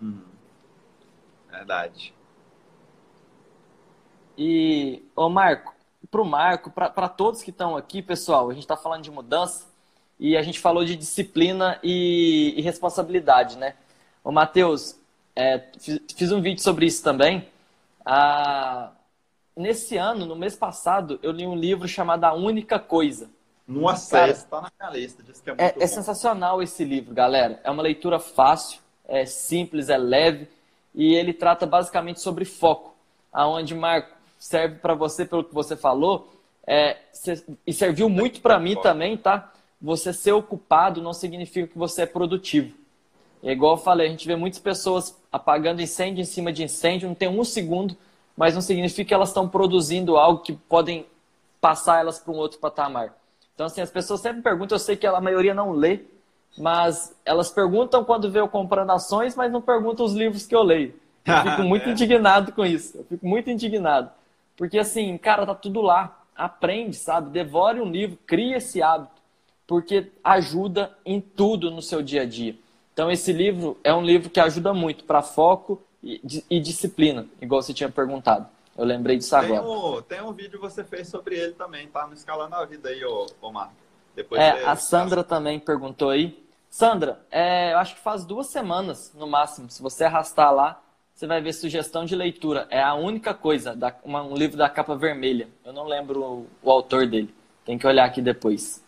Hum. 0.00 0.20
Verdade. 1.50 2.14
E, 4.36 5.02
ô 5.14 5.28
Marco, 5.28 5.74
para 6.10 6.20
o 6.20 6.24
Marco, 6.24 6.70
para 6.70 7.08
todos 7.08 7.42
que 7.42 7.50
estão 7.50 7.76
aqui, 7.76 8.02
pessoal, 8.02 8.50
a 8.50 8.52
gente 8.52 8.62
está 8.62 8.76
falando 8.76 9.02
de 9.02 9.10
mudança 9.10 9.66
e 10.18 10.36
a 10.36 10.42
gente 10.42 10.60
falou 10.60 10.84
de 10.84 10.96
disciplina 10.96 11.78
e, 11.82 12.54
e 12.56 12.62
responsabilidade, 12.62 13.56
né? 13.56 13.74
O 14.22 14.30
Matheus, 14.30 14.98
é, 15.34 15.64
fiz, 15.78 16.00
fiz, 16.14 16.32
um 16.32 16.40
vídeo 16.40 16.62
sobre 16.62 16.86
isso 16.86 17.02
também. 17.02 17.48
Ah, 18.04 18.90
nesse 19.56 19.96
ano, 19.96 20.26
no 20.26 20.36
mês 20.36 20.54
passado, 20.54 21.18
eu 21.22 21.32
li 21.32 21.46
um 21.46 21.56
livro 21.56 21.88
chamado 21.88 22.24
A 22.24 22.34
Única 22.34 22.78
Coisa. 22.78 23.30
Nossa, 23.66 24.28
está 24.28 24.60
na 24.60 24.70
minha 24.78 24.90
lista. 24.92 25.22
Diz 25.22 25.40
que 25.40 25.50
é, 25.50 25.54
é, 25.58 25.74
é 25.80 25.86
sensacional 25.86 26.62
esse 26.62 26.84
livro, 26.84 27.14
galera. 27.14 27.60
É 27.64 27.70
uma 27.70 27.82
leitura 27.82 28.18
fácil, 28.18 28.80
é 29.06 29.24
simples, 29.26 29.88
é 29.88 29.96
leve 29.96 30.48
e 30.94 31.14
ele 31.14 31.32
trata 31.32 31.66
basicamente 31.66 32.20
sobre 32.20 32.44
foco. 32.44 32.94
Aonde, 33.32 33.74
Marco, 33.74 34.14
serve 34.38 34.76
para 34.76 34.94
você 34.94 35.24
pelo 35.24 35.42
que 35.42 35.52
você 35.52 35.76
falou 35.76 36.32
é, 36.66 36.96
e 37.66 37.72
serviu 37.72 38.08
muito 38.08 38.40
para 38.40 38.58
mim 38.58 38.76
também, 38.80 39.16
tá? 39.16 39.52
você 39.80 40.12
ser 40.12 40.32
ocupado 40.32 41.02
não 41.02 41.12
significa 41.12 41.66
que 41.66 41.78
você 41.78 42.02
é 42.02 42.06
produtivo. 42.06 42.74
É 43.42 43.52
igual 43.52 43.74
eu 43.74 43.82
falei, 43.82 44.08
a 44.08 44.10
gente 44.10 44.26
vê 44.26 44.34
muitas 44.34 44.58
pessoas 44.58 45.16
apagando 45.30 45.82
incêndio 45.82 46.22
em 46.22 46.24
cima 46.24 46.52
de 46.52 46.64
incêndio, 46.64 47.08
não 47.08 47.14
tem 47.14 47.28
um 47.28 47.44
segundo, 47.44 47.96
mas 48.36 48.54
não 48.54 48.60
significa 48.60 49.08
que 49.08 49.14
elas 49.14 49.28
estão 49.28 49.48
produzindo 49.48 50.16
algo 50.16 50.42
que 50.42 50.52
podem 50.52 51.06
passar 51.60 52.00
elas 52.00 52.18
para 52.18 52.32
um 52.32 52.36
outro 52.36 52.58
patamar. 52.58 53.14
Então, 53.54 53.66
assim, 53.66 53.80
as 53.80 53.90
pessoas 53.90 54.20
sempre 54.20 54.42
perguntam, 54.42 54.76
eu 54.76 54.80
sei 54.80 54.96
que 54.96 55.06
a 55.06 55.20
maioria 55.20 55.54
não 55.54 55.72
lê, 55.72 56.00
mas 56.58 57.14
elas 57.24 57.50
perguntam 57.50 58.04
quando 58.04 58.30
vê 58.30 58.40
eu 58.40 58.48
comprando 58.48 58.90
ações, 58.90 59.34
mas 59.34 59.50
não 59.50 59.62
perguntam 59.62 60.04
os 60.04 60.12
livros 60.12 60.46
que 60.46 60.54
eu 60.54 60.62
leio. 60.62 60.94
Eu 61.24 61.42
fico 61.50 61.62
muito 61.62 61.88
é. 61.88 61.92
indignado 61.92 62.52
com 62.52 62.64
isso. 62.64 62.98
Eu 62.98 63.04
fico 63.04 63.26
muito 63.26 63.50
indignado. 63.50 64.10
Porque, 64.56 64.78
assim, 64.78 65.16
cara, 65.16 65.46
tá 65.46 65.54
tudo 65.54 65.80
lá. 65.80 66.22
Aprende, 66.36 66.96
sabe? 66.96 67.30
Devore 67.30 67.80
um 67.80 67.90
livro, 67.90 68.18
cria 68.26 68.58
esse 68.58 68.82
hábito 68.82 69.16
porque 69.66 70.12
ajuda 70.22 70.96
em 71.04 71.20
tudo 71.20 71.70
no 71.70 71.82
seu 71.82 72.00
dia 72.00 72.22
a 72.22 72.26
dia. 72.26 72.54
Então, 72.92 73.10
esse 73.10 73.32
livro 73.32 73.76
é 73.82 73.92
um 73.92 74.02
livro 74.02 74.30
que 74.30 74.40
ajuda 74.40 74.72
muito 74.72 75.04
para 75.04 75.20
foco 75.20 75.82
e, 76.06 76.44
e, 76.48 76.60
disciplina, 76.60 77.26
igual 77.40 77.60
você 77.60 77.74
tinha 77.74 77.90
perguntado. 77.90 78.46
Eu 78.78 78.84
lembrei 78.84 79.16
disso 79.16 79.38
tem 79.38 79.56
agora. 79.56 79.62
Um, 79.62 80.02
tem 80.02 80.22
um 80.22 80.32
vídeo 80.32 80.52
que 80.52 80.58
você 80.58 80.84
fez 80.84 81.08
sobre 81.08 81.36
ele 81.36 81.52
também, 81.54 81.88
tá 81.88 82.06
no 82.06 82.14
Escalando 82.14 82.54
a 82.54 82.64
Vida 82.64 82.90
aí, 82.90 83.04
ô, 83.04 83.26
Omar. 83.40 83.72
Depois 84.14 84.40
é, 84.40 84.64
a 84.64 84.76
Sandra 84.76 85.24
também 85.24 85.58
perguntou 85.58 86.10
aí. 86.10 86.46
Sandra, 86.70 87.20
é, 87.30 87.72
eu 87.72 87.78
acho 87.78 87.94
que 87.94 88.00
faz 88.00 88.24
duas 88.24 88.46
semanas, 88.48 89.12
no 89.14 89.26
máximo. 89.26 89.70
Se 89.70 89.82
você 89.82 90.04
arrastar 90.04 90.54
lá, 90.54 90.80
você 91.14 91.26
vai 91.26 91.40
ver 91.40 91.54
sugestão 91.54 92.04
de 92.04 92.14
leitura. 92.14 92.66
É 92.70 92.82
a 92.82 92.94
única 92.94 93.32
coisa, 93.32 93.74
da, 93.74 93.94
uma, 94.04 94.22
um 94.22 94.34
livro 94.34 94.56
da 94.56 94.68
capa 94.68 94.94
vermelha. 94.94 95.48
Eu 95.64 95.72
não 95.72 95.84
lembro 95.84 96.22
o, 96.22 96.46
o, 96.62 96.70
autor 96.70 97.06
dele. 97.06 97.34
Tem 97.64 97.78
que 97.78 97.86
olhar 97.86 98.04
aqui 98.04 98.20
depois. 98.20 98.84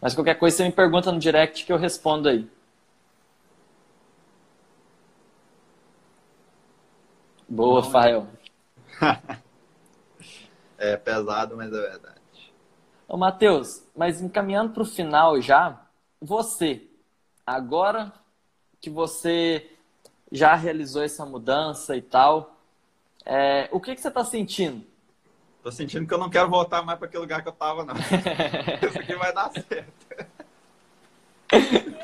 Mas 0.00 0.14
qualquer 0.14 0.36
coisa 0.36 0.56
você 0.56 0.64
me 0.64 0.72
pergunta 0.72 1.12
no 1.12 1.18
direct 1.18 1.64
que 1.64 1.72
eu 1.72 1.76
respondo 1.76 2.28
aí. 2.28 2.48
Boa, 7.48 7.82
não, 7.82 7.90
Fael. 7.90 8.26
é 10.78 10.96
pesado, 10.96 11.56
mas 11.56 11.72
é 11.72 11.80
verdade. 11.80 12.16
Ô, 13.08 13.16
Matheus, 13.16 13.84
mas 13.94 14.20
encaminhando 14.20 14.72
para 14.72 14.82
o 14.82 14.86
final 14.86 15.40
já, 15.40 15.80
você, 16.20 16.82
agora 17.46 18.12
que 18.80 18.90
você 18.90 19.70
já 20.30 20.54
realizou 20.54 21.02
essa 21.02 21.24
mudança 21.24 21.96
e 21.96 22.02
tal, 22.02 22.56
é, 23.24 23.68
o 23.70 23.80
que, 23.80 23.94
que 23.94 24.00
você 24.00 24.08
está 24.08 24.24
sentindo? 24.24 24.84
Tô 25.62 25.70
sentindo 25.70 26.06
que 26.06 26.14
eu 26.14 26.18
não 26.18 26.30
quero 26.30 26.48
voltar 26.48 26.82
mais 26.82 26.98
para 26.98 27.08
aquele 27.08 27.22
lugar 27.22 27.42
que 27.42 27.48
eu 27.48 27.52
tava, 27.52 27.84
não. 27.84 27.94
Isso 28.88 28.98
aqui 28.98 29.14
vai 29.16 29.32
dar 29.32 29.50
certo. 29.52 29.92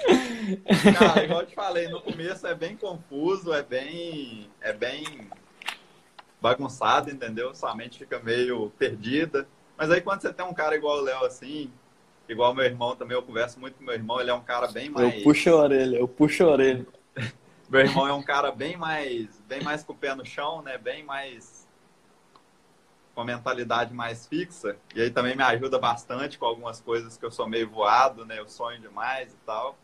Cara, 0.99 1.25
igual 1.25 1.41
eu 1.41 1.47
te 1.47 1.55
falei, 1.55 1.89
no 1.89 2.01
começo 2.01 2.47
é 2.47 2.55
bem 2.55 2.77
confuso, 2.77 3.53
é 3.53 3.63
bem, 3.63 4.51
é 4.61 4.73
bem 4.73 5.31
bagunçado, 6.41 7.11
entendeu? 7.11 7.55
Sua 7.55 7.75
mente 7.75 7.99
fica 7.99 8.19
meio 8.19 8.71
perdida. 8.79 9.47
Mas 9.77 9.91
aí 9.91 10.01
quando 10.01 10.23
você 10.23 10.33
tem 10.33 10.45
um 10.45 10.55
cara 10.55 10.77
igual 10.77 10.99
o 10.99 11.03
Léo 11.03 11.25
assim, 11.25 11.71
igual 12.29 12.55
meu 12.55 12.65
irmão 12.65 12.97
também, 12.97 13.17
eu 13.17 13.23
converso 13.23 13.59
muito 13.61 13.75
com 13.75 13.85
meu 13.85 13.95
irmão, 13.95 14.21
ele 14.21 14.31
é 14.31 14.35
um 14.35 14.43
cara 14.43 14.67
bem 14.69 14.91
mais. 14.91 15.15
Eu 15.15 15.23
puxo 15.23 15.51
a 15.51 15.57
orelha, 15.57 15.97
eu 15.97 16.09
puxo 16.09 16.45
a 16.45 16.49
orelha. 16.49 16.87
meu 17.71 17.81
irmão 17.81 18.07
é 18.07 18.13
um 18.13 18.23
cara 18.23 18.51
bem 18.51 18.77
mais, 18.77 19.41
bem 19.49 19.63
mais 19.63 19.83
com 19.85 19.93
o 19.93 19.97
pé 19.97 20.15
no 20.15 20.27
chão, 20.27 20.63
né? 20.63 20.77
Bem 20.77 21.05
mais 21.05 21.63
com 23.15 23.21
a 23.21 23.25
mentalidade 23.25 23.93
mais 23.93 24.27
fixa. 24.27 24.77
E 24.95 25.03
aí 25.03 25.11
também 25.11 25.37
me 25.37 25.43
ajuda 25.43 25.79
bastante 25.79 26.39
com 26.39 26.47
algumas 26.47 26.81
coisas 26.81 27.17
que 27.17 27.25
eu 27.25 27.31
sou 27.31 27.49
meio 27.49 27.69
voado, 27.69 28.25
né? 28.25 28.39
Eu 28.39 28.49
sonho 28.49 28.81
demais 28.81 29.33
e 29.33 29.37
tal. 29.47 29.79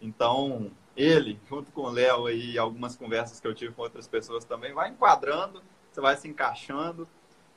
Então, 0.00 0.70
ele, 0.96 1.40
junto 1.48 1.72
com 1.72 1.82
o 1.82 1.90
Léo 1.90 2.28
e 2.30 2.58
algumas 2.58 2.96
conversas 2.96 3.40
que 3.40 3.46
eu 3.46 3.54
tive 3.54 3.72
com 3.72 3.82
outras 3.82 4.06
pessoas 4.06 4.44
também, 4.44 4.72
vai 4.72 4.90
enquadrando, 4.90 5.62
você 5.90 6.00
vai 6.00 6.16
se 6.16 6.28
encaixando 6.28 7.08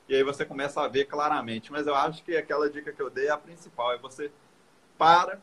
e 0.08 0.14
aí 0.14 0.22
você 0.22 0.44
começa 0.44 0.80
a 0.80 0.88
ver 0.88 1.04
claramente. 1.04 1.70
Mas 1.70 1.86
eu 1.86 1.94
acho 1.94 2.22
que 2.24 2.36
aquela 2.36 2.70
dica 2.70 2.92
que 2.92 3.02
eu 3.02 3.10
dei 3.10 3.26
é 3.26 3.30
a 3.30 3.38
principal, 3.38 3.92
é 3.92 3.98
você 3.98 4.30
para, 4.96 5.40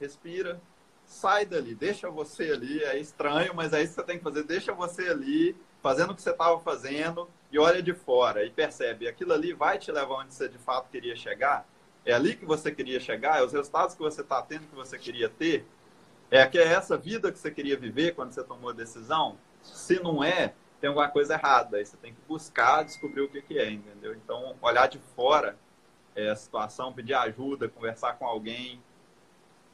respira, 0.00 0.60
sai 1.04 1.44
dali, 1.44 1.74
deixa 1.74 2.10
você 2.10 2.52
ali, 2.52 2.82
é 2.82 2.98
estranho, 2.98 3.54
mas 3.54 3.72
é 3.72 3.82
isso 3.82 3.94
que 3.94 4.00
você 4.00 4.06
tem 4.06 4.18
que 4.18 4.24
fazer, 4.24 4.44
deixa 4.44 4.72
você 4.72 5.08
ali, 5.08 5.56
fazendo 5.82 6.12
o 6.12 6.14
que 6.14 6.22
você 6.22 6.30
estava 6.30 6.58
fazendo 6.60 7.28
e 7.50 7.58
olha 7.58 7.82
de 7.82 7.92
fora 7.92 8.44
e 8.44 8.50
percebe, 8.50 9.08
aquilo 9.08 9.32
ali 9.32 9.52
vai 9.52 9.78
te 9.78 9.90
levar 9.90 10.14
onde 10.14 10.32
você 10.32 10.48
de 10.48 10.58
fato 10.58 10.88
queria 10.88 11.16
chegar? 11.16 11.66
É 12.04 12.12
ali 12.12 12.34
que 12.34 12.44
você 12.44 12.72
queria 12.72 12.98
chegar? 12.98 13.38
É 13.38 13.44
os 13.44 13.52
resultados 13.52 13.94
que 13.94 14.02
você 14.02 14.22
está 14.22 14.40
tendo 14.42 14.66
que 14.68 14.74
você 14.74 14.98
queria 14.98 15.28
ter? 15.28 15.66
É 16.32 16.46
que 16.46 16.58
é 16.58 16.66
essa 16.66 16.96
vida 16.96 17.30
que 17.30 17.38
você 17.38 17.50
queria 17.50 17.76
viver 17.76 18.14
quando 18.14 18.32
você 18.32 18.42
tomou 18.42 18.70
a 18.70 18.72
decisão? 18.72 19.36
Se 19.62 20.02
não 20.02 20.24
é, 20.24 20.54
tem 20.80 20.88
alguma 20.88 21.06
coisa 21.06 21.34
errada. 21.34 21.76
Aí 21.76 21.84
você 21.84 21.94
tem 21.98 22.14
que 22.14 22.20
buscar 22.26 22.84
descobrir 22.84 23.20
o 23.20 23.28
que, 23.28 23.42
que 23.42 23.58
é, 23.58 23.70
entendeu? 23.70 24.14
Então, 24.14 24.56
olhar 24.62 24.88
de 24.88 24.98
fora 25.14 25.58
é, 26.16 26.30
a 26.30 26.34
situação, 26.34 26.90
pedir 26.90 27.12
ajuda, 27.12 27.68
conversar 27.68 28.14
com 28.14 28.24
alguém, 28.24 28.80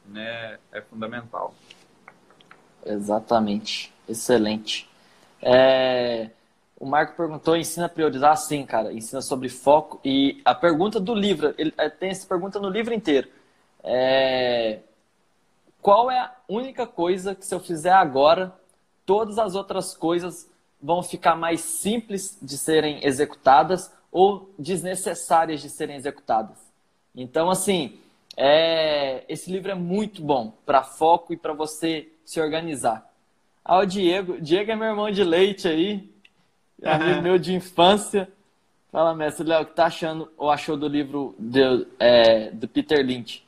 né, 0.05 0.59
é 0.73 0.81
fundamental. 0.81 1.55
Exatamente. 2.85 3.93
Excelente. 4.05 4.89
É... 5.41 6.29
O 6.77 6.85
Marco 6.85 7.15
perguntou, 7.15 7.55
ensina 7.55 7.85
a 7.85 7.89
priorizar? 7.89 8.35
Sim, 8.35 8.65
cara. 8.65 8.91
Ensina 8.91 9.21
sobre 9.21 9.47
foco. 9.47 10.01
E 10.03 10.41
a 10.43 10.53
pergunta 10.53 10.99
do 10.99 11.13
livro, 11.13 11.55
ele 11.57 11.73
é, 11.77 11.89
tem 11.89 12.09
essa 12.09 12.27
pergunta 12.27 12.59
no 12.59 12.69
livro 12.69 12.93
inteiro. 12.93 13.29
É... 13.81 14.79
Qual 15.81 16.11
é 16.11 16.19
a 16.19 16.35
única 16.47 16.85
coisa 16.85 17.33
que 17.33 17.45
se 17.45 17.53
eu 17.53 17.59
fizer 17.59 17.93
agora, 17.93 18.53
todas 19.05 19.39
as 19.39 19.55
outras 19.55 19.95
coisas 19.95 20.49
vão 20.81 21.03
ficar 21.03 21.35
mais 21.35 21.61
simples 21.61 22.37
de 22.41 22.57
serem 22.57 23.05
executadas 23.05 23.91
ou 24.11 24.49
desnecessárias 24.57 25.61
de 25.61 25.69
serem 25.69 25.95
executadas. 25.95 26.57
Então, 27.15 27.49
assim, 27.49 27.99
é... 28.35 29.23
esse 29.27 29.51
livro 29.51 29.71
é 29.71 29.75
muito 29.75 30.21
bom 30.21 30.53
para 30.65 30.83
foco 30.83 31.33
e 31.33 31.37
para 31.37 31.53
você 31.53 32.09
se 32.23 32.39
organizar. 32.39 33.07
Ah, 33.63 33.79
o 33.79 33.85
Diego. 33.85 34.39
Diego 34.41 34.71
é 34.71 34.75
meu 34.75 34.87
irmão 34.87 35.11
de 35.11 35.23
leite 35.23 35.67
aí, 35.67 36.09
amigo 36.83 37.21
meu 37.21 37.37
de 37.37 37.53
infância. 37.53 38.31
Fala, 38.91 39.13
mestre 39.13 39.45
Léo, 39.45 39.61
o 39.61 39.65
que 39.65 39.75
tá 39.75 39.85
achando 39.85 40.31
ou 40.35 40.49
achou 40.49 40.75
do 40.75 40.87
livro 40.87 41.35
de, 41.37 41.85
é, 41.99 42.49
do 42.49 42.67
Peter 42.67 43.05
Lynch? 43.05 43.45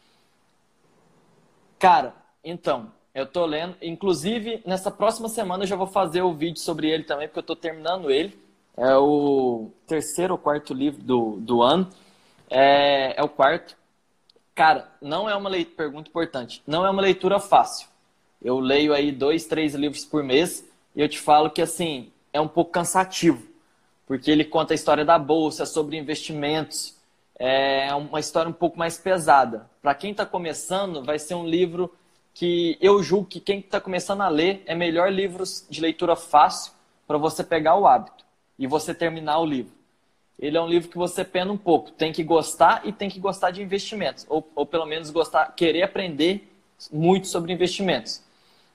Cara, 1.79 2.13
então, 2.43 2.91
eu 3.13 3.25
tô 3.25 3.45
lendo. 3.45 3.75
Inclusive, 3.81 4.61
nessa 4.65 4.89
próxima 4.89 5.29
semana 5.29 5.63
eu 5.63 5.67
já 5.67 5.75
vou 5.75 5.87
fazer 5.87 6.21
o 6.21 6.33
vídeo 6.33 6.59
sobre 6.59 6.89
ele 6.89 7.03
também, 7.03 7.27
porque 7.27 7.39
eu 7.39 7.43
tô 7.43 7.55
terminando 7.55 8.09
ele. 8.09 8.39
É 8.77 8.95
o 8.95 9.69
terceiro 9.85 10.33
ou 10.33 10.37
quarto 10.39 10.73
livro 10.73 11.03
do, 11.03 11.37
do 11.39 11.61
ano. 11.61 11.89
É, 12.49 13.19
é 13.19 13.23
o 13.23 13.29
quarto. 13.29 13.75
Cara, 14.55 14.89
não 15.01 15.29
é 15.29 15.35
uma 15.35 15.49
leitura, 15.49 15.75
pergunta 15.75 16.09
importante, 16.09 16.61
não 16.67 16.85
é 16.85 16.89
uma 16.89 17.01
leitura 17.01 17.39
fácil. 17.39 17.87
Eu 18.41 18.59
leio 18.59 18.93
aí 18.93 19.11
dois, 19.11 19.45
três 19.45 19.75
livros 19.75 20.03
por 20.03 20.23
mês 20.23 20.65
e 20.95 21.01
eu 21.01 21.07
te 21.07 21.19
falo 21.19 21.49
que, 21.49 21.61
assim, 21.61 22.11
é 22.33 22.41
um 22.41 22.47
pouco 22.47 22.71
cansativo. 22.71 23.47
Porque 24.07 24.29
ele 24.29 24.43
conta 24.43 24.73
a 24.73 24.75
história 24.75 25.05
da 25.05 25.17
bolsa, 25.17 25.65
sobre 25.65 25.97
investimentos. 25.97 26.97
É 27.37 27.93
uma 27.95 28.19
história 28.19 28.49
um 28.49 28.53
pouco 28.53 28.77
mais 28.77 28.97
pesada. 28.97 29.69
Para 29.81 29.95
quem 29.95 30.11
está 30.11 30.25
começando, 30.25 31.03
vai 31.03 31.17
ser 31.17 31.35
um 31.35 31.45
livro 31.45 31.93
que 32.33 32.77
eu 32.81 33.01
julgo 33.03 33.27
que 33.27 33.39
quem 33.39 33.59
está 33.59 33.79
começando 33.79 34.21
a 34.21 34.29
ler 34.29 34.63
é 34.65 34.73
melhor 34.73 35.11
livros 35.11 35.65
de 35.69 35.81
leitura 35.81 36.15
fácil 36.15 36.71
para 37.07 37.17
você 37.17 37.43
pegar 37.43 37.75
o 37.75 37.85
hábito 37.85 38.23
e 38.57 38.67
você 38.67 38.93
terminar 38.93 39.39
o 39.39 39.45
livro. 39.45 39.73
Ele 40.39 40.57
é 40.57 40.61
um 40.61 40.67
livro 40.67 40.89
que 40.89 40.97
você 40.97 41.23
pena 41.23 41.51
um 41.51 41.57
pouco, 41.57 41.91
tem 41.91 42.11
que 42.11 42.23
gostar 42.23 42.81
e 42.83 42.91
tem 42.91 43.09
que 43.09 43.19
gostar 43.19 43.51
de 43.51 43.61
investimentos, 43.61 44.25
ou, 44.27 44.49
ou 44.55 44.65
pelo 44.65 44.85
menos 44.85 45.09
gostar, 45.11 45.53
querer 45.55 45.83
aprender 45.83 46.51
muito 46.91 47.27
sobre 47.27 47.53
investimentos. 47.53 48.23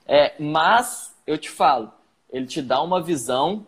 É, 0.05 0.33
mas 0.39 1.13
eu 1.25 1.37
te 1.37 1.49
falo, 1.49 1.91
ele 2.31 2.45
te 2.45 2.61
dá 2.61 2.81
uma 2.81 3.01
visão 3.01 3.65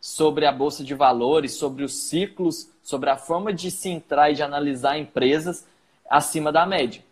sobre 0.00 0.46
a 0.46 0.52
bolsa 0.52 0.84
de 0.84 0.94
valores, 0.94 1.54
sobre 1.54 1.82
os 1.82 1.94
ciclos, 1.94 2.68
sobre 2.82 3.10
a 3.10 3.16
forma 3.16 3.52
de 3.52 3.70
se 3.70 3.88
entrar 3.88 4.30
e 4.30 4.34
de 4.34 4.42
analisar 4.42 4.98
empresas 4.98 5.66
acima 6.08 6.52
da 6.52 6.64
média. 6.64 7.02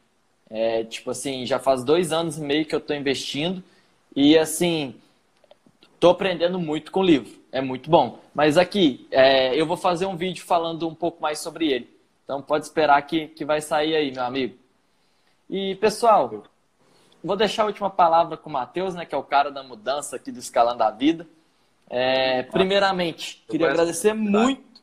É, 0.50 0.84
tipo 0.84 1.10
assim, 1.10 1.44
já 1.44 1.58
faz 1.58 1.84
dois 1.84 2.12
anos 2.12 2.38
e 2.38 2.40
meio 2.40 2.64
que 2.64 2.74
eu 2.74 2.78
estou 2.78 2.96
investindo 2.96 3.62
e 4.16 4.36
assim, 4.38 4.94
estou 5.94 6.10
aprendendo 6.10 6.58
muito 6.58 6.90
com 6.90 7.00
o 7.00 7.04
livro. 7.04 7.38
É 7.52 7.60
muito 7.60 7.90
bom. 7.90 8.18
Mas 8.34 8.56
aqui, 8.56 9.06
é, 9.10 9.54
eu 9.58 9.66
vou 9.66 9.76
fazer 9.76 10.06
um 10.06 10.16
vídeo 10.16 10.44
falando 10.44 10.88
um 10.88 10.94
pouco 10.94 11.20
mais 11.20 11.38
sobre 11.38 11.70
ele. 11.72 11.88
Então 12.24 12.42
pode 12.42 12.64
esperar 12.64 13.00
que, 13.02 13.28
que 13.28 13.44
vai 13.44 13.60
sair 13.60 13.94
aí, 13.94 14.12
meu 14.12 14.24
amigo. 14.24 14.56
E 15.48 15.74
pessoal, 15.76 16.44
vou 17.24 17.36
deixar 17.36 17.62
a 17.62 17.66
última 17.66 17.88
palavra 17.88 18.36
com 18.36 18.50
o 18.50 18.52
Matheus, 18.52 18.94
né, 18.94 19.06
que 19.06 19.14
é 19.14 19.18
o 19.18 19.22
cara 19.22 19.50
da 19.50 19.62
mudança 19.62 20.16
aqui 20.16 20.30
do 20.30 20.38
Escalando 20.38 20.82
a 20.82 20.90
Vida. 20.90 21.26
É, 21.88 22.42
primeiramente, 22.42 23.42
queria 23.48 23.70
agradecer 23.70 24.12
muito 24.12 24.82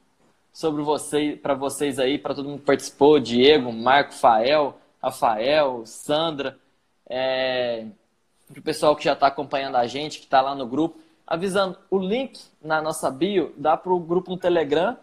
sobre 0.51 0.82
você, 0.82 1.38
para 1.41 1.53
vocês 1.53 1.99
aí, 1.99 2.18
para 2.18 2.34
todo 2.34 2.49
mundo 2.49 2.59
que 2.59 2.66
participou, 2.66 3.20
Diego, 3.20 3.72
Marco, 3.72 4.13
Fael, 4.13 4.80
Rafael, 5.06 5.86
Sandra, 5.86 6.58
é, 7.08 7.86
para 8.47 8.60
o 8.60 8.64
pessoal 8.64 8.95
que 8.95 9.03
já 9.03 9.14
está 9.14 9.28
acompanhando 9.28 9.76
a 9.76 9.86
gente, 9.86 10.18
que 10.18 10.26
está 10.26 10.41
lá 10.41 10.56
no 10.56 10.66
grupo, 10.66 10.99
avisando, 11.28 11.78
o 11.91 11.99
link 11.99 12.41
na 12.60 12.82
nossa 12.82 13.12
bio 13.12 13.53
dá 13.56 13.78
para 13.78 13.93
o 13.93 13.99
grupo 13.99 14.32
no 14.32 14.38
Telegram 14.38 14.97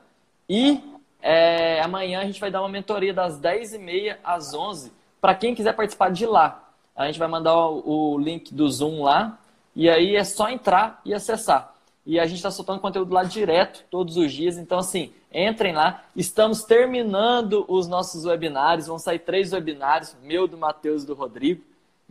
e 0.49 0.83
é, 1.21 1.81
amanhã 1.81 2.21
a 2.21 2.25
gente 2.25 2.41
vai 2.41 2.51
dar 2.51 2.63
uma 2.63 2.69
mentoria 2.69 3.15
das 3.15 3.41
10h30 3.41 4.17
às 4.25 4.53
11 4.53 4.93
para 5.21 5.37
quem 5.37 5.55
quiser 5.55 5.77
participar 5.77 6.11
de 6.11 6.27
lá. 6.27 6.69
A 6.97 7.07
gente 7.07 7.21
vai 7.21 7.29
mandar 7.29 7.57
o, 7.57 8.15
o 8.15 8.19
link 8.19 8.53
do 8.53 8.69
Zoom 8.69 9.05
lá 9.05 9.39
e 9.75 9.89
aí 9.89 10.17
é 10.17 10.25
só 10.25 10.49
entrar 10.49 11.01
e 11.05 11.15
acessar. 11.15 11.73
E 12.05 12.19
a 12.19 12.27
gente 12.27 12.39
está 12.39 12.51
soltando 12.51 12.81
conteúdo 12.81 13.15
lá 13.15 13.23
direto, 13.23 13.85
todos 13.89 14.17
os 14.17 14.33
dias. 14.33 14.59
Então, 14.59 14.81
assim, 14.81 15.13
entrem 15.33 15.73
lá. 15.73 16.05
Estamos 16.15 16.65
terminando 16.65 17.65
os 17.69 17.89
nossos 17.89 18.25
webinários. 18.25 18.87
Vão 18.87 18.99
sair 18.99 19.19
três 19.19 19.53
webinários, 19.53 20.17
meu, 20.23 20.47
do 20.47 20.57
Matheus 20.57 21.03
e 21.03 21.07
do 21.07 21.15
Rodrigo. 21.15 21.63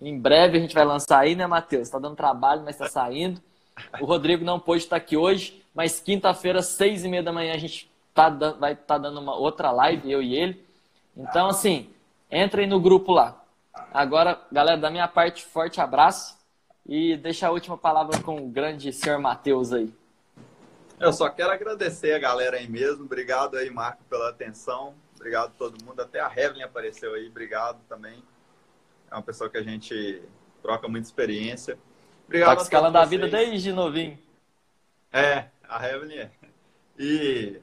Em 0.02 0.20
breve 0.20 0.58
a 0.58 0.62
gente 0.62 0.74
vai 0.74 0.84
lançar 0.84 1.20
aí, 1.20 1.36
né, 1.36 1.46
Matheus? 1.46 1.84
Está 1.84 2.00
dando 2.00 2.16
trabalho, 2.16 2.64
mas 2.64 2.76
está 2.76 2.90
saindo. 2.90 3.42
O 4.00 4.06
Rodrigo 4.06 4.44
não 4.44 4.60
pôde 4.60 4.84
estar 4.84 4.96
aqui 4.96 5.16
hoje, 5.16 5.64
mas 5.74 6.00
quinta-feira, 6.00 6.62
seis 6.62 7.06
e 7.06 7.08
meia 7.08 7.24
da 7.24 7.32
manhã, 7.32 7.54
a 7.54 7.58
gente 7.58 7.90
tá, 8.14 8.30
vai 8.30 8.74
estar 8.74 8.86
tá 8.86 8.98
dando 8.98 9.20
uma 9.20 9.36
outra 9.36 9.72
live, 9.72 10.12
eu 10.12 10.22
e 10.22 10.36
ele. 10.36 10.66
Então, 11.16 11.48
assim, 11.48 11.90
entrem 12.32 12.68
no 12.68 12.80
grupo 12.80 13.12
lá. 13.12 13.42
Agora, 13.94 14.40
galera, 14.52 14.78
da 14.78 14.90
minha 14.90 15.08
parte, 15.08 15.46
forte 15.46 15.80
abraço 15.80 16.38
e 16.86 17.16
deixa 17.18 17.48
a 17.48 17.52
última 17.52 17.78
palavra 17.78 18.20
com 18.22 18.38
o 18.38 18.50
grande 18.50 18.92
senhor 18.92 19.20
Matheus 19.20 19.72
aí. 19.72 19.94
Eu 21.02 21.12
só 21.12 21.30
quero 21.30 21.52
agradecer 21.52 22.14
a 22.14 22.20
galera 22.20 22.58
aí 22.58 22.70
mesmo. 22.70 23.06
Obrigado 23.06 23.58
aí, 23.58 23.70
Marco, 23.72 24.04
pela 24.10 24.30
atenção. 24.30 24.94
Obrigado 25.16 25.48
a 25.48 25.58
todo 25.58 25.84
mundo. 25.84 26.00
Até 26.00 26.20
a 26.20 26.32
Evelyn 26.36 26.64
apareceu 26.64 27.16
aí. 27.16 27.28
Obrigado 27.28 27.82
também. 27.90 28.24
É 29.10 29.16
uma 29.16 29.24
pessoa 29.24 29.50
que 29.50 29.58
a 29.58 29.64
gente 29.64 30.22
troca 30.62 30.88
muita 30.88 31.08
experiência. 31.08 31.78
Obrigado 32.28 32.58
tá 32.58 32.64
escalando 32.64 32.98
a 32.98 33.06
vida 33.06 33.28
desde 33.28 33.74
novinho. 33.74 34.18
É, 35.12 35.48
a 35.68 35.90
Evelyn 35.90 36.20
é. 36.20 36.32
E 36.98 37.60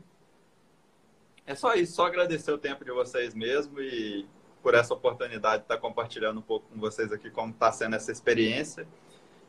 é 1.46 1.54
só 1.54 1.74
isso, 1.74 1.94
só 1.94 2.06
agradecer 2.06 2.50
o 2.50 2.58
tempo 2.58 2.84
de 2.84 2.90
vocês 2.90 3.34
mesmo 3.34 3.80
e 3.80 4.28
por 4.62 4.74
essa 4.74 4.92
oportunidade 4.92 5.58
de 5.58 5.62
estar 5.62 5.78
compartilhando 5.78 6.40
um 6.40 6.42
pouco 6.42 6.68
com 6.68 6.78
vocês 6.78 7.12
aqui 7.12 7.30
como 7.30 7.52
está 7.52 7.70
sendo 7.70 7.96
essa 7.96 8.10
experiência. 8.10 8.86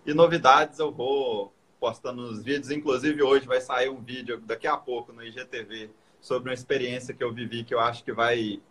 E 0.06 0.14
novidades 0.14 0.80
eu 0.80 0.92
vou 0.92 1.52
postando 1.80 2.22
nos 2.22 2.44
vídeos, 2.44 2.72
inclusive 2.72 3.22
hoje 3.24 3.46
vai 3.48 3.62
sair 3.62 3.90
um 3.90 4.02
vídeo 4.02 4.40
daqui 4.42 4.68
a 4.68 4.78
pouco 4.78 5.14
no 5.14 5.24
IGTV 5.24 5.90
sobre 6.20 6.50
uma 6.50 6.54
experiência 6.54 7.14
que 7.14 7.24
eu 7.24 7.34
vivi 7.34 7.64
que 7.64 7.74
eu 7.74 7.80
acho 7.80 8.04
que 8.04 8.12
vai 8.12 8.62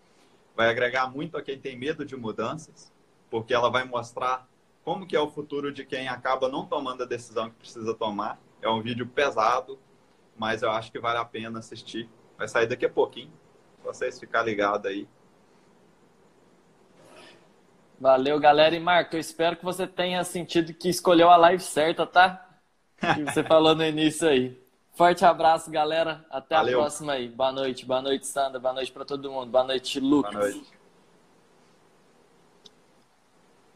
vai 0.54 0.68
agregar 0.68 1.09
muito 1.09 1.36
a 1.36 1.42
quem 1.42 1.56
tem 1.56 1.78
medo 1.78 2.04
de 2.04 2.16
mudanças, 2.16 2.92
porque 3.30 3.54
ela 3.54 3.70
vai 3.70 3.84
mostrar 3.84 4.48
como 4.84 5.06
que 5.06 5.14
é 5.14 5.20
o 5.20 5.30
futuro 5.30 5.72
de 5.72 5.84
quem 5.84 6.09
acaba 6.09 6.48
não 6.48 6.66
tomando 6.66 7.04
a 7.04 7.06
decisão 7.06 7.48
que 7.48 7.56
precisa 7.56 7.94
tomar. 7.94 8.40
É 8.61 8.68
um 8.68 8.82
vídeo 8.82 9.06
pesado, 9.06 9.78
mas 10.36 10.62
eu 10.62 10.70
acho 10.72 10.90
que 10.90 10.98
vale 10.98 11.18
a 11.18 11.24
pena 11.24 11.61
assistir. 11.61 12.09
Vai 12.36 12.48
sair 12.48 12.66
daqui 12.66 12.86
a 12.86 12.90
pouquinho. 12.90 13.30
Vocês 13.84 14.18
ficar 14.18 14.42
ligados 14.42 14.84
aí. 14.90 15.06
Valeu, 18.00 18.40
galera. 18.40 18.74
E 18.74 18.80
Marco, 18.80 19.14
eu 19.14 19.20
espero 19.20 19.56
que 19.56 19.64
você 19.64 19.86
tenha 19.86 20.24
sentido 20.24 20.74
que 20.74 20.88
escolheu 20.88 21.30
a 21.30 21.36
live 21.36 21.62
certa, 21.62 22.04
tá? 22.04 22.47
Que 23.01 23.24
você 23.24 23.42
falou 23.44 23.74
no 23.74 23.84
início 23.84 24.28
aí. 24.28 24.57
Forte 24.94 25.24
abraço, 25.24 25.70
galera. 25.70 26.24
Até 26.28 26.57
Valeu. 26.57 26.78
a 26.78 26.82
próxima 26.82 27.12
aí. 27.12 27.28
Boa 27.28 27.53
noite. 27.53 27.86
Boa 27.86 28.03
noite, 28.03 28.26
Sandra. 28.26 28.59
Boa 28.59 28.74
noite 28.74 28.90
para 28.90 29.05
todo 29.05 29.30
mundo. 29.30 29.51
Boa 29.51 29.64
noite, 29.64 30.01
Lucas. 30.01 30.32
Boa 30.32 30.44
noite. 30.51 30.78